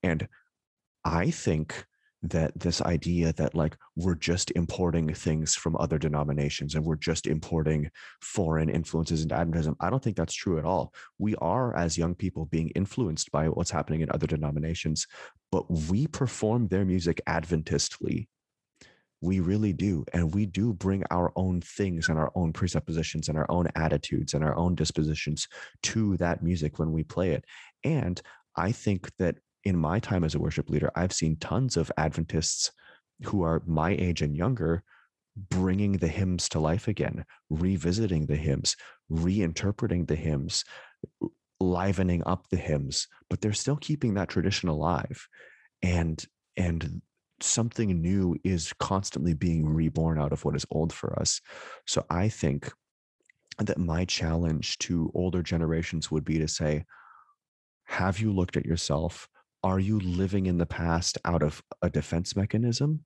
And 0.01 0.27
I 1.03 1.29
think 1.31 1.85
that 2.23 2.59
this 2.59 2.81
idea 2.81 3.31
that 3.33 3.53
like 3.53 3.77
we're 3.95 4.15
just 4.15 4.51
importing 4.55 5.13
things 5.13 5.53
from 5.53 5.77
other 5.77 5.99
denominations 5.99 6.73
and 6.73 6.83
we're 6.83 6.95
just 6.95 7.27
importing 7.27 7.89
foreign 8.21 8.69
influences 8.69 9.21
into 9.21 9.35
Adventism, 9.35 9.75
I 9.79 9.91
don't 9.91 10.03
think 10.03 10.17
that's 10.17 10.33
true 10.33 10.57
at 10.57 10.65
all. 10.65 10.93
We 11.19 11.35
are, 11.35 11.75
as 11.75 11.97
young 11.97 12.15
people, 12.15 12.45
being 12.45 12.69
influenced 12.69 13.31
by 13.31 13.47
what's 13.49 13.69
happening 13.69 14.01
in 14.01 14.09
other 14.09 14.27
denominations, 14.27 15.05
but 15.51 15.69
we 15.69 16.07
perform 16.07 16.67
their 16.67 16.85
music 16.85 17.21
Adventistly. 17.27 18.27
We 19.21 19.39
really 19.39 19.73
do. 19.73 20.05
And 20.13 20.33
we 20.33 20.45
do 20.45 20.73
bring 20.73 21.03
our 21.09 21.31
own 21.35 21.61
things 21.61 22.09
and 22.09 22.17
our 22.17 22.31
own 22.35 22.53
presuppositions 22.53 23.29
and 23.29 23.37
our 23.37 23.49
own 23.49 23.67
attitudes 23.75 24.33
and 24.33 24.43
our 24.43 24.55
own 24.55 24.75
dispositions 24.75 25.47
to 25.83 26.17
that 26.17 26.43
music 26.43 26.79
when 26.79 26.91
we 26.91 27.03
play 27.03 27.31
it. 27.31 27.45
And 27.83 28.21
I 28.55 28.71
think 28.71 29.09
that 29.17 29.37
in 29.63 29.77
my 29.77 29.99
time 29.99 30.23
as 30.23 30.35
a 30.35 30.39
worship 30.39 30.69
leader, 30.69 30.91
I've 30.95 31.13
seen 31.13 31.37
tons 31.37 31.75
of 31.77 31.91
Adventists 31.97 32.71
who 33.23 33.41
are 33.41 33.63
my 33.65 33.91
age 33.91 34.21
and 34.21 34.35
younger 34.35 34.83
bringing 35.49 35.93
the 35.93 36.07
hymns 36.07 36.47
to 36.49 36.59
life 36.59 36.87
again, 36.87 37.25
revisiting 37.49 38.25
the 38.25 38.35
hymns, 38.35 38.75
reinterpreting 39.11 40.07
the 40.07 40.15
hymns, 40.15 40.63
livening 41.59 42.23
up 42.25 42.47
the 42.49 42.57
hymns, 42.57 43.07
but 43.29 43.41
they're 43.41 43.53
still 43.53 43.75
keeping 43.75 44.13
that 44.13 44.29
tradition 44.29 44.69
alive. 44.69 45.27
And 45.81 46.23
and 46.57 47.01
something 47.41 48.01
new 48.01 48.35
is 48.43 48.73
constantly 48.79 49.33
being 49.33 49.67
reborn 49.67 50.19
out 50.19 50.31
of 50.31 50.45
what 50.45 50.55
is 50.55 50.65
old 50.71 50.93
for 50.93 51.17
us. 51.19 51.41
So 51.85 52.05
I 52.09 52.29
think 52.29 52.71
that 53.59 53.77
my 53.77 54.05
challenge 54.05 54.77
to 54.79 55.11
older 55.13 55.41
generations 55.41 56.11
would 56.11 56.25
be 56.25 56.37
to 56.39 56.47
say, 56.47 56.85
have 57.85 58.19
you 58.19 58.33
looked 58.33 58.57
at 58.57 58.65
yourself? 58.65 59.27
Are 59.63 59.79
you 59.79 59.99
living 59.99 60.45
in 60.45 60.57
the 60.57 60.65
past 60.65 61.17
out 61.25 61.43
of 61.43 61.61
a 61.81 61.89
defense 61.89 62.35
mechanism? 62.35 63.05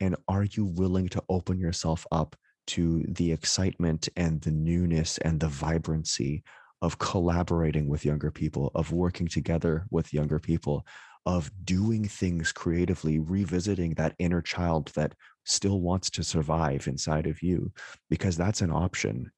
And 0.00 0.16
are 0.28 0.44
you 0.44 0.64
willing 0.64 1.08
to 1.10 1.22
open 1.28 1.58
yourself 1.58 2.06
up 2.12 2.36
to 2.68 3.04
the 3.08 3.32
excitement 3.32 4.08
and 4.16 4.40
the 4.42 4.50
newness 4.50 5.18
and 5.18 5.40
the 5.40 5.48
vibrancy 5.48 6.44
of 6.82 6.98
collaborating 6.98 7.88
with 7.88 8.04
younger 8.04 8.30
people, 8.30 8.70
of 8.74 8.92
working 8.92 9.26
together 9.26 9.86
with 9.90 10.12
younger 10.12 10.38
people, 10.38 10.86
of 11.28 11.50
doing 11.66 12.08
things 12.08 12.52
creatively, 12.52 13.18
revisiting 13.18 13.92
that 13.94 14.14
inner 14.18 14.40
child 14.40 14.90
that 14.94 15.12
still 15.44 15.82
wants 15.82 16.08
to 16.08 16.24
survive 16.24 16.88
inside 16.88 17.26
of 17.26 17.42
you, 17.42 17.70
because 18.08 18.34
that's 18.34 18.62
an 18.62 18.72
option. 18.72 19.30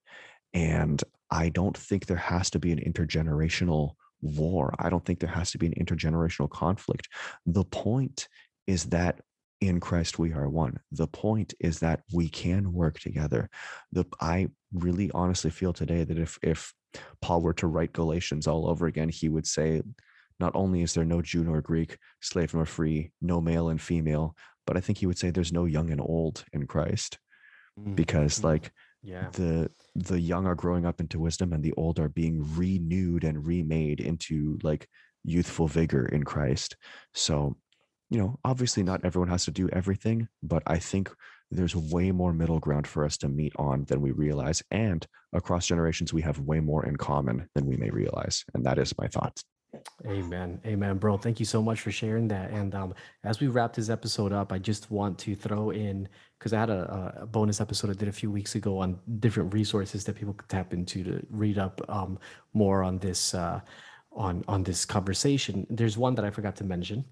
And 0.54 1.02
I 1.32 1.48
don't 1.48 1.76
think 1.76 2.06
there 2.06 2.16
has 2.16 2.48
to 2.50 2.60
be 2.60 2.70
an 2.70 2.78
intergenerational 2.78 3.94
war. 4.22 4.72
I 4.78 4.88
don't 4.88 5.04
think 5.04 5.18
there 5.18 5.28
has 5.30 5.50
to 5.50 5.58
be 5.58 5.66
an 5.66 5.74
intergenerational 5.84 6.48
conflict. 6.48 7.08
The 7.44 7.64
point 7.64 8.28
is 8.68 8.84
that 8.84 9.20
in 9.60 9.80
Christ 9.80 10.16
we 10.16 10.32
are 10.32 10.48
one. 10.48 10.78
The 10.92 11.08
point 11.08 11.54
is 11.58 11.80
that 11.80 12.02
we 12.12 12.28
can 12.28 12.72
work 12.72 13.00
together. 13.00 13.50
The 13.90 14.04
I 14.20 14.46
really 14.72 15.10
honestly 15.12 15.50
feel 15.50 15.72
today 15.72 16.04
that 16.04 16.18
if 16.18 16.38
if 16.40 16.72
Paul 17.20 17.42
were 17.42 17.54
to 17.54 17.66
write 17.66 17.92
Galatians 17.92 18.46
all 18.46 18.68
over 18.70 18.86
again, 18.86 19.08
he 19.08 19.28
would 19.28 19.46
say, 19.46 19.82
not 20.40 20.52
only 20.54 20.82
is 20.82 20.94
there 20.94 21.04
no 21.04 21.22
Jew 21.22 21.44
nor 21.44 21.60
Greek, 21.60 21.98
slave 22.20 22.54
nor 22.54 22.66
free, 22.66 23.12
no 23.20 23.40
male 23.40 23.68
and 23.68 23.80
female, 23.80 24.34
but 24.66 24.76
I 24.76 24.80
think 24.80 24.98
he 24.98 25.06
would 25.06 25.18
say 25.18 25.30
there's 25.30 25.52
no 25.52 25.64
young 25.64 25.90
and 25.90 26.00
old 26.00 26.44
in 26.52 26.66
Christ. 26.66 27.18
Mm-hmm. 27.78 27.94
Because 27.94 28.42
like 28.42 28.72
yeah. 29.02 29.28
the 29.32 29.70
the 29.94 30.20
young 30.20 30.46
are 30.46 30.54
growing 30.54 30.86
up 30.86 31.00
into 31.00 31.20
wisdom 31.20 31.52
and 31.52 31.62
the 31.62 31.72
old 31.76 31.98
are 31.98 32.08
being 32.08 32.44
renewed 32.56 33.24
and 33.24 33.46
remade 33.46 34.00
into 34.00 34.58
like 34.62 34.88
youthful 35.24 35.68
vigor 35.68 36.06
in 36.06 36.24
Christ. 36.24 36.76
So, 37.14 37.56
you 38.10 38.18
know, 38.18 38.38
obviously 38.44 38.82
not 38.82 39.04
everyone 39.04 39.28
has 39.28 39.44
to 39.44 39.50
do 39.50 39.68
everything, 39.70 40.28
but 40.42 40.62
I 40.66 40.78
think 40.78 41.10
there's 41.50 41.74
way 41.76 42.12
more 42.12 42.32
middle 42.32 42.60
ground 42.60 42.86
for 42.86 43.04
us 43.04 43.16
to 43.18 43.28
meet 43.28 43.52
on 43.56 43.84
than 43.84 44.00
we 44.00 44.12
realize. 44.12 44.62
And 44.70 45.06
across 45.32 45.66
generations, 45.66 46.12
we 46.12 46.22
have 46.22 46.38
way 46.38 46.60
more 46.60 46.86
in 46.86 46.96
common 46.96 47.48
than 47.54 47.66
we 47.66 47.76
may 47.76 47.90
realize. 47.90 48.44
And 48.54 48.64
that 48.66 48.78
is 48.78 48.96
my 48.98 49.08
thoughts. 49.08 49.44
Amen. 50.06 50.60
Amen, 50.66 50.98
bro. 50.98 51.16
Thank 51.16 51.38
you 51.38 51.46
so 51.46 51.62
much 51.62 51.80
for 51.80 51.90
sharing 51.90 52.28
that. 52.28 52.50
And 52.50 52.74
um, 52.74 52.94
as 53.22 53.40
we 53.40 53.46
wrap 53.46 53.74
this 53.74 53.88
episode 53.88 54.32
up, 54.32 54.52
I 54.52 54.58
just 54.58 54.90
want 54.90 55.18
to 55.20 55.34
throw 55.34 55.70
in 55.70 56.08
because 56.38 56.52
I 56.52 56.60
had 56.60 56.70
a, 56.70 57.20
a, 57.20 57.26
bonus 57.26 57.60
episode 57.60 57.90
I 57.90 57.92
did 57.92 58.08
a 58.08 58.12
few 58.12 58.30
weeks 58.30 58.54
ago 58.54 58.78
on 58.78 58.98
different 59.20 59.52
resources 59.52 60.04
that 60.04 60.16
people 60.16 60.34
could 60.34 60.48
tap 60.48 60.72
into 60.72 61.04
to 61.04 61.26
read 61.30 61.58
up 61.58 61.80
um, 61.88 62.18
more 62.54 62.82
on 62.82 62.98
this 62.98 63.34
uh, 63.34 63.60
on 64.12 64.42
on 64.48 64.62
this 64.62 64.84
conversation. 64.84 65.66
There's 65.70 65.96
one 65.98 66.14
that 66.16 66.24
I 66.24 66.30
forgot 66.30 66.56
to 66.56 66.64
mention, 66.64 67.04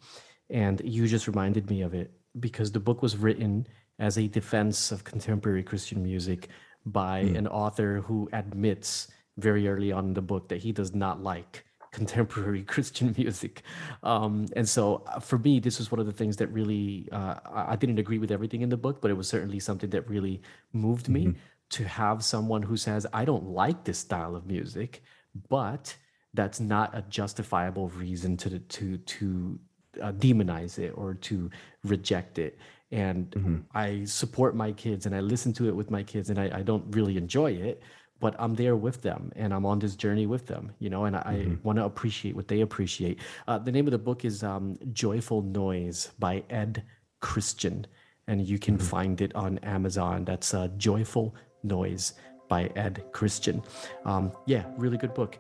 and 0.50 0.80
you 0.84 1.06
just 1.06 1.28
reminded 1.28 1.70
me 1.70 1.82
of 1.82 1.94
it 1.94 2.10
because 2.40 2.72
the 2.72 2.80
book 2.80 3.02
was 3.02 3.16
written 3.16 3.66
as 3.98 4.16
a 4.16 4.28
defense 4.28 4.90
of 4.90 5.04
contemporary 5.04 5.62
Christian 5.62 6.02
music 6.02 6.48
by 6.86 7.24
mm. 7.24 7.36
an 7.36 7.46
author 7.46 8.00
who 8.00 8.28
admits 8.32 9.08
very 9.36 9.68
early 9.68 9.92
on 9.92 10.06
in 10.06 10.14
the 10.14 10.22
book 10.22 10.48
that 10.48 10.58
he 10.58 10.72
does 10.72 10.94
not 10.94 11.22
like 11.22 11.64
contemporary 11.92 12.62
Christian 12.74 13.14
music. 13.16 13.62
Um, 14.02 14.46
and 14.56 14.68
so 14.68 15.04
uh, 15.06 15.20
for 15.20 15.38
me, 15.38 15.60
this 15.60 15.78
was 15.78 15.90
one 15.90 16.00
of 16.00 16.06
the 16.06 16.12
things 16.12 16.36
that 16.36 16.48
really, 16.48 17.08
uh, 17.12 17.36
I 17.52 17.76
didn't 17.76 17.98
agree 17.98 18.18
with 18.18 18.30
everything 18.30 18.62
in 18.62 18.68
the 18.68 18.76
book, 18.76 19.00
but 19.00 19.10
it 19.10 19.14
was 19.14 19.28
certainly 19.28 19.60
something 19.60 19.90
that 19.90 20.08
really 20.08 20.42
moved 20.72 21.08
me 21.08 21.26
mm-hmm. 21.26 21.38
to 21.70 21.84
have 21.84 22.24
someone 22.24 22.62
who 22.62 22.76
says, 22.76 23.06
I 23.12 23.24
don't 23.24 23.48
like 23.50 23.84
this 23.84 23.98
style 23.98 24.36
of 24.36 24.46
music, 24.46 25.02
but 25.48 25.94
that's 26.34 26.60
not 26.60 26.96
a 26.96 27.02
justifiable 27.02 27.88
reason 27.90 28.36
to, 28.38 28.58
to, 28.58 28.98
to 28.98 29.58
uh, 30.02 30.12
demonize 30.12 30.78
it 30.78 30.90
or 30.90 31.14
to 31.14 31.50
reject 31.84 32.38
it. 32.38 32.58
And 32.90 33.30
mm-hmm. 33.30 33.56
I 33.74 34.04
support 34.04 34.56
my 34.56 34.72
kids 34.72 35.06
and 35.06 35.14
I 35.14 35.20
listen 35.20 35.52
to 35.54 35.68
it 35.68 35.76
with 35.76 35.90
my 35.90 36.02
kids 36.02 36.30
and 36.30 36.38
I, 36.38 36.58
I 36.58 36.62
don't 36.62 36.84
really 36.94 37.16
enjoy 37.16 37.52
it, 37.52 37.82
but 38.20 38.34
I'm 38.38 38.54
there 38.54 38.76
with 38.76 39.02
them 39.02 39.32
and 39.36 39.54
I'm 39.54 39.64
on 39.64 39.78
this 39.78 39.94
journey 39.94 40.26
with 40.26 40.46
them, 40.46 40.72
you 40.78 40.90
know, 40.90 41.04
and 41.04 41.16
I, 41.16 41.20
mm-hmm. 41.20 41.52
I 41.52 41.56
want 41.62 41.78
to 41.78 41.84
appreciate 41.84 42.34
what 42.34 42.48
they 42.48 42.62
appreciate. 42.62 43.20
Uh, 43.46 43.58
the 43.58 43.72
name 43.72 43.86
of 43.86 43.92
the 43.92 43.98
book 43.98 44.24
is 44.24 44.42
um, 44.42 44.76
Joyful 44.92 45.42
Noise 45.42 46.10
by 46.18 46.42
Ed 46.50 46.82
Christian, 47.20 47.86
and 48.26 48.46
you 48.46 48.58
can 48.58 48.76
mm-hmm. 48.76 48.86
find 48.86 49.20
it 49.20 49.34
on 49.34 49.58
Amazon. 49.58 50.24
That's 50.24 50.52
uh, 50.52 50.68
Joyful 50.76 51.34
Noise 51.62 52.14
by 52.48 52.70
Ed 52.76 53.04
Christian. 53.12 53.62
Um, 54.04 54.32
yeah, 54.46 54.64
really 54.76 54.96
good 54.96 55.14
book. 55.14 55.38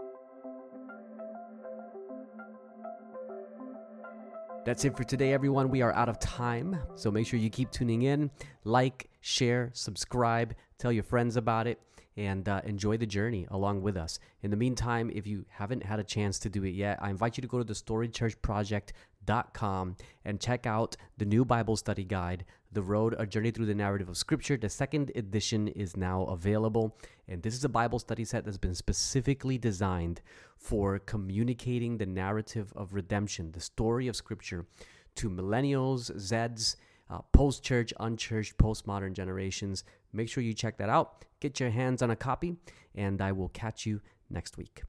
That's 4.64 4.84
it 4.84 4.94
for 4.94 5.04
today, 5.04 5.32
everyone. 5.32 5.70
We 5.70 5.80
are 5.80 5.94
out 5.94 6.10
of 6.10 6.20
time. 6.20 6.78
So 6.94 7.10
make 7.10 7.26
sure 7.26 7.40
you 7.40 7.48
keep 7.48 7.70
tuning 7.70 8.02
in. 8.02 8.30
Like, 8.64 9.08
share, 9.22 9.70
subscribe, 9.72 10.54
tell 10.78 10.92
your 10.92 11.04
friends 11.04 11.36
about 11.36 11.66
it 11.66 11.80
and 12.18 12.46
uh, 12.48 12.60
enjoy 12.64 12.96
the 12.96 13.06
journey 13.06 13.46
along 13.52 13.80
with 13.80 13.96
us. 13.96 14.18
In 14.42 14.50
the 14.50 14.56
meantime, 14.56 15.08
if 15.14 15.24
you 15.24 15.44
haven't 15.48 15.84
had 15.84 16.00
a 16.00 16.04
chance 16.04 16.40
to 16.40 16.50
do 16.50 16.64
it 16.64 16.74
yet, 16.74 16.98
I 17.00 17.10
invite 17.10 17.38
you 17.38 17.42
to 17.42 17.48
go 17.48 17.58
to 17.58 17.64
the 17.64 17.74
storychurchproject.com 17.74 19.96
and 20.24 20.40
check 20.40 20.66
out 20.66 20.96
the 21.16 21.24
new 21.24 21.44
Bible 21.44 21.76
study 21.76 22.02
guide, 22.02 22.44
The 22.72 22.82
Road, 22.82 23.14
A 23.18 23.26
Journey 23.26 23.52
Through 23.52 23.66
the 23.66 23.74
Narrative 23.74 24.08
of 24.08 24.16
Scripture. 24.16 24.56
The 24.56 24.68
second 24.68 25.12
edition 25.14 25.68
is 25.68 25.96
now 25.96 26.24
available. 26.24 26.98
And 27.28 27.40
this 27.40 27.54
is 27.54 27.62
a 27.64 27.68
Bible 27.68 28.00
study 28.00 28.24
set 28.24 28.44
that's 28.44 28.58
been 28.58 28.74
specifically 28.74 29.56
designed 29.56 30.20
for 30.56 30.98
communicating 30.98 31.98
the 31.98 32.06
narrative 32.06 32.72
of 32.74 32.94
redemption, 32.94 33.52
the 33.52 33.60
story 33.60 34.08
of 34.08 34.16
Scripture, 34.16 34.66
to 35.14 35.30
millennials, 35.30 36.10
Zeds, 36.16 36.74
uh, 37.10 37.18
post 37.32 37.62
church, 37.62 37.92
unchurched, 38.00 38.56
postmodern 38.58 39.12
generations. 39.12 39.84
Make 40.12 40.28
sure 40.28 40.42
you 40.42 40.52
check 40.52 40.78
that 40.78 40.88
out. 40.88 41.24
Get 41.40 41.60
your 41.60 41.70
hands 41.70 42.02
on 42.02 42.10
a 42.10 42.16
copy, 42.16 42.56
and 42.94 43.20
I 43.20 43.32
will 43.32 43.48
catch 43.48 43.86
you 43.86 44.00
next 44.30 44.56
week. 44.56 44.82